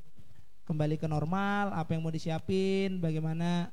kembali 0.66 0.98
ke 0.98 1.06
normal 1.06 1.78
apa 1.78 1.93
yang 1.93 2.02
mau 2.02 2.10
disiapin 2.10 2.98
bagaimana 2.98 3.70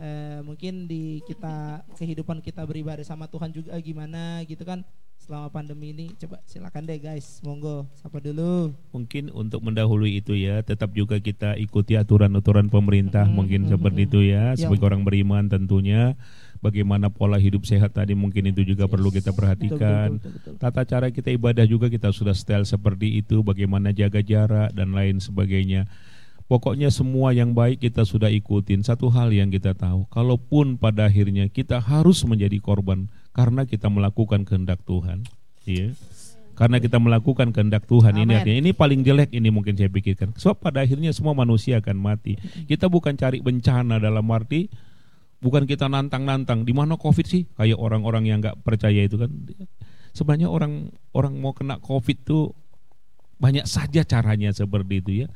eh, 0.00 0.40
mungkin 0.40 0.88
di 0.88 1.20
kita 1.28 1.84
kehidupan 2.00 2.40
kita 2.40 2.64
beribadah 2.64 3.04
sama 3.04 3.28
Tuhan 3.28 3.52
juga 3.52 3.76
gimana 3.78 4.40
gitu 4.48 4.64
kan 4.64 4.82
selama 5.20 5.52
pandemi 5.52 5.92
ini 5.92 6.06
coba 6.16 6.40
silakan 6.48 6.88
deh 6.88 6.96
guys 6.96 7.44
monggo 7.44 7.84
siapa 8.00 8.18
dulu 8.18 8.72
Mungkin 8.90 9.30
untuk 9.30 9.62
mendahului 9.62 10.18
itu 10.18 10.34
ya, 10.34 10.64
tetap 10.64 10.90
juga 10.96 11.20
kita 11.22 11.54
ikuti 11.54 11.94
aturan-aturan 11.94 12.66
pemerintah, 12.66 13.22
Hmm, 13.28 13.36
mungkin 13.38 13.60
hmm, 13.68 13.70
seperti 13.76 14.00
hmm. 14.02 14.08
itu 14.10 14.18
ya. 14.26 14.44
Ya. 14.54 14.66
Sebagai 14.66 14.90
orang 14.90 15.06
beriman 15.06 15.46
tentunya, 15.46 16.18
bagaimana 16.58 17.06
pola 17.08 17.38
hidup 17.38 17.62
sehat 17.62 17.94
tadi 17.94 18.18
mungkin 18.18 18.50
itu 18.50 18.66
juga 18.66 18.90
perlu 18.90 19.14
kita 19.14 19.30
perhatikan. 19.30 20.18
betul, 20.18 20.34
betul, 20.34 20.52
betul. 20.52 20.54
Tata 20.58 20.82
cara 20.82 21.06
kita 21.14 21.30
ibadah 21.30 21.64
juga 21.68 21.86
kita 21.86 22.10
sudah 22.10 22.34
style 22.34 22.66
seperti 22.66 23.22
itu, 23.22 23.46
bagaimana 23.46 23.94
jaga 23.94 24.20
jarak 24.20 24.74
dan 24.74 24.90
lain 24.90 25.22
sebagainya. 25.22 25.86
Pokoknya 26.50 26.90
semua 26.90 27.30
yang 27.30 27.54
baik 27.54 27.78
kita 27.78 28.02
sudah 28.02 28.26
ikutin. 28.26 28.82
Satu 28.82 29.06
hal 29.06 29.30
yang 29.30 29.54
kita 29.54 29.70
tahu, 29.70 30.10
kalaupun 30.10 30.82
pada 30.82 31.06
akhirnya 31.06 31.46
kita 31.46 31.78
harus 31.78 32.26
menjadi 32.26 32.58
korban 32.58 33.06
karena 33.30 33.62
kita 33.62 33.86
melakukan 33.86 34.42
kehendak 34.42 34.82
Tuhan, 34.82 35.22
ya. 35.62 35.94
Karena 36.58 36.82
kita 36.82 36.98
melakukan 36.98 37.54
kehendak 37.54 37.86
Tuhan 37.86 38.18
ini 38.18 38.34
Amin. 38.34 38.36
artinya 38.42 38.58
ini 38.66 38.70
paling 38.74 39.00
jelek 39.06 39.30
ini 39.30 39.48
mungkin 39.54 39.78
saya 39.78 39.88
pikirkan. 39.94 40.34
Sebab 40.34 40.58
pada 40.58 40.82
akhirnya 40.82 41.14
semua 41.14 41.38
manusia 41.38 41.78
akan 41.78 41.96
mati. 41.96 42.34
Kita 42.66 42.90
bukan 42.90 43.14
cari 43.14 43.38
bencana 43.40 44.02
dalam 44.02 44.26
arti 44.28 44.66
bukan 45.40 45.64
kita 45.64 45.88
nantang-nantang 45.88 46.68
di 46.68 46.76
mana 46.76 47.00
covid 47.00 47.24
sih 47.24 47.48
kayak 47.56 47.80
orang-orang 47.80 48.28
yang 48.28 48.38
nggak 48.44 48.60
percaya 48.60 49.08
itu 49.08 49.16
kan 49.16 49.32
sebenarnya 50.12 50.52
orang 50.52 50.92
orang 51.16 51.40
mau 51.40 51.56
kena 51.56 51.80
covid 51.80 52.20
tuh 52.28 52.52
banyak 53.40 53.64
saja 53.64 54.04
caranya 54.04 54.52
seperti 54.52 55.00
itu 55.00 55.10
ya 55.24 55.28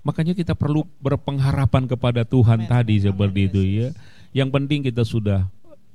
makanya 0.00 0.32
kita 0.32 0.56
perlu 0.56 0.86
berpengharapan 1.00 1.84
kepada 1.88 2.22
Tuhan 2.24 2.64
Amin, 2.64 2.70
tadi 2.70 2.96
seperti 3.00 3.40
amin, 3.46 3.50
itu 3.52 3.60
ya. 3.66 3.88
Yang 4.30 4.48
penting 4.54 4.80
kita 4.86 5.02
sudah 5.02 5.50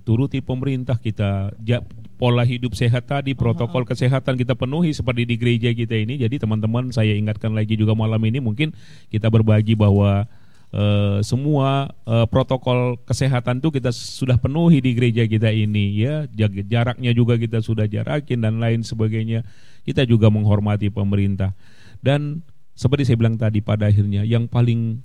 turuti 0.06 0.39
pemerintah 0.39 0.95
kita 1.01 1.51
ja- 1.66 1.82
pola 2.16 2.45
hidup 2.45 2.78
sehat 2.78 3.10
tadi 3.10 3.34
protokol 3.36 3.84
kesehatan 3.84 4.39
kita 4.39 4.53
penuhi 4.56 4.93
seperti 4.93 5.26
di 5.28 5.36
gereja 5.36 5.74
kita 5.74 5.97
ini. 5.97 6.16
Jadi 6.22 6.39
teman-teman 6.39 6.93
saya 6.93 7.12
ingatkan 7.18 7.51
lagi 7.51 7.76
juga 7.76 7.97
malam 7.97 8.22
ini 8.24 8.39
mungkin 8.39 8.72
kita 9.12 9.28
berbagi 9.28 9.76
bahwa 9.76 10.30
eh, 10.72 11.20
semua 11.26 11.91
eh, 12.06 12.28
protokol 12.30 13.01
kesehatan 13.03 13.60
itu 13.60 13.74
kita 13.74 13.91
sudah 13.91 14.38
penuhi 14.39 14.80
di 14.80 14.95
gereja 14.95 15.26
kita 15.28 15.51
ini 15.51 16.06
ya. 16.06 16.30
Jaraknya 16.70 17.12
juga 17.12 17.36
kita 17.36 17.60
sudah 17.60 17.89
jarakin 17.89 18.45
dan 18.45 18.62
lain 18.62 18.86
sebagainya. 18.86 19.43
Kita 19.84 20.06
juga 20.08 20.32
menghormati 20.32 20.88
pemerintah. 20.93 21.51
Dan 21.99 22.45
seperti 22.76 23.07
saya 23.07 23.17
bilang 23.17 23.39
tadi 23.39 23.63
pada 23.63 23.88
akhirnya 23.88 24.28
yang 24.28 24.45
paling 24.51 24.99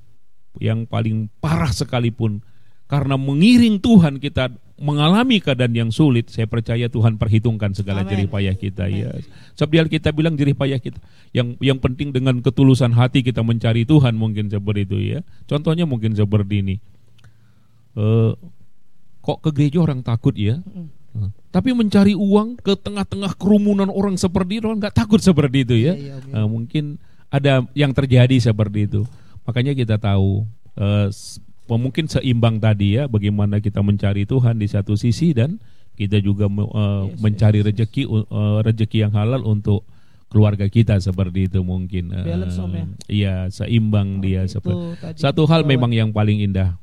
yang 0.59 0.83
paling 0.85 1.31
parah 1.39 1.71
sekalipun 1.71 2.43
karena 2.91 3.15
mengiring 3.15 3.79
Tuhan 3.79 4.19
kita 4.19 4.51
mengalami 4.81 5.39
keadaan 5.39 5.77
yang 5.77 5.91
sulit 5.95 6.33
saya 6.33 6.51
percaya 6.51 6.91
Tuhan 6.91 7.21
perhitungkan 7.21 7.71
segala 7.71 8.03
jerih 8.03 8.27
payah 8.27 8.57
kita 8.57 8.91
ya. 8.91 9.15
Sebab 9.55 9.71
dia 9.71 9.85
kita 9.87 10.11
bilang 10.11 10.35
jerih 10.35 10.59
payah 10.59 10.83
kita 10.83 10.99
yang 11.31 11.55
yang 11.63 11.79
penting 11.79 12.11
dengan 12.11 12.43
ketulusan 12.43 12.91
hati 12.91 13.23
kita 13.23 13.45
mencari 13.47 13.87
Tuhan 13.87 14.19
mungkin 14.19 14.51
seperti 14.51 14.89
itu 14.89 14.99
ya. 14.99 15.21
Contohnya 15.47 15.87
mungkin 15.87 16.19
seperti 16.19 16.67
ini. 16.67 16.77
Eh, 17.95 18.33
kok 19.21 19.39
ke 19.45 19.51
gereja 19.55 19.85
orang 19.85 20.01
takut 20.03 20.35
ya? 20.35 20.59
Tapi 21.51 21.71
mencari 21.75 22.15
uang 22.17 22.59
ke 22.63 22.75
tengah-tengah 22.79 23.37
kerumunan 23.37 23.91
orang 23.93 24.17
seperti 24.17 24.59
itu 24.59 24.67
orang 24.71 24.81
nggak 24.81 24.97
takut 24.97 25.21
seperti 25.21 25.63
itu 25.63 25.77
ya. 25.77 25.93
Iya, 25.95 26.17
Om, 26.25 26.35
Eh, 26.35 26.47
mungkin 26.49 26.85
ada 27.31 27.53
yang 27.73 27.91
terjadi 27.91 28.37
seperti 28.37 28.85
itu. 28.85 29.03
Makanya 29.43 29.73
kita 29.73 29.97
tahu 29.97 30.45
eh, 30.75 31.09
s- 31.09 31.39
mungkin 31.67 32.05
seimbang 32.05 32.59
tadi 32.59 32.99
ya 32.99 33.07
bagaimana 33.07 33.59
kita 33.59 33.79
mencari 33.79 34.27
Tuhan 34.27 34.59
di 34.59 34.67
satu 34.67 34.95
sisi 34.95 35.31
dan 35.31 35.63
kita 35.95 36.19
juga 36.19 36.47
eh, 36.47 36.59
Yes, 37.07 37.19
mencari 37.19 37.59
yes, 37.59 37.67
rezeki 37.67 38.03
u- 38.05 38.27
eh, 38.27 38.59
rezeki 38.63 38.99
yang 39.01 39.13
halal 39.13 39.43
untuk 39.43 39.87
keluarga 40.27 40.67
kita 40.67 40.95
seperti 40.97 41.47
itu 41.47 41.61
mungkin. 41.61 42.11
Eh, 42.13 42.23
Balance, 42.25 42.55
ya? 42.55 42.85
Iya, 43.07 43.35
seimbang 43.49 44.19
dia 44.19 44.43
Itu 44.43 44.53
seperti. 44.53 44.83
tadi 44.97 45.17
Satu 45.17 45.43
hal 45.45 45.63
memang 45.65 45.91
yang 45.91 46.11
paling 46.11 46.39
indah. 46.41 46.79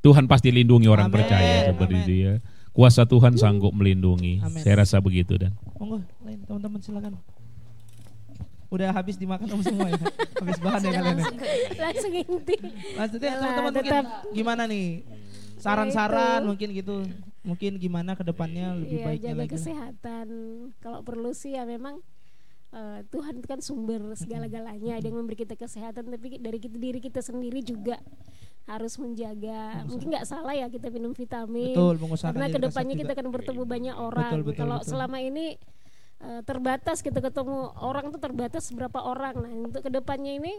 Tuhan 0.00 0.24
pasti 0.24 0.48
lindungi 0.48 0.88
orang 0.88 1.08
Amin, 1.08 1.16
percaya 1.18 1.68
seperti 1.68 1.92
amin. 1.94 2.04
itu 2.04 2.14
ya. 2.18 2.32
Kuasa 2.70 3.04
Tuhan 3.04 3.36
sanggup 3.36 3.68
melindungi. 3.70 4.40
Amin. 4.40 4.60
Saya 4.60 4.80
rasa 4.80 4.96
begitu 4.98 5.36
dan. 5.36 5.52
monggo 5.76 6.00
lain 6.22 6.40
teman-teman 6.44 6.80
silakan 6.80 7.12
udah 8.70 8.88
habis 8.94 9.18
dimakan 9.18 9.50
om 9.50 9.62
semua 9.66 9.90
ya? 9.90 9.98
Habis 10.38 10.58
bahan 10.62 10.80
ya 10.86 10.90
kalian 10.94 11.02
ya? 11.02 11.26
langsung 11.26 11.36
ke 11.36 11.48
langsung 11.82 12.12
inti. 12.14 12.56
Maksudnya 12.94 13.30
teman-teman 13.34 13.72
mungkin 13.74 14.04
gimana 14.30 14.62
nih? 14.70 14.86
Saran-saran 15.58 16.40
mungkin 16.46 16.68
gitu. 16.72 16.96
Mungkin 17.40 17.80
gimana 17.82 18.14
ke 18.14 18.22
depannya 18.22 18.76
lebih 18.78 19.00
Iya, 19.00 19.06
baiknya 19.10 19.32
jaga 19.34 19.40
lagi 19.42 19.54
kesehatan. 19.58 20.28
Kalau 20.78 21.00
perlu 21.02 21.34
sih 21.34 21.58
ya 21.58 21.66
memang 21.66 21.98
eh, 22.70 23.00
Tuhan 23.10 23.42
itu 23.42 23.46
kan 23.50 23.60
sumber 23.60 24.00
segala-galanya. 24.14 25.02
Ada 25.02 25.06
yang 25.10 25.18
memberi 25.18 25.42
kita 25.42 25.58
kesehatan 25.58 26.06
tapi 26.06 26.38
dari 26.38 26.58
kita 26.62 26.76
diri 26.78 27.00
kita 27.02 27.20
sendiri 27.20 27.60
juga 27.66 27.98
harus 28.70 28.94
menjaga. 29.02 29.82
Mungkin 29.90 30.14
nggak 30.14 30.26
salah 30.30 30.54
ya 30.54 30.70
kita 30.70 30.94
minum 30.94 31.10
vitamin. 31.10 31.74
Betul 31.74 31.98
mengusahakan 31.98 32.38
karena 32.38 32.54
ke 32.54 32.60
depannya 32.70 32.94
kita 32.94 33.12
akan 33.18 33.28
bertemu 33.34 33.62
banyak 33.66 33.96
orang. 33.98 34.30
Betul, 34.30 34.42
betul, 34.46 34.60
kalau 34.62 34.78
betul. 34.78 34.90
selama 34.94 35.18
ini 35.18 35.58
eh, 36.20 36.42
terbatas 36.42 37.00
kita 37.00 37.18
ketemu 37.18 37.72
orang 37.76 38.08
tuh 38.08 38.20
terbatas 38.20 38.68
berapa 38.70 39.00
orang. 39.00 39.34
Nah 39.40 39.52
untuk 39.66 39.82
ke 39.82 39.90
depannya 39.90 40.36
ini 40.36 40.54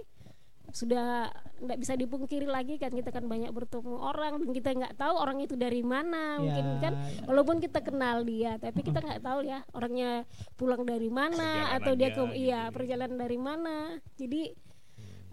sudah 0.72 1.28
nggak 1.60 1.78
bisa 1.78 2.00
dipungkiri 2.00 2.48
lagi 2.48 2.80
kan 2.80 2.96
kita 2.96 3.12
kan 3.12 3.28
banyak 3.28 3.52
bertemu 3.52 3.92
orang 3.92 4.40
dan 4.40 4.50
kita 4.56 4.70
nggak 4.72 4.96
tahu 4.96 5.20
orang 5.20 5.44
itu 5.44 5.60
dari 5.60 5.84
mana 5.84 6.40
mungkin 6.40 6.64
Ya, 6.64 6.80
kan. 6.80 6.94
ya. 6.96 7.28
walaupun 7.28 7.60
kita 7.60 7.84
kenal 7.84 8.24
dia 8.24 8.56
tapi 8.56 8.80
kita 8.80 9.04
nggak 9.04 9.20
tahu 9.20 9.44
ya 9.44 9.68
orangnya 9.76 10.24
pulang 10.56 10.88
dari 10.88 11.12
mana 11.12 11.76
atau 11.76 11.92
dia 11.92 12.16
ke 12.16 12.24
Perjalanannya 12.24 12.32
gitu 12.32 12.46
iya 12.48 12.62
ya. 12.62 12.72
perjalanan 12.72 13.18
dari 13.20 13.36
mana. 13.36 13.76
Jadi 14.16 14.42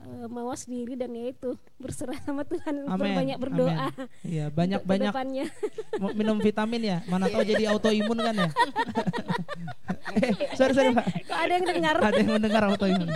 eh, 0.02 0.26
mawas 0.26 0.66
diri 0.66 0.98
dan 0.98 1.14
ya 1.14 1.30
itu 1.30 1.54
berserah 1.78 2.18
sama 2.20 2.42
Tuhan 2.42 2.84
Amin, 2.84 3.14
banyak 3.14 3.38
berdoa 3.38 3.88
iya 4.26 4.50
banyak 4.50 4.82
untuk 4.82 4.90
banyak 4.90 5.08
ke 5.08 5.14
depannya. 5.14 5.44
mau 6.02 6.10
minum 6.12 6.36
vitamin 6.36 6.82
ya 6.82 6.98
mana 7.06 7.26
tahu 7.26 7.42
jadi 7.42 7.64
autoimun 7.70 8.18
kan 8.18 8.34
ya 8.36 8.48
eh, 10.18 10.32
sorry 10.54 10.72
sorry 10.74 10.90
pak 10.92 11.06
Kok 11.24 11.38
ada 11.38 11.52
yang 11.54 11.66
dengar 11.66 11.94
ada 12.00 12.18
yang 12.18 12.30
mendengar 12.34 12.62
autoimun 12.66 13.08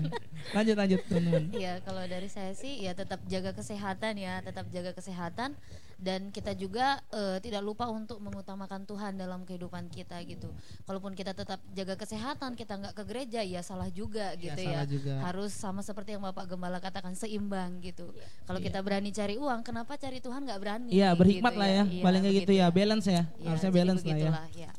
lanjut 0.52 0.76
lanjut 0.76 1.00
teman-teman 1.06 1.44
Iya, 1.52 1.72
kalau 1.82 2.02
dari 2.04 2.26
saya 2.26 2.52
sih 2.52 2.80
ya 2.80 2.92
tetap 2.92 3.22
jaga 3.26 3.52
kesehatan 3.52 4.18
ya, 4.18 4.42
tetap 4.42 4.66
jaga 4.68 4.90
kesehatan 4.90 5.54
dan 5.96 6.34
kita 6.34 6.50
juga 6.52 6.98
eh, 7.10 7.38
tidak 7.38 7.62
lupa 7.62 7.86
untuk 7.86 8.18
mengutamakan 8.18 8.82
Tuhan 8.82 9.14
dalam 9.14 9.46
kehidupan 9.46 9.86
kita 9.86 10.18
gitu. 10.24 10.50
Kalaupun 10.82 11.14
kita 11.14 11.30
tetap 11.30 11.62
jaga 11.70 11.94
kesehatan, 11.94 12.58
kita 12.58 12.74
nggak 12.74 12.94
ke 12.94 13.02
gereja 13.06 13.40
ya 13.40 13.62
salah 13.62 13.86
juga 13.88 14.34
Iya, 14.34 14.42
gitu 14.50 14.60
salah 14.66 14.82
ya. 14.82 14.90
juga. 14.90 15.12
Harus 15.22 15.52
sama 15.52 15.80
seperti 15.80 16.18
yang 16.18 16.24
Bapak 16.24 16.50
Gembala 16.50 16.82
katakan 16.82 17.14
seimbang 17.14 17.78
gitu. 17.80 18.10
Kalau 18.52 18.60
kita 18.62 18.80
berani 18.80 19.08
cari 19.10 19.34
uang, 19.34 19.64
kenapa 19.64 19.96
cari 19.96 20.20
Tuhan 20.20 20.44
nggak 20.44 20.60
berani? 20.60 20.92
iya 20.92 21.16
berhikmat 21.16 21.50
gitu 21.50 21.56
lah 21.56 21.68
ya 21.70 21.82
Iya, 21.82 22.02
paling 22.04 22.20
kayak 22.20 22.36
gitu 22.38 22.52
ya 22.52 22.66
balance 22.68 23.06
ya 23.06 23.24
Iya, 23.32 23.48
harusnya 23.48 23.70
balance 23.72 24.02
lah 24.02 24.12
ya 24.12 24.30
ya. 24.54 24.70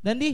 dan 0.00 0.16
di 0.16 0.30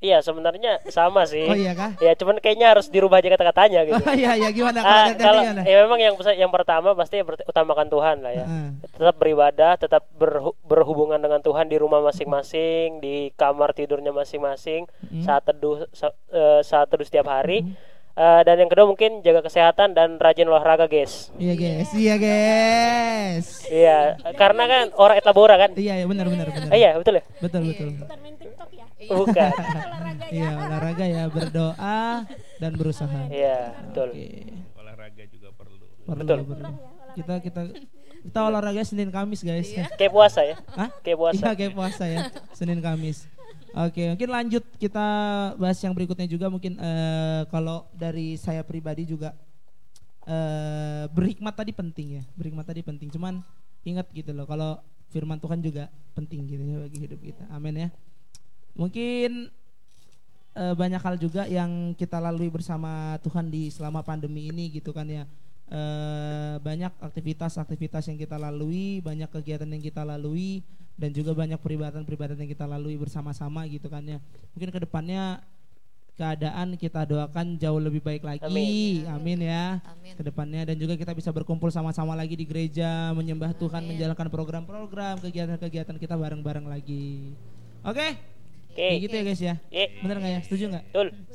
Iya 0.00 0.18
sebenarnya 0.18 0.80
sama 0.88 1.26
sih. 1.26 1.44
oh 1.44 1.52
iya 1.52 1.74
kah 1.74 1.92
Ya 1.98 2.14
cuman 2.14 2.38
kayaknya 2.38 2.70
harus 2.70 2.86
dirubah 2.88 3.18
aja 3.18 3.28
kata-katanya 3.28 3.84
gitu. 3.84 4.00
oh 4.00 4.14
iya 4.14 4.32
iya 4.32 4.48
gimana 4.48 4.78
Ah, 4.78 5.10
kalau 5.10 5.18
kalau 5.18 5.40
gimana 5.42 5.60
ya 5.62 5.76
memang 5.82 5.98
yang 5.98 6.14
yang 6.32 6.48
pertama 6.48 6.94
pasti 6.94 7.18
utamakan 7.20 7.86
Tuhan 7.86 8.16
lah 8.22 8.32
ya. 8.32 8.46
Heeh. 8.46 8.68
Tetap 8.88 9.16
beribadah, 9.16 9.72
tetap 9.76 10.06
berhu- 10.14 10.54
berhubungan 10.62 11.18
dengan 11.18 11.42
Tuhan 11.42 11.66
di 11.66 11.76
rumah 11.76 12.00
masing-masing, 12.00 12.96
di 12.96 13.34
kamar 13.34 13.74
tidurnya 13.74 14.08
masing-masing, 14.10 14.86
Mm-hmm. 15.02 15.20
saat 15.20 15.42
teduh 15.44 15.84
sa- 15.90 16.14
eh, 16.30 16.62
saat 16.62 16.86
teduh 16.86 17.04
setiap 17.04 17.26
hari. 17.26 17.66
Eh, 18.12 18.42
dan 18.42 18.56
yang 18.56 18.66
kedua 18.66 18.84
mungkin 18.84 19.20
jaga 19.20 19.40
kesehatan 19.40 19.92
dan 19.92 20.16
rajin 20.16 20.44
olahraga, 20.44 20.84
guys. 20.84 21.30
iya 21.36 21.54
guys 21.54 21.88
iya 21.94 22.14
guys 22.16 23.46
Iya, 23.64 23.98
karena 24.34 24.66
kan 24.66 24.84
orang 24.94 25.16
etabora 25.16 25.54
kan. 25.56 25.70
iya 25.74 25.94
iya 25.94 26.04
benar 26.04 26.26
benar 26.26 26.48
benar 26.48 26.68
Ah, 26.68 26.76
iya, 26.76 26.90
betul 26.94 27.16
ya? 27.16 27.24
betul 27.38 27.62
betul 27.64 27.88
bukan 27.96 28.18
main 28.20 28.34
TikTok 28.36 28.70
ya 28.70 28.86
Bukan. 29.08 29.50
olahraga 29.88 30.24
ya 30.24 30.32
iya 30.32 30.50
olahraga 30.58 31.04
ya 31.06 31.22
berdoa 31.26 32.02
dan 32.58 32.72
berusaha 32.74 33.20
Iya, 33.26 33.58
betul. 33.84 34.08
Oke. 34.10 34.28
Olahraga 34.76 35.22
juga 35.26 35.48
perlu. 35.52 35.76
perlu 36.02 36.18
Betul. 36.18 36.38
perlu 36.44 36.68
kita 37.10 37.34
kita 37.40 37.60
kita 38.20 38.38
olahraga 38.42 38.82
Senin 38.82 39.08
Kamis 39.08 39.40
guys 39.40 39.70
Kayak 39.96 40.12
puasa 40.12 40.40
ya. 40.42 40.56
Hah? 40.72 40.90
Kayak 41.00 41.18
puasa. 41.18 41.40
Iya 41.40 41.50
kayak 41.54 41.72
puasa 41.72 42.04
ya 42.04 42.20
Senin 42.52 42.78
Kamis 42.78 43.24
Oke 43.74 44.02
mungkin 44.14 44.30
lanjut. 44.30 44.64
Kita 44.76 45.06
bahas 45.54 45.78
yang 45.82 45.94
berikutnya 45.94 46.26
juga. 46.26 46.50
Mungkin 46.50 46.78
eh, 46.78 47.42
kalau 47.48 47.86
dari 47.94 48.34
saya 48.34 48.66
pribadi 48.66 49.06
juga 49.06 49.34
eh, 50.26 51.06
berhikmat 51.10 51.54
tadi 51.54 51.70
penting 51.70 52.20
ya. 52.20 52.22
Berhikmat 52.34 52.66
tadi 52.66 52.82
penting. 52.82 53.08
Cuman 53.14 53.38
ingat 53.86 54.10
gitu 54.12 54.34
loh 54.34 54.44
kalau 54.44 54.76
firman 55.10 55.38
Tuhan 55.40 55.58
juga 55.62 55.90
penting 56.14 56.46
gitu 56.46 56.62
ya 56.62 56.78
bagi 56.82 56.98
hidup 56.98 57.20
kita. 57.22 57.44
Amin 57.50 57.86
ya. 57.86 57.88
Mungkin 58.74 59.50
eh, 60.58 60.74
banyak 60.74 61.02
hal 61.02 61.16
juga 61.18 61.46
yang 61.46 61.94
kita 61.94 62.18
lalui 62.18 62.50
bersama 62.50 63.18
Tuhan 63.22 63.50
di 63.50 63.70
selama 63.70 64.02
pandemi 64.02 64.50
ini 64.50 64.70
gitu 64.70 64.90
kan 64.90 65.06
ya. 65.06 65.26
Eh, 65.70 66.54
banyak 66.66 66.90
aktivitas-aktivitas 66.98 68.10
yang 68.10 68.18
kita 68.18 68.34
lalui, 68.34 68.98
banyak 69.06 69.30
kegiatan 69.30 69.70
yang 69.70 69.78
kita 69.78 70.02
lalui 70.02 70.66
dan 70.98 71.14
juga 71.14 71.30
banyak 71.30 71.62
peribadatan-peribadatan 71.62 72.42
yang 72.42 72.50
kita 72.50 72.66
lalui 72.66 72.98
bersama-sama 72.98 73.62
gitu 73.70 73.86
kan 73.86 74.02
ya. 74.02 74.18
Mungkin 74.50 74.74
ke 74.74 74.82
depannya 74.82 75.38
keadaan 76.18 76.74
kita 76.74 77.06
doakan 77.06 77.54
jauh 77.54 77.78
lebih 77.78 78.02
baik 78.02 78.26
lagi. 78.26 78.42
Amin. 78.42 79.06
Amin, 79.06 79.46
ya. 79.46 79.78
Amin. 79.86 80.18
Ke 80.18 80.26
depannya 80.26 80.66
dan 80.66 80.74
juga 80.74 80.98
kita 80.98 81.14
bisa 81.14 81.30
berkumpul 81.30 81.70
sama-sama 81.70 82.18
lagi 82.18 82.34
di 82.34 82.50
gereja, 82.50 83.14
menyembah 83.14 83.54
Tuhan, 83.54 83.86
Amin. 83.86 83.94
menjalankan 83.94 84.26
program-program, 84.26 85.22
kegiatan-kegiatan 85.22 85.94
kita 86.02 86.18
bareng-bareng 86.18 86.66
lagi. 86.66 87.30
Oke? 87.86 88.18
Oke. 88.74 88.74
Kayak 88.74 89.00
gitu 89.06 89.14
ya 89.14 89.22
guys 89.22 89.40
ya. 89.40 89.54
Ye. 89.70 89.86
Bener 90.02 90.18
nggak 90.18 90.32
ya? 90.34 90.40
Setuju 90.50 90.64
nggak? 90.74 90.84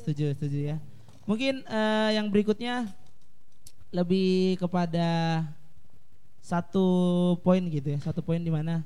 Setuju, 0.03 0.25
setuju 0.35 0.59
ya. 0.75 0.77
Mungkin 1.23 1.63
eh, 1.63 2.09
yang 2.19 2.27
berikutnya 2.27 2.91
lebih 3.95 4.59
kepada 4.59 5.41
satu 6.43 6.85
poin 7.39 7.63
gitu 7.71 7.95
ya, 7.95 7.99
satu 8.03 8.19
poin 8.19 8.43
di 8.43 8.51
mana 8.51 8.83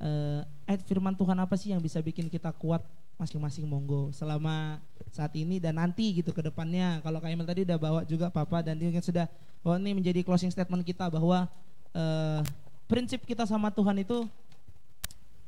eh 0.00 0.44
ayat 0.68 0.84
firman 0.84 1.16
Tuhan 1.16 1.36
apa 1.40 1.56
sih 1.56 1.72
yang 1.72 1.80
bisa 1.80 1.98
bikin 2.04 2.28
kita 2.28 2.52
kuat 2.52 2.84
masing-masing 3.20 3.68
monggo 3.68 4.08
selama 4.16 4.80
saat 5.12 5.32
ini 5.36 5.60
dan 5.60 5.76
nanti 5.76 6.12
gitu 6.12 6.32
ke 6.32 6.40
depannya. 6.40 7.00
Kalau 7.04 7.20
Kak 7.20 7.28
Emil 7.32 7.44
tadi 7.44 7.64
udah 7.68 7.78
bawa 7.80 8.00
juga 8.04 8.32
Papa 8.32 8.64
dan 8.64 8.80
dia 8.80 8.88
sudah 9.00 9.28
bahwa 9.60 9.76
ini 9.80 9.92
menjadi 10.00 10.20
closing 10.24 10.52
statement 10.52 10.84
kita 10.84 11.08
bahwa 11.08 11.48
eh 11.96 12.40
prinsip 12.88 13.22
kita 13.28 13.44
sama 13.44 13.68
Tuhan 13.72 14.02
itu 14.02 14.24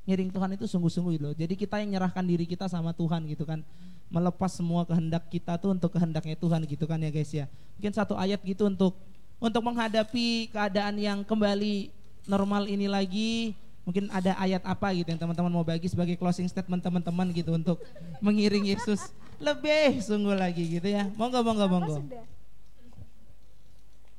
ngiring 0.04 0.30
Tuhan 0.34 0.50
itu 0.58 0.66
sungguh-sungguh 0.66 1.12
gitu 1.16 1.24
loh. 1.30 1.34
Jadi 1.34 1.54
kita 1.54 1.78
yang 1.78 1.96
nyerahkan 1.96 2.24
diri 2.26 2.44
kita 2.44 2.66
sama 2.66 2.90
Tuhan 2.92 3.24
gitu 3.30 3.46
kan. 3.46 3.62
Melepas 4.08 4.54
semua 4.54 4.84
kehendak 4.84 5.28
kita 5.30 5.56
tuh 5.56 5.72
untuk 5.72 5.92
kehendaknya 5.92 6.36
Tuhan 6.36 6.60
gitu 6.66 6.84
kan 6.84 7.00
ya 7.00 7.10
guys 7.12 7.30
ya. 7.32 7.46
Mungkin 7.78 7.92
satu 7.92 8.14
ayat 8.18 8.40
gitu 8.44 8.68
untuk 8.68 8.96
untuk 9.42 9.62
menghadapi 9.64 10.52
keadaan 10.54 10.94
yang 11.00 11.18
kembali 11.26 11.90
normal 12.28 12.68
ini 12.70 12.86
lagi. 12.86 13.56
Mungkin 13.82 14.14
ada 14.14 14.38
ayat 14.38 14.62
apa 14.62 14.94
gitu 14.94 15.10
yang 15.10 15.18
teman-teman 15.18 15.50
mau 15.50 15.66
bagi 15.66 15.90
sebagai 15.90 16.14
closing 16.14 16.46
statement 16.46 16.86
teman-teman 16.86 17.34
gitu 17.34 17.58
untuk 17.58 17.82
mengiring 18.22 18.62
Yesus 18.62 19.10
lebih 19.42 19.98
sungguh 19.98 20.38
lagi 20.38 20.78
gitu 20.78 20.86
ya. 20.86 21.10
Monggo 21.18 21.42
monggo 21.42 21.66
monggo. 21.66 21.96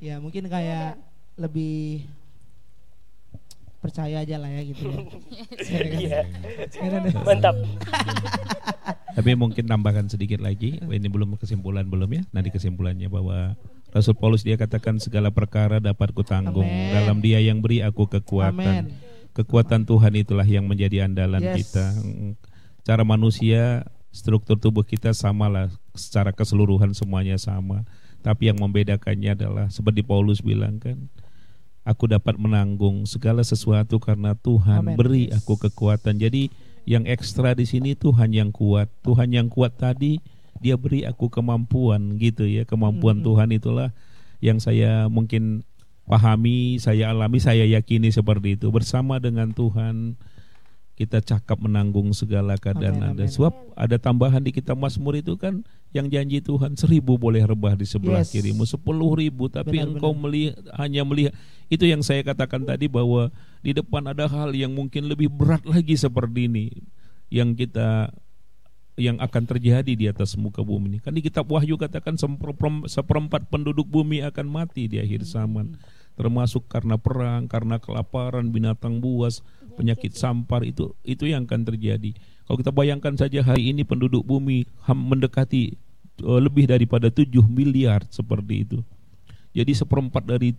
Ya 0.04 0.20
mungkin 0.20 0.52
kayak 0.52 1.00
lebih 1.40 2.04
percaya 3.80 4.24
aja 4.24 4.36
lah 4.40 4.52
ya 4.52 4.62
gitu 4.68 4.84
ya. 4.84 5.00
Iya. 5.80 6.22
Mantap. 7.24 7.56
Tapi 9.14 9.38
mungkin 9.38 9.70
tambahkan 9.70 10.10
sedikit 10.10 10.42
lagi. 10.42 10.82
Ini 10.82 11.08
belum 11.10 11.38
kesimpulan 11.38 11.86
belum 11.86 12.10
ya. 12.10 12.24
Nanti 12.34 12.50
kesimpulannya 12.50 13.08
bahwa 13.08 13.54
Rasul 13.94 14.18
Paulus 14.18 14.42
dia 14.42 14.58
katakan 14.58 14.98
segala 14.98 15.30
perkara 15.30 15.78
dapat 15.78 16.10
kutanggung. 16.18 16.66
Amin. 16.66 16.94
Dalam 16.98 17.22
Dia 17.22 17.38
yang 17.38 17.62
beri 17.62 17.86
aku 17.86 18.10
kekuatan. 18.10 18.90
Amin. 18.90 18.98
Kekuatan 19.34 19.86
Tuhan 19.86 20.14
itulah 20.18 20.46
yang 20.46 20.66
menjadi 20.66 21.06
andalan 21.06 21.42
Yes. 21.42 21.58
kita. 21.62 21.86
Cara 22.82 23.06
manusia 23.06 23.86
struktur 24.14 24.58
tubuh 24.58 24.86
kita 24.86 25.14
samalah 25.14 25.70
secara 25.94 26.34
keseluruhan 26.34 26.94
semuanya 26.94 27.38
sama. 27.38 27.86
Tapi 28.26 28.50
yang 28.50 28.58
membedakannya 28.62 29.38
adalah 29.38 29.66
seperti 29.70 30.02
Paulus 30.06 30.42
bilang 30.42 30.78
kan, 30.82 31.10
aku 31.84 32.08
dapat 32.10 32.38
menanggung 32.40 33.04
segala 33.06 33.44
sesuatu 33.46 33.98
karena 34.02 34.34
Tuhan 34.38 34.86
Amin. 34.90 34.98
beri 34.98 35.30
Yes. 35.30 35.42
aku 35.44 35.58
kekuatan. 35.58 36.18
Jadi 36.18 36.50
yang 36.84 37.08
ekstra 37.08 37.54
di 37.54 37.64
sini 37.64 37.96
Tuhan 37.96 38.32
yang 38.32 38.52
kuat. 38.52 38.92
Tuhan 39.02 39.32
yang 39.32 39.48
kuat 39.48 39.76
tadi 39.76 40.20
dia 40.60 40.76
beri 40.76 41.04
aku 41.04 41.28
kemampuan 41.28 42.16
gitu 42.18 42.44
ya. 42.44 42.64
Kemampuan 42.64 43.20
Mhm. 43.20 43.26
Tuhan 43.26 43.50
itulah 43.52 43.90
yang 44.40 44.60
saya 44.60 45.08
mungkin 45.08 45.64
pahami, 46.04 46.76
saya 46.78 47.12
alami, 47.12 47.40
saya 47.40 47.64
yakini 47.64 48.12
seperti 48.12 48.60
itu. 48.60 48.68
Bersama 48.70 49.20
dengan 49.20 49.52
Tuhan 49.52 50.20
kita 50.94 51.26
cakap 51.26 51.58
menanggung 51.58 52.14
segala 52.14 52.54
keadaan 52.54 53.02
Amin, 53.02 53.12
ada. 53.18 53.24
amin. 53.26 53.32
Sebab 53.34 53.54
ada 53.74 53.98
tambahan 53.98 54.46
di 54.46 54.54
kitab 54.54 54.78
Mazmur 54.78 55.18
itu 55.18 55.34
kan 55.36 55.66
yang 55.90 56.06
janji 56.06 56.38
Tuhan 56.38 56.78
seribu 56.78 57.18
boleh 57.18 57.42
rebah 57.42 57.74
di 57.74 57.88
sebelah 57.88 58.22
Yes. 58.22 58.30
kirimu, 58.30 58.62
sepuluh 58.64 59.10
ribu 59.18 59.50
tapi 59.50 59.82
Benar, 59.82 59.90
engkau 59.90 60.14
benar. 60.14 60.22
melihat 60.22 60.56
hanya 60.78 61.02
melihat 61.02 61.34
itu 61.66 61.90
yang 61.90 62.06
saya 62.06 62.22
katakan 62.22 62.62
tadi 62.62 62.86
bahwa 62.86 63.34
di 63.64 63.72
depan 63.72 64.12
ada 64.12 64.28
hal 64.28 64.52
yang 64.52 64.76
mungkin 64.76 65.08
lebih 65.08 65.32
berat 65.32 65.64
lagi 65.64 65.96
seperti 65.96 66.52
ini 66.52 66.68
yang 67.32 67.56
kita 67.56 68.12
yang 68.94 69.18
akan 69.18 69.44
terjadi 69.50 69.94
di 69.98 70.06
atas 70.06 70.38
muka 70.38 70.62
bumi 70.62 70.86
ini. 70.94 70.98
Kan 71.02 71.18
di 71.18 71.26
kitab 71.26 71.50
Wahyu 71.50 71.80
katakan 71.82 72.14
seperem- 72.14 72.86
seperempat 72.86 73.50
penduduk 73.50 73.90
bumi 73.90 74.22
akan 74.22 74.46
mati 74.52 74.86
di 74.86 75.02
akhir 75.02 75.26
zaman. 75.26 75.80
Termasuk 76.14 76.70
karena 76.70 76.94
perang, 77.02 77.50
karena 77.50 77.82
kelaparan, 77.82 78.54
binatang 78.54 79.02
buas, 79.02 79.42
penyakit 79.74 80.14
sampar 80.14 80.62
itu 80.62 80.94
itu 81.02 81.26
yang 81.26 81.50
akan 81.50 81.66
terjadi. 81.66 82.14
Kalau 82.46 82.58
kita 82.62 82.70
bayangkan 82.70 83.18
saja 83.18 83.42
hari 83.42 83.74
ini 83.74 83.82
penduduk 83.82 84.22
bumi 84.22 84.70
mendekati 84.86 85.74
eh, 86.22 86.42
lebih 86.44 86.70
daripada 86.70 87.10
7 87.10 87.26
miliar 87.50 88.06
seperti 88.14 88.68
itu. 88.70 88.78
Jadi 89.58 89.74
seperempat 89.74 90.22
dari 90.30 90.54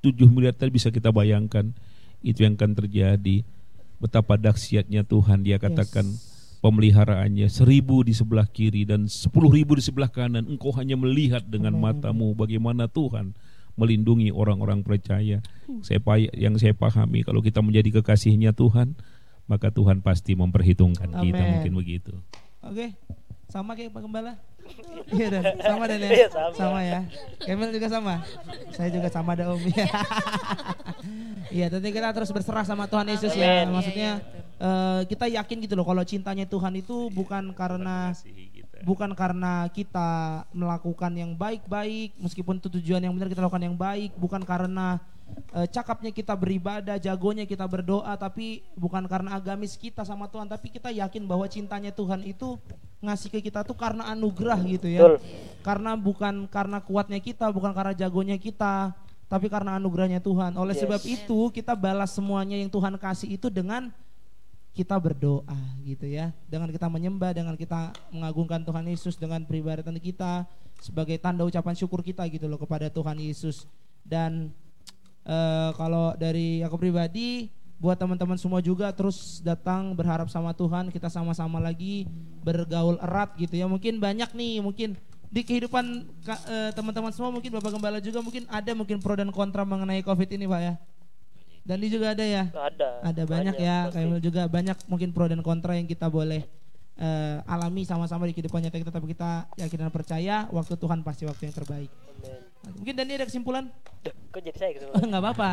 7 0.00 0.24
miliar 0.24 0.56
tadi 0.56 0.72
bisa 0.72 0.88
kita 0.88 1.12
bayangkan 1.12 1.76
itu 2.22 2.42
yang 2.44 2.58
akan 2.58 2.74
terjadi. 2.74 3.42
Betapa 3.98 4.38
dahsyatnya 4.38 5.02
Tuhan 5.02 5.42
dia 5.42 5.58
katakan 5.58 6.06
pemeliharaannya 6.58 7.46
seribu 7.50 8.02
di 8.02 8.14
sebelah 8.14 8.46
kiri 8.46 8.82
dan 8.82 9.06
sepuluh 9.06 9.50
ribu 9.50 9.78
di 9.78 9.82
sebelah 9.82 10.10
kanan 10.10 10.46
engkau 10.46 10.74
hanya 10.74 10.98
melihat 10.98 11.46
dengan 11.46 11.78
Amin. 11.78 12.02
matamu 12.02 12.34
bagaimana 12.34 12.90
Tuhan 12.90 13.34
melindungi 13.78 14.34
orang-orang 14.34 14.82
percaya 14.82 15.38
saya 15.86 16.02
pa- 16.02 16.18
yang 16.18 16.58
saya 16.58 16.74
pahami 16.74 17.22
kalau 17.22 17.38
kita 17.38 17.62
menjadi 17.62 18.02
kekasihnya 18.02 18.50
Tuhan 18.58 18.98
maka 19.46 19.70
Tuhan 19.70 20.02
pasti 20.02 20.34
memperhitungkan 20.34 21.14
kita 21.22 21.38
Amin. 21.38 21.50
mungkin 21.62 21.72
begitu 21.78 22.12
Oke, 22.58 22.90
sama 23.48 23.72
kayak 23.72 23.90
Pak 23.96 24.04
Gembala. 24.04 24.36
Iya 25.08 25.26
dan 25.32 25.42
sama 25.64 25.84
dan 25.88 25.98
ya. 26.04 26.10
Iya, 26.12 26.28
sama. 26.52 26.80
ya. 26.84 27.00
Kemil 27.40 27.72
juga 27.72 27.88
sama. 27.88 28.14
Saya 28.76 28.92
juga 28.92 29.08
sama 29.08 29.32
ada 29.32 29.48
Om. 29.56 29.64
Iya, 31.48 31.72
tentu 31.72 31.88
kita 31.88 32.12
terus 32.12 32.28
berserah 32.28 32.60
sama 32.68 32.84
Tuhan 32.84 33.08
Yesus 33.08 33.32
ya. 33.32 33.64
Maksudnya 33.64 34.20
eh, 34.60 35.00
kita 35.08 35.24
yakin 35.32 35.64
gitu 35.64 35.74
loh 35.80 35.88
kalau 35.88 36.04
cintanya 36.04 36.44
Tuhan 36.44 36.76
itu 36.76 37.08
bukan 37.08 37.56
karena 37.56 38.12
bukan 38.84 39.16
karena 39.16 39.66
kita 39.72 40.44
melakukan 40.52 41.10
yang 41.16 41.32
baik-baik 41.32 42.14
meskipun 42.20 42.60
itu 42.60 42.68
tujuan 42.78 43.02
yang 43.02 43.16
benar 43.16 43.32
kita 43.32 43.42
lakukan 43.42 43.64
yang 43.64 43.74
baik 43.74 44.14
bukan 44.14 44.44
karena 44.44 45.02
eh, 45.54 45.68
cakapnya 45.68 46.10
kita 46.12 46.34
beribadah 46.36 46.96
jagonya 46.96 47.44
kita 47.48 47.64
berdoa 47.64 48.12
tapi 48.16 48.64
bukan 48.76 49.04
karena 49.08 49.36
agamis 49.36 49.76
kita 49.78 50.04
sama 50.04 50.28
Tuhan 50.28 50.48
tapi 50.48 50.68
kita 50.72 50.92
yakin 50.92 51.24
bahwa 51.24 51.48
cintanya 51.48 51.92
Tuhan 51.92 52.24
itu 52.24 52.56
ngasih 52.98 53.30
ke 53.30 53.38
kita 53.38 53.62
tuh 53.62 53.78
karena 53.78 54.10
anugerah 54.10 54.58
gitu 54.66 54.90
ya 54.90 55.06
Betul. 55.06 55.22
karena 55.62 55.90
bukan 55.94 56.34
karena 56.50 56.78
kuatnya 56.82 57.20
kita 57.22 57.46
bukan 57.54 57.70
karena 57.70 57.94
jagonya 57.94 58.34
kita 58.34 58.90
tapi 59.28 59.46
karena 59.46 59.76
anugerahnya 59.76 60.18
Tuhan 60.24 60.56
oleh 60.56 60.74
Yes. 60.74 60.82
sebab 60.82 61.00
itu 61.06 61.38
kita 61.54 61.76
balas 61.78 62.10
semuanya 62.16 62.56
yang 62.58 62.72
Tuhan 62.72 62.96
kasih 62.98 63.38
itu 63.38 63.46
dengan 63.52 63.92
kita 64.74 64.94
berdoa 64.98 65.58
gitu 65.82 66.06
ya 66.06 66.30
dengan 66.46 66.70
kita 66.70 66.86
menyembah 66.86 67.34
dengan 67.34 67.54
kita 67.58 67.90
mengagungkan 68.14 68.62
Tuhan 68.62 68.86
Yesus 68.86 69.18
dengan 69.18 69.42
peribadatan 69.42 69.98
kita 69.98 70.46
sebagai 70.78 71.18
tanda 71.18 71.42
ucapan 71.42 71.74
syukur 71.74 72.00
kita 72.02 72.22
gitu 72.30 72.46
loh 72.46 72.58
kepada 72.58 72.86
Tuhan 72.86 73.18
Yesus 73.18 73.66
dan 74.06 74.54
eh, 75.28 75.70
kalau 75.76 76.16
dari 76.16 76.64
aku 76.64 76.80
pribadi 76.80 77.52
buat 77.78 77.94
teman-teman 77.94 78.34
semua 78.34 78.58
juga 78.58 78.90
terus 78.90 79.38
datang 79.38 79.94
berharap 79.94 80.26
sama 80.26 80.50
Tuhan 80.50 80.90
kita 80.90 81.06
sama-sama 81.06 81.62
lagi 81.62 82.10
bergaul 82.42 82.98
erat 82.98 83.38
gitu 83.38 83.54
ya 83.54 83.70
mungkin 83.70 84.02
banyak 84.02 84.34
nih 84.34 84.58
mungkin 84.58 84.98
di 85.30 85.44
kehidupan 85.46 86.08
eh, 86.26 86.70
teman-teman 86.74 87.14
semua 87.14 87.30
mungkin 87.30 87.54
Bapak 87.54 87.70
Gembala 87.70 88.02
juga 88.02 88.18
mungkin 88.18 88.48
ada 88.50 88.72
mungkin 88.74 88.98
pro 88.98 89.14
dan 89.14 89.30
kontra 89.30 89.62
mengenai 89.62 90.02
COVID 90.02 90.28
ini 90.34 90.48
Pak 90.50 90.60
ya 90.64 90.74
dan 91.68 91.76
ini 91.84 91.88
juga 91.92 92.16
ada 92.16 92.24
ya 92.24 92.48
Ada. 92.48 92.90
ada 93.04 93.22
banyak, 93.28 93.54
ya 93.60 93.92
pasti. 93.92 93.94
kayak 94.00 94.20
juga 94.24 94.42
banyak 94.48 94.76
mungkin 94.88 95.12
pro 95.12 95.28
dan 95.28 95.44
kontra 95.44 95.76
yang 95.76 95.84
kita 95.84 96.08
boleh 96.08 96.48
eh, 96.96 97.36
alami 97.44 97.84
sama-sama 97.84 98.24
di 98.24 98.32
kehidupan 98.32 98.64
nyata 98.64 98.80
kita 98.80 98.90
tapi 98.90 99.12
kita 99.12 99.46
yakin 99.60 99.86
dan 99.86 99.92
percaya 99.92 100.36
waktu 100.50 100.74
Tuhan 100.74 101.04
pasti 101.04 101.28
waktu 101.28 101.52
yang 101.52 101.54
terbaik 101.54 101.92
Amin. 101.92 102.47
Mungkin 102.76 102.94
Dani 102.96 103.12
ada 103.16 103.26
kesimpulan? 103.26 103.64
Kok 104.32 104.40
jadi 104.40 104.58
saya 104.58 104.70
gitu? 104.76 104.86
nggak 105.10 105.22
apa-apa. 105.22 105.50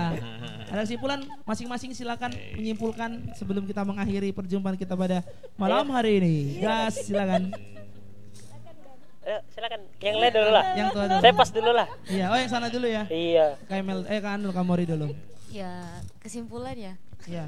Ada 0.71 0.81
kesimpulan 0.83 1.19
masing-masing 1.47 1.91
silakan 1.95 2.31
menyimpulkan 2.57 3.35
sebelum 3.37 3.63
kita 3.63 3.81
mengakhiri 3.87 4.35
perjumpaan 4.35 4.75
kita 4.75 4.93
pada 4.97 5.23
malam 5.55 5.87
hari 5.93 6.19
ini. 6.19 6.35
Gas 6.59 7.07
silakan. 7.07 7.51
Ayo, 9.25 9.41
silakan. 9.49 9.81
Yang 9.97 10.15
lain 10.21 10.33
dulu 10.37 10.49
lah. 10.53 10.65
yang 10.77 10.87
tua 10.93 11.05
dulu. 11.09 11.21
Saya 11.25 11.33
pas 11.33 11.49
dulu 11.49 11.71
lah. 11.73 11.87
iya 12.05 12.25
oh 12.29 12.37
yang 12.37 12.51
sana 12.51 12.67
dulu 12.69 12.85
ya? 12.85 13.03
Iya. 13.09 13.57
Kamel 13.65 14.05
eh 14.05 14.21
kan 14.21 14.37
Kamori 14.53 14.85
dulu. 14.85 15.09
Ya, 15.49 16.03
kesimpulannya 16.21 16.99
iya 17.25 17.45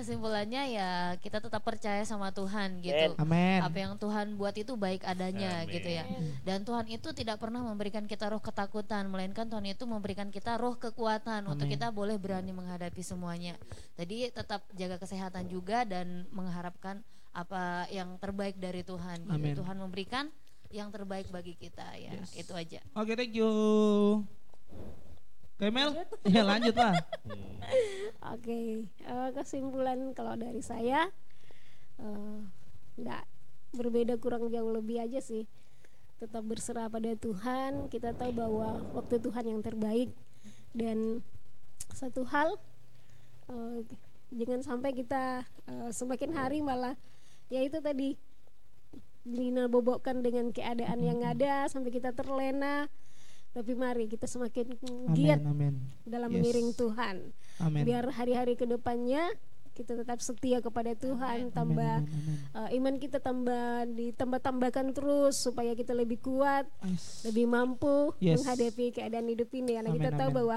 kesimpulannya 0.00 0.62
ya 0.72 0.90
kita 1.20 1.44
tetap 1.44 1.60
percaya 1.60 2.00
sama 2.08 2.32
Tuhan 2.32 2.80
gitu. 2.80 3.12
Amin. 3.20 3.60
Apa 3.60 3.76
yang 3.76 3.94
Tuhan 4.00 4.40
buat 4.40 4.56
itu 4.56 4.72
baik 4.74 5.04
adanya 5.04 5.68
gitu 5.68 5.84
ya. 5.86 6.08
Dan 6.40 6.64
Tuhan 6.64 6.88
itu 6.88 7.12
tidak 7.12 7.36
pernah 7.36 7.60
memberikan 7.60 8.08
kita 8.08 8.32
roh 8.32 8.40
ketakutan, 8.40 9.12
melainkan 9.12 9.44
Tuhan 9.44 9.68
itu 9.68 9.84
memberikan 9.84 10.32
kita 10.32 10.56
roh 10.56 10.80
kekuatan 10.80 11.44
untuk 11.52 11.68
kita 11.68 11.92
boleh 11.92 12.16
berani 12.16 12.56
menghadapi 12.56 13.04
semuanya. 13.04 13.60
Jadi 14.00 14.32
tetap 14.32 14.64
jaga 14.72 14.96
kesehatan 14.96 15.52
juga 15.52 15.84
dan 15.84 16.24
mengharapkan 16.32 17.04
apa 17.30 17.86
yang 17.92 18.16
terbaik 18.16 18.56
dari 18.56 18.82
Tuhan. 18.82 19.28
gitu. 19.28 19.36
Amin. 19.36 19.54
Tuhan 19.54 19.76
memberikan 19.78 20.24
yang 20.70 20.88
terbaik 20.88 21.28
bagi 21.28 21.54
kita 21.58 21.98
ya. 21.98 22.14
Itu 22.34 22.56
aja. 22.56 22.80
Oke, 22.96 23.14
thank 23.14 23.36
you. 23.36 24.39
Kemel? 25.60 25.92
Ya 26.34 26.40
lanjut 26.40 26.72
lah. 26.72 26.96
Oke, 28.32 28.88
eh, 28.88 29.28
kesimpulan 29.36 30.16
kalau 30.16 30.34
dari 30.40 30.64
saya 30.64 31.12
eh, 32.00 32.38
nggak 32.96 33.24
berbeda 33.76 34.16
kurang 34.16 34.48
jauh 34.48 34.72
lebih 34.72 35.04
aja 35.04 35.20
sih. 35.20 35.44
Tetap 36.16 36.48
berserah 36.48 36.88
pada 36.88 37.12
Tuhan. 37.12 37.92
Kita 37.92 38.16
tahu 38.16 38.32
bahwa 38.32 38.80
waktu 38.96 39.20
Tuhan 39.20 39.44
yang 39.52 39.60
terbaik 39.60 40.08
dan 40.72 41.20
satu 41.92 42.24
hal 42.24 42.56
eh, 43.52 43.84
jangan 44.32 44.64
sampai 44.64 44.96
kita 44.96 45.44
eh, 45.68 45.90
semakin 45.92 46.32
hari 46.32 46.64
malah 46.64 46.96
ya 47.52 47.60
itu 47.60 47.82
tadi 47.84 48.16
Lina 49.28 49.68
bobokkan 49.68 50.24
dengan 50.24 50.48
keadaan 50.48 51.04
yang 51.04 51.20
ada 51.20 51.68
sampai 51.68 51.92
kita 51.92 52.16
terlena. 52.16 52.88
Tapi 53.50 53.74
mari 53.74 54.06
kita 54.06 54.24
semakin 54.24 54.78
giat 55.10 55.42
amin. 55.42 55.74
dalam 56.02 56.30
Yes. 56.30 56.36
mengiring 56.38 56.70
Tuhan 56.72 57.16
Amin. 57.58 57.82
biar 57.82 58.06
hari-hari 58.08 58.54
ke 58.54 58.62
depannya 58.62 59.26
kita 59.70 59.96
tetap 59.96 60.18
setia 60.18 60.58
kepada 60.58 60.92
Tuhan 60.94 61.50
tambah 61.50 61.94
amin, 61.98 62.10
amin. 62.10 62.36
uh, 62.52 62.68
iman 62.70 62.94
kita 62.96 63.18
tambah 63.18 63.86
ditambah-tambahkan 63.88 64.92
terus 64.92 65.34
supaya 65.36 65.72
kita 65.72 65.90
lebih 65.92 66.20
kuat 66.20 66.66
Ais. 66.80 67.24
lebih 67.24 67.46
mampu 67.46 68.14
Yes. 68.18 68.38
menghadapi 68.38 68.92
keadaan 68.92 69.26
hidup 69.26 69.50
ini 69.50 69.74
karena 69.74 69.90
kita 69.90 70.10
Amin, 70.10 70.20
tahu 70.20 70.28
amin. 70.28 70.38
bahwa 70.38 70.56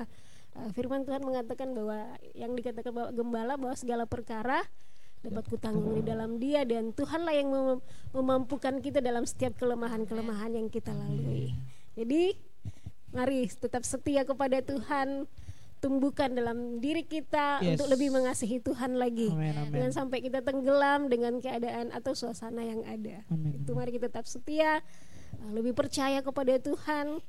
uh, 0.54 0.70
firman 0.72 1.02
Tuhan 1.04 1.22
mengatakan 1.24 1.70
bahwa 1.72 1.98
yang 2.32 2.52
dikatakan 2.52 2.92
bahwa 2.92 3.10
gembala 3.12 3.54
bahwa 3.56 3.74
segala 3.74 4.06
perkara 4.06 4.62
dapat 5.20 5.46
kutanggung 5.48 5.96
di 5.96 6.04
dalam 6.04 6.36
dia 6.36 6.62
dan 6.62 6.92
Tuhanlah 6.92 7.34
yang 7.34 7.48
mem- 7.48 7.82
memampukan 8.12 8.78
kita 8.78 9.00
dalam 9.00 9.24
setiap 9.24 9.56
kelemahan-kelemahan 9.56 10.54
yang 10.54 10.68
kita 10.68 10.92
lalui 10.92 11.56
jadi 11.94 12.36
mari 13.14 13.46
tetap 13.48 13.82
setia 13.82 14.22
kepada 14.22 14.60
Tuhan 14.60 15.30
tumbuhkan 15.78 16.32
dalam 16.32 16.80
diri 16.80 17.04
kita 17.04 17.60
Yes. 17.60 17.76
untuk 17.76 17.92
lebih 17.92 18.10
mengasihi 18.10 18.58
Tuhan 18.58 18.96
lagi 18.96 19.28
amin. 19.28 19.70
jangan 19.70 19.92
sampai 19.94 20.20
kita 20.20 20.40
tenggelam 20.40 21.08
dengan 21.08 21.38
keadaan 21.38 21.92
atau 21.92 22.12
suasana 22.14 22.64
yang 22.64 22.82
ada 22.84 23.22
Amin. 23.28 23.60
itu 23.60 23.72
mari 23.72 23.92
kita 23.92 24.08
tetap 24.08 24.24
setia 24.24 24.80
lebih 25.52 25.74
percaya 25.74 26.20
kepada 26.20 26.56
Tuhan 26.58 27.20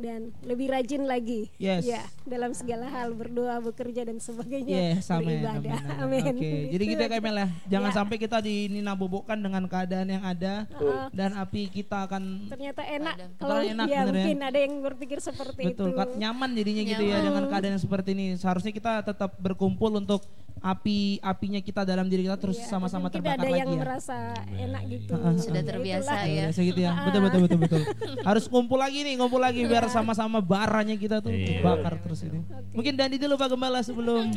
dan 0.00 0.20
lebih 0.42 0.66
rajin 0.68 1.04
lagi 1.04 1.52
Yes. 1.56 1.84
ya 1.84 2.00
dalam 2.24 2.50
segala 2.50 2.88
hal 2.88 3.12
berdoa 3.12 3.60
bekerja 3.60 4.02
dan 4.02 4.16
sebagainya 4.16 4.96
Yes, 4.96 5.06
amin, 5.08 5.44
beribadah 5.44 5.78
amin, 6.00 6.20
amin, 6.24 6.34
Oke, 6.34 6.50
jadi 6.72 6.84
gitu 6.86 7.02
ya 7.02 7.10
ya. 7.12 7.46
Jangan 7.68 7.90
Ya. 7.90 7.96
sampai 7.96 8.16
kita 8.16 8.38
dinabobokkan 8.40 9.36
dengan 9.36 9.62
keadaan 9.66 10.08
yang 10.08 10.24
ada 10.24 10.64
Uh, 10.72 11.12
dan 11.12 11.36
api 11.36 11.68
kita 11.68 12.08
akan 12.08 12.48
ternyata 12.48 12.80
enak 12.80 13.14
Ada. 13.14 13.26
kalau 13.36 13.54
Ternyata 13.58 13.74
enak, 13.76 13.86
ya 13.86 13.94
ya. 13.94 14.02
mungkin 14.06 14.38
ada 14.40 14.58
yang 14.58 14.74
berpikir 14.80 15.18
seperti 15.20 15.62
betul 15.66 15.92
itu 15.92 15.98
kan 15.98 16.08
nyaman 16.16 16.50
jadinya 16.52 16.82
gitu 16.86 17.02
ya 17.02 17.08
Nyaman. 17.12 17.26
dengan 17.26 17.44
keadaan 17.46 17.72
yang 17.74 17.82
seperti 17.82 18.08
ini. 18.12 18.26
Seharusnya 18.34 18.72
kita 18.72 18.92
tetap 19.02 19.36
berkumpul 19.36 19.92
untuk 19.92 20.24
api 20.60 20.98
apinya 21.18 21.56
kita 21.58 21.82
dalam 21.82 22.04
diri 22.04 22.22
kita 22.22 22.36
terus 22.36 22.56
Ya, 22.56 22.68
sama-sama 22.68 23.08
mungkin 23.08 23.16
terbakar 23.18 23.36
ada 23.36 23.48
lagi 23.48 23.58
yang 23.58 23.70
ya. 23.70 23.80
merasa 23.80 24.16
enak 24.46 24.82
gitu 24.86 25.12
Sudah 25.38 25.56
Ya, 25.56 25.66
terbiasa 25.66 26.12
itulah. 26.12 26.24
ya. 26.26 26.42
Biasa 26.44 26.60
gitu 26.62 26.80
ya. 26.80 26.90
Betul 27.00 27.20
betul 27.22 27.40
betul 27.40 27.58
betul. 27.58 27.82
Harus 28.28 28.44
kumpul 28.46 28.76
lagi 28.76 29.00
nih, 29.00 29.14
kumpul 29.16 29.38
lagi 29.38 29.60
biar 29.62 29.88
sama-sama 29.88 30.38
baranya 30.38 30.94
kita 30.94 31.18
tuh 31.18 31.32
Iya. 31.32 31.60
bakar 31.60 31.96
terus 31.98 32.20
ini. 32.22 32.44
Mungkin 32.70 32.92
Dandi 32.94 33.16
dulu 33.16 33.34
Pak 33.34 33.48
Gembala 33.48 33.80
sebelum 33.80 34.28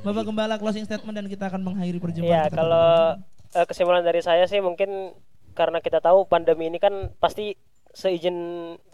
Bapak 0.00 0.24
Gembala 0.24 0.56
closing 0.56 0.82
statement 0.82 1.12
dan 1.12 1.26
kita 1.26 1.46
akan 1.46 1.60
mengakhiri 1.62 1.98
perjumpaan 1.98 2.32
Iya, 2.32 2.42
kita. 2.46 2.56
kalau 2.56 2.88
eh, 3.50 3.66
kesimpulan 3.66 4.00
dari 4.00 4.20
saya 4.20 4.44
sih 4.44 4.58
mungkin 4.58 5.12
karena 5.52 5.78
kita 5.78 5.98
tahu 5.98 6.24
pandemi 6.24 6.66
ini 6.66 6.76
kan 6.76 6.92
pasti 7.16 7.58
seizin 7.98 8.36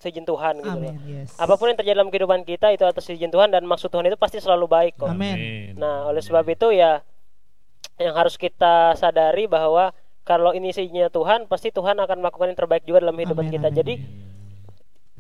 seizin 0.01 0.25
Tuhan 0.25 0.65
gitu 0.65 0.81
Amin, 0.81 0.97
loh. 0.97 1.05
yes. 1.05 1.37
Apa 1.37 1.61
pun 1.61 1.69
yang 1.69 1.77
terjadi 1.77 2.01
dalam 2.01 2.09
kehidupan 2.09 2.49
kita 2.49 2.73
itu 2.73 2.89
atas 2.89 3.05
izin 3.13 3.29
Tuhan 3.29 3.53
dan 3.53 3.69
maksud 3.69 3.93
Tuhan 3.93 4.09
itu 4.09 4.17
pasti 4.17 4.41
selalu 4.41 4.65
baik 4.65 4.95
kok. 4.97 5.13
Amin. 5.13 5.77
Nah, 5.77 6.09
oleh 6.09 6.25
sebab 6.25 6.49
itu 6.49 6.73
ya 6.73 7.05
yang 8.01 8.17
harus 8.17 8.41
kita 8.41 8.97
sadari 8.97 9.45
bahwa 9.45 9.93
kalau 10.25 10.57
ini 10.57 10.73
seizinnya 10.73 11.13
Tuhan, 11.13 11.45
pasti 11.53 11.69
Tuhan 11.69 12.01
akan 12.01 12.25
melakukan 12.25 12.49
yang 12.49 12.59
terbaik 12.65 12.89
juga 12.89 13.05
dalam 13.05 13.13
kehidupan 13.21 13.53
kita. 13.53 13.69
amin. 13.69 13.77
Jadi 13.77 13.95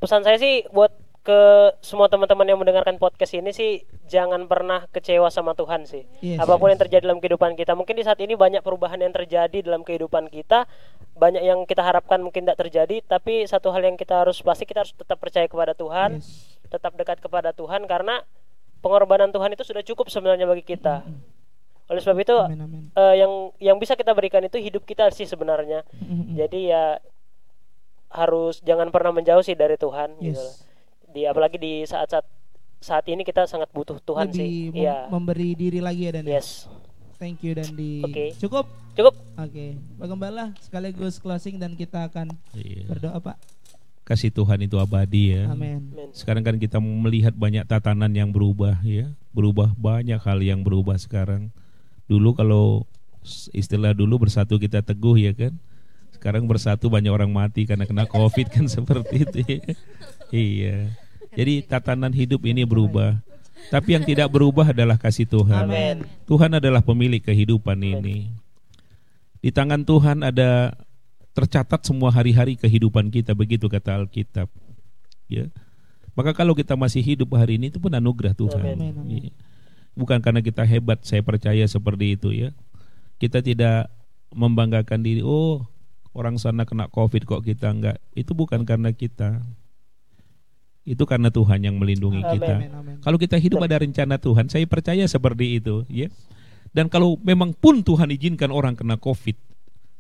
pesan 0.01 0.25
saya 0.25 0.41
sih 0.41 0.65
buat 0.73 0.89
ke 1.25 1.41
semua 1.81 2.13
teman-teman 2.13 2.45
yang 2.45 2.61
mendengarkan 2.61 3.01
podcast 3.01 3.33
ini 3.33 3.49
sih 3.49 3.81
jangan 4.05 4.45
pernah 4.45 4.85
kecewa 4.93 5.33
sama 5.33 5.57
Tuhan 5.57 5.89
sih. 5.89 6.05
Yes, 6.21 6.37
Apa 6.37 6.61
pun 6.61 6.69
yang 6.69 6.77
terjadi 6.77 7.01
dalam 7.01 7.17
kehidupan 7.17 7.57
kita, 7.57 7.73
mungkin 7.73 7.97
di 7.97 8.05
saat 8.05 8.21
ini 8.21 8.37
banyak 8.37 8.61
perubahan 8.61 9.01
yang 9.01 9.09
terjadi 9.09 9.65
dalam 9.65 9.81
kehidupan 9.83 10.29
kita, 10.29 10.69
banyak 11.17 11.41
yang 11.41 11.65
kita 11.65 11.81
harapkan 11.81 12.21
mungkin 12.21 12.45
tidak 12.45 12.61
terjadi, 12.69 13.01
tapi 13.01 13.49
satu 13.49 13.73
hal 13.73 13.81
yang 13.83 13.97
kita 13.97 14.21
harus 14.21 14.45
pasti 14.45 14.69
kita 14.69 14.85
harus 14.85 14.93
tetap 14.93 15.17
percaya 15.17 15.49
kepada 15.49 15.73
Tuhan, 15.73 16.21
Yes. 16.21 16.61
tetap 16.69 16.93
dekat 16.93 17.25
kepada 17.25 17.57
Tuhan 17.57 17.89
karena 17.89 18.21
pengorbanan 18.85 19.33
Tuhan 19.33 19.49
itu 19.57 19.65
sudah 19.65 19.81
cukup 19.81 20.13
sebenarnya 20.13 20.45
bagi 20.45 20.61
kita. 20.61 21.09
Oleh 21.89 22.01
sebab 22.05 22.21
itu 22.21 22.37
Amin, 22.37 22.61
amin. 22.61 22.83
eh, 22.93 23.15
yang 23.17 23.33
yang 23.65 23.77
bisa 23.81 23.97
kita 23.97 24.13
berikan 24.13 24.45
itu 24.45 24.61
hidup 24.61 24.85
kita 24.85 25.09
sih 25.09 25.25
sebenarnya. 25.25 25.89
Mm-mm. 26.05 26.37
Jadi 26.37 26.69
ya 26.69 27.01
harus 28.13 28.61
jangan 28.61 28.93
pernah 28.93 29.11
menjauh 29.11 29.41
sih 29.41 29.57
dari 29.57 29.81
Tuhan 29.81 30.21
gitu 30.21 30.37
loh. 30.37 30.55
Di 31.15 31.25
apalagi 31.25 31.57
di 31.57 31.73
saat-saat 31.83 32.27
saat 32.77 33.07
ini 33.07 33.23
kita 33.23 33.47
sangat 33.47 33.71
butuh 33.71 33.97
Tuhan 33.99 34.29
Lebih 34.29 34.37
sih. 34.37 34.55
mem- 34.69 34.77
Iya. 34.77 34.97
memberi 35.09 35.51
diri 35.55 35.79
lagi 35.79 36.05
ya 36.05 36.13
Dan. 36.13 36.27
Yes. 36.27 36.67
Thank 37.17 37.41
you 37.41 37.55
Dandi. 37.55 38.03
Oke. 38.03 38.35
Cukup? 38.37 38.67
Cukup. 38.93 39.15
Oke. 39.39 39.79
Pak 39.79 40.07
Gembala 40.07 40.51
sekaligus 40.59 41.17
closing 41.17 41.57
dan 41.57 41.73
kita 41.73 42.05
akan 42.05 42.35
Iya. 42.53 42.85
berdoa 42.85 43.17
Pak. 43.17 43.39
Kasih 44.05 44.29
Tuhan 44.29 44.61
itu 44.61 44.77
abadi 44.77 45.33
ya. 45.33 45.49
Amin. 45.49 45.89
Sekarang 46.13 46.43
kan 46.43 46.59
kita 46.59 46.77
melihat 46.77 47.33
banyak 47.33 47.65
tatanan 47.65 48.11
yang 48.11 48.29
berubah 48.29 48.77
ya. 48.83 49.09
Berubah 49.31 49.73
banyak 49.73 50.19
hal 50.19 50.43
yang 50.43 50.61
berubah 50.61 50.99
sekarang. 50.99 51.49
Dulu 52.05 52.35
kalau 52.35 52.85
istilah 53.51 53.97
dulu 53.97 54.21
bersatu 54.21 54.59
kita 54.59 54.83
teguh 54.83 55.17
ya 55.17 55.33
kan. 55.33 55.57
Sekarang 56.13 56.45
bersatu 56.45 56.93
banyak 56.93 57.09
orang 57.09 57.33
mati 57.33 57.65
karena 57.65 57.87
kena 57.87 58.05
Covid 58.05 58.51
kan 58.51 58.69
seperti 58.75 59.25
itu 59.25 59.39
ya. 59.41 59.61
Iya. 60.29 60.77
Jadi 61.35 61.67
tatanan 61.67 62.15
hidup 62.15 62.43
ini 62.47 62.63
berubah. 62.63 63.19
Tapi 63.71 63.97
yang 63.97 64.05
tidak 64.05 64.29
berubah 64.31 64.71
adalah 64.71 64.99
kasih 64.99 65.27
Tuhan. 65.27 65.67
Amin. 65.71 65.97
Tuhan 66.27 66.59
adalah 66.59 66.83
pemilik 66.85 67.23
kehidupan 67.23 67.79
ini. 67.81 68.31
Di 69.41 69.51
tangan 69.53 69.85
Tuhan 69.85 70.25
ada 70.25 70.73
tercatat 71.35 71.83
semua 71.83 72.15
hari-hari 72.15 72.55
kehidupan 72.55 73.11
kita 73.11 73.35
begitu 73.35 73.67
kata 73.67 73.99
Alkitab. 74.01 74.49
Ya. 75.27 75.51
Maka 76.15 76.31
kalau 76.31 76.55
kita 76.55 76.79
masih 76.79 77.03
hidup 77.03 77.35
hari 77.35 77.59
ini 77.59 77.75
itu 77.75 77.83
pun 77.83 77.91
anugerah 77.91 78.39
Tuhan. 78.39 78.63
Amin, 78.63 78.95
amin. 78.95 79.11
Iya. 79.29 79.33
Bukan 79.95 80.23
karena 80.23 80.43
kita 80.43 80.63
hebat, 80.67 81.03
saya 81.03 81.23
percaya 81.23 81.63
seperti 81.67 82.15
itu 82.19 82.31
ya. 82.31 82.51
Kita 83.19 83.43
tidak 83.43 83.91
membanggakan 84.35 85.03
diri, 85.03 85.23
oh 85.23 85.67
orang 86.15 86.39
sana 86.39 86.67
kena 86.67 86.87
Covid 86.91 87.27
kok 87.27 87.43
kita 87.43 87.71
enggak. 87.71 87.99
Itu 88.15 88.35
bukan 88.35 88.63
karena 88.63 88.95
kita. 88.95 89.43
Itu 90.85 91.09
karena 91.09 91.33
Tuhan 91.33 91.65
yang 91.65 91.81
melindungi 91.81 92.21
Amin. 92.21 92.33
kita. 92.37 92.55
Amin. 92.61 92.71
Amin. 92.77 92.97
Kalau 93.01 93.17
kita 93.17 93.41
hidup 93.41 93.65
ada 93.65 93.81
rencana 93.81 94.21
Tuhan, 94.21 94.53
saya 94.53 94.69
percaya 94.69 95.09
seperti 95.09 95.57
itu, 95.57 95.89
ya. 95.89 96.13
Dan 96.77 96.93
kalau 96.93 97.17
memang 97.25 97.57
pun 97.57 97.81
Tuhan 97.81 98.13
izinkan 98.13 98.53
orang 98.53 98.77
kena 98.77 99.01
Covid, 99.01 99.41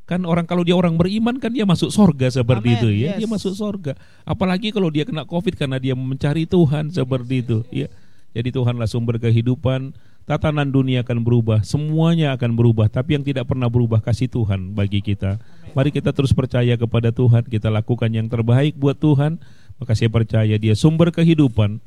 kan 0.05 0.29
orang 0.29 0.45
kalau 0.45 0.61
dia 0.61 0.77
orang 0.77 1.01
beriman 1.01 1.41
kan 1.41 1.57
dia 1.57 1.65
masuk 1.65 1.89
sorga 1.89 2.29
seperti 2.29 2.77
Amin, 2.77 2.81
itu, 2.85 2.89
ya. 2.93 3.17
yes. 3.17 3.25
Dia 3.25 3.29
masuk 3.33 3.57
sorga. 3.57 3.97
Apalagi 4.29 4.69
kalau 4.77 4.93
dia 4.93 5.09
kena 5.09 5.25
Covid 5.25 5.57
karena 5.57 5.81
dia 5.81 5.97
mencari 5.97 6.45
Tuhan 6.45 6.93
seperti 6.93 7.35
itu, 7.41 7.65
ya. 7.73 7.89
Jadi 8.35 8.53
Tuhanlah 8.53 8.91
sumber 8.91 9.17
kehidupan. 9.17 9.97
Tatanan 10.25 10.73
dunia 10.73 11.05
akan 11.05 11.21
berubah, 11.21 11.61
semuanya 11.69 12.33
akan 12.33 12.57
berubah. 12.57 12.89
Tapi 12.89 13.21
yang 13.21 13.25
tidak 13.29 13.45
pernah 13.45 13.69
berubah 13.69 14.01
kasih 14.01 14.33
Tuhan 14.33 14.73
bagi 14.73 15.05
kita. 15.05 15.37
Mari 15.77 15.93
kita 15.93 16.17
terus 16.17 16.33
percaya 16.33 16.81
kepada 16.81 17.13
Tuhan. 17.13 17.45
Kita 17.45 17.69
lakukan 17.69 18.09
yang 18.09 18.33
terbaik 18.33 18.73
buat 18.73 18.97
Tuhan. 18.97 19.37
Maka 19.79 19.93
saya 19.99 20.11
percaya 20.11 20.55
Dia 20.55 20.75
sumber 20.79 21.11
kehidupan 21.11 21.83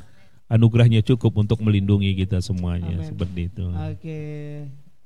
anugerahnya 0.47 1.03
cukup 1.03 1.43
untuk 1.43 1.59
melindungi 1.59 2.15
kita 2.15 2.39
semuanya 2.39 2.95
Amin. 2.99 3.07
seperti 3.07 3.51
itu. 3.51 3.65
Oke. 3.67 4.19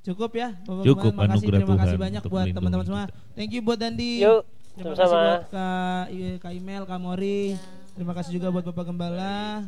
Cukup 0.01 0.33
ya 0.33 0.57
Bapak 0.65 0.81
Cukup, 0.81 1.13
Gembala. 1.13 1.29
Makasih, 1.29 1.37
anugerah 1.37 1.59
terima 1.61 1.77
kasih 1.77 1.89
Tuhan 1.93 2.05
banyak 2.09 2.23
buat 2.25 2.45
teman-teman 2.49 2.85
semua. 2.85 3.03
kita. 3.05 3.17
Thank 3.37 3.51
you 3.53 3.61
buat 3.61 3.77
Dandi. 3.77 4.13
Yuk, 4.25 4.41
Terima 4.73 4.93
kasih 4.97 5.01
sama-sama. 5.05 5.29
buat 5.29 5.43
Kak, 5.53 6.05
Kak 6.41 6.53
Imel, 6.57 6.83
Kak 6.89 6.99
Mori. 7.01 7.41
Terima 7.93 8.13
kasih 8.17 8.31
juga 8.33 8.47
buat 8.49 8.65
Bapak 8.65 8.85
Gembala. 8.89 9.65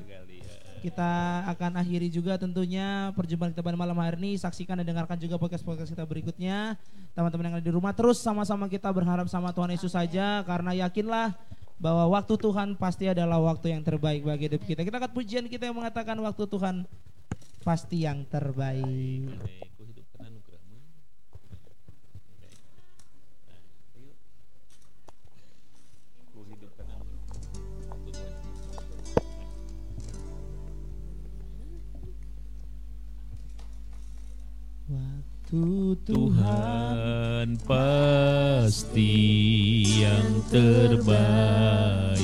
Kita 0.84 1.12
akan 1.48 1.80
akhiri 1.80 2.12
juga 2.12 2.36
tentunya 2.36 3.14
perjumpaan 3.16 3.56
kita 3.56 3.64
pada 3.64 3.78
malam 3.80 3.96
hari 3.96 4.20
ini. 4.20 4.32
Saksikan 4.36 4.76
dan 4.82 4.90
dengarkan 4.90 5.16
juga 5.16 5.40
podcast-podcast 5.40 5.96
kita 5.96 6.04
berikutnya. 6.04 6.76
Teman-teman 7.16 7.54
yang 7.54 7.56
ada 7.62 7.64
di 7.64 7.72
rumah 7.72 7.94
terus 7.96 8.20
sama-sama 8.20 8.68
kita 8.68 8.92
berharap 8.92 9.30
sama 9.32 9.54
Tuhan 9.56 9.72
Yesus 9.72 9.94
saja 9.96 10.44
karena 10.44 10.76
yakinlah 10.76 11.38
bahwa 11.82 12.14
waktu 12.14 12.34
Tuhan 12.38 12.76
pasti 12.78 13.10
adalah 13.10 13.42
waktu 13.42 13.74
yang 13.76 13.82
terbaik 13.84 14.24
bagi 14.24 14.48
hidup 14.50 14.64
kita. 14.64 14.82
Kita 14.86 14.98
akan 15.02 15.12
pujian 15.12 15.46
kita 15.50 15.70
yang 15.70 15.78
mengatakan 15.78 16.16
waktu 16.22 16.44
Tuhan 16.48 16.86
pasti 17.64 18.04
yang 18.06 18.28
terbaik. 18.28 19.40
Waktu 35.54 36.02
Tuhan 36.10 37.62
pasti 37.70 39.06
yang 40.02 40.42
terbaik. 40.50 42.18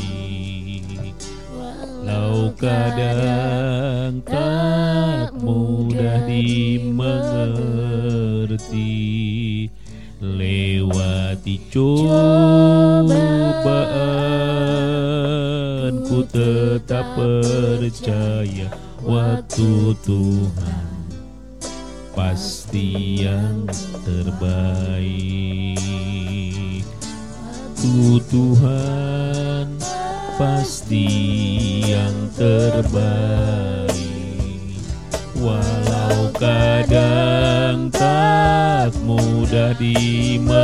Walau 1.53 2.49
kadang 2.57 4.25
tak 4.25 5.37
mudah 5.45 6.25
dimengerti 6.25 7.29
Lewati 10.17 11.69
cobaan 11.69 12.33
Ku 16.01 16.25
tetap 16.25 17.13
percaya 17.13 18.73
Waktu 19.05 19.93
Tuhan 20.01 20.88
pasti 22.19 23.23
yang 23.23 23.63
terbaik. 24.03 25.79
Tu 27.79 28.19
Tuhan 28.27 29.79
pasti 30.35 31.07
yang 31.87 32.27
terbaik. 32.35 33.87
Walau 35.39 36.27
kadang 36.35 37.87
tak 37.87 38.91
mudah 39.07 39.71
dimengerti 39.79 40.59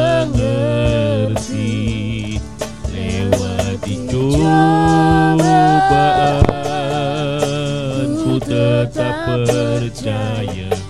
lewati 2.91 4.12
cobaan 4.12 4.84
ku 8.12 8.43
tetap 8.43 9.16
percaya 9.47 10.85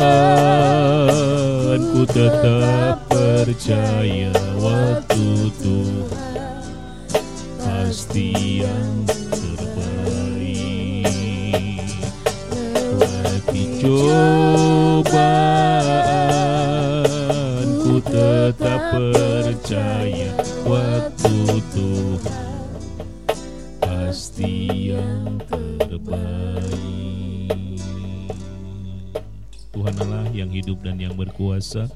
cobaan 0.00 1.80
ku 1.92 2.02
tetap 2.08 3.04
percaya 3.12 4.32
waktu 4.56 5.09
dan 30.90 30.98
yang 30.98 31.14
berkuasa, 31.14 31.86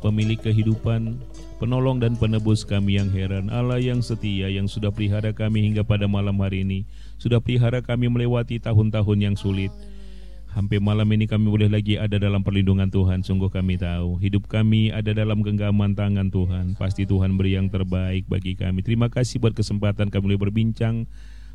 pemilik 0.00 0.40
kehidupan, 0.40 1.20
penolong 1.60 2.00
dan 2.00 2.16
penebus 2.16 2.64
kami 2.64 2.96
yang 2.96 3.12
heran, 3.12 3.52
Allah 3.52 3.76
yang 3.76 4.00
setia 4.00 4.48
yang 4.48 4.64
sudah 4.64 4.88
pelihara 4.88 5.36
kami 5.36 5.68
hingga 5.68 5.84
pada 5.84 6.08
malam 6.08 6.40
hari 6.40 6.64
ini, 6.64 6.88
sudah 7.20 7.44
pelihara 7.44 7.84
kami 7.84 8.08
melewati 8.08 8.56
tahun-tahun 8.56 9.18
yang 9.20 9.36
sulit. 9.36 9.68
Hampir 10.48 10.80
malam 10.80 11.04
ini 11.12 11.28
kami 11.28 11.44
boleh 11.44 11.68
lagi 11.68 12.00
ada 12.00 12.16
dalam 12.16 12.40
perlindungan 12.40 12.88
Tuhan. 12.88 13.20
Sungguh 13.20 13.52
kami 13.52 13.76
tahu 13.76 14.16
hidup 14.16 14.48
kami 14.48 14.88
ada 14.88 15.12
dalam 15.12 15.44
genggaman 15.44 15.92
tangan 15.92 16.32
Tuhan. 16.32 16.72
Pasti 16.80 17.04
Tuhan 17.04 17.36
beri 17.36 17.60
yang 17.60 17.68
terbaik 17.68 18.24
bagi 18.26 18.56
kami. 18.56 18.80
Terima 18.80 19.12
kasih 19.12 19.44
buat 19.44 19.52
kesempatan 19.52 20.08
kami 20.08 20.24
boleh 20.24 20.40
berbincang 20.48 21.04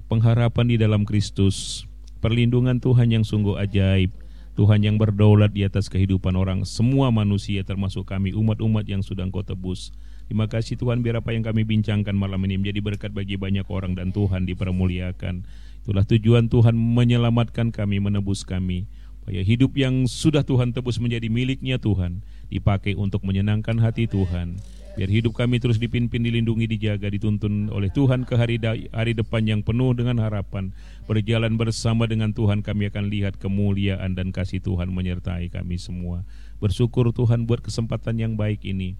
pengharapan 0.07 0.65
di 0.69 0.77
dalam 0.77 1.09
Kristus. 1.09 1.89
Perlindungan 2.21 2.77
Tuhan 2.77 3.11
yang 3.11 3.25
sungguh 3.25 3.57
ajaib. 3.59 4.22
Tuhan 4.53 4.85
yang 4.85 5.01
berdaulat 5.01 5.49
di 5.49 5.65
atas 5.65 5.89
kehidupan 5.89 6.37
orang 6.37 6.61
semua 6.61 7.09
manusia 7.09 7.65
termasuk 7.65 8.05
kami 8.05 8.37
umat-umat 8.37 8.85
yang 8.85 9.01
sudah 9.01 9.25
Engkau 9.25 9.41
tebus. 9.41 9.89
Terima 10.29 10.45
kasih 10.45 10.77
Tuhan 10.77 11.01
biar 11.01 11.25
apa 11.25 11.33
yang 11.33 11.41
kami 11.41 11.65
bincangkan 11.65 12.13
malam 12.13 12.37
ini 12.45 12.61
menjadi 12.61 12.79
berkat 12.85 13.11
bagi 13.17 13.33
banyak 13.33 13.65
orang 13.65 13.97
dan 13.97 14.13
Tuhan 14.13 14.45
dipermuliakan. 14.45 15.41
Itulah 15.83 16.05
tujuan 16.05 16.53
Tuhan 16.53 16.77
menyelamatkan 16.77 17.73
kami, 17.73 17.97
menebus 17.97 18.45
kami. 18.45 18.85
Supaya 19.19 19.41
hidup 19.41 19.73
yang 19.73 20.05
sudah 20.05 20.45
Tuhan 20.45 20.69
tebus 20.71 21.01
menjadi 21.01 21.33
miliknya 21.33 21.81
Tuhan. 21.81 22.21
Dipakai 22.53 22.93
untuk 22.93 23.25
menyenangkan 23.25 23.81
hati 23.81 24.05
Tuhan. 24.05 24.61
Biar 24.93 25.09
hidup 25.09 25.33
kami 25.33 25.57
terus 25.57 25.81
dipimpin, 25.81 26.21
dilindungi, 26.21 26.69
dijaga, 26.69 27.09
dituntun 27.09 27.73
oleh 27.73 27.89
Tuhan 27.89 28.29
ke 28.29 28.37
hari, 28.37 28.61
hari 28.93 29.17
depan 29.17 29.41
yang 29.41 29.65
penuh 29.65 29.97
dengan 29.97 30.21
harapan. 30.21 30.69
Berjalan 31.09 31.57
bersama 31.57 32.05
dengan 32.05 32.29
Tuhan 32.29 32.61
kami 32.61 32.93
akan 32.93 33.09
lihat 33.09 33.41
kemuliaan 33.41 34.13
dan 34.13 34.29
kasih 34.29 34.61
Tuhan 34.61 34.93
menyertai 34.93 35.49
kami 35.49 35.81
semua. 35.81 36.21
Bersyukur 36.61 37.09
Tuhan 37.09 37.49
buat 37.49 37.65
kesempatan 37.65 38.21
yang 38.21 38.33
baik 38.37 38.61
ini. 38.69 38.93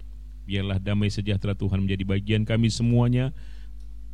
Biarlah 0.50 0.82
damai 0.82 1.14
sejahtera 1.14 1.54
Tuhan 1.54 1.86
menjadi 1.86 2.02
bagian 2.02 2.42
kami 2.42 2.74
semuanya. 2.74 3.30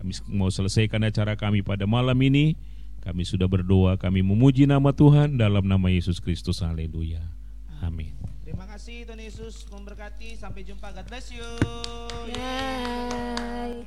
Kami 0.05 0.13
mau 0.29 0.53
selesaikan 0.53 1.01
acara 1.09 1.33
kami 1.41 1.65
pada 1.65 1.89
malam 1.89 2.17
ini. 2.21 2.61
Kami 3.01 3.25
sudah 3.25 3.49
berdoa, 3.49 3.97
kami 3.97 4.21
memuji 4.21 4.69
nama 4.69 4.93
Tuhan 4.93 5.41
dalam 5.41 5.65
nama 5.65 5.89
Yesus 5.89 6.21
Kristus. 6.21 6.61
Haleluya. 6.61 7.25
Amin. 7.81 8.13
Terima 8.51 8.67
kasih 8.67 9.07
Tuhan 9.07 9.23
Yesus 9.23 9.63
memberkati. 9.71 10.35
Sampai 10.35 10.67
jumpa. 10.67 10.91
God 10.91 11.07
bless 11.07 11.31
you. 11.31 11.47
Bye. 12.35 13.87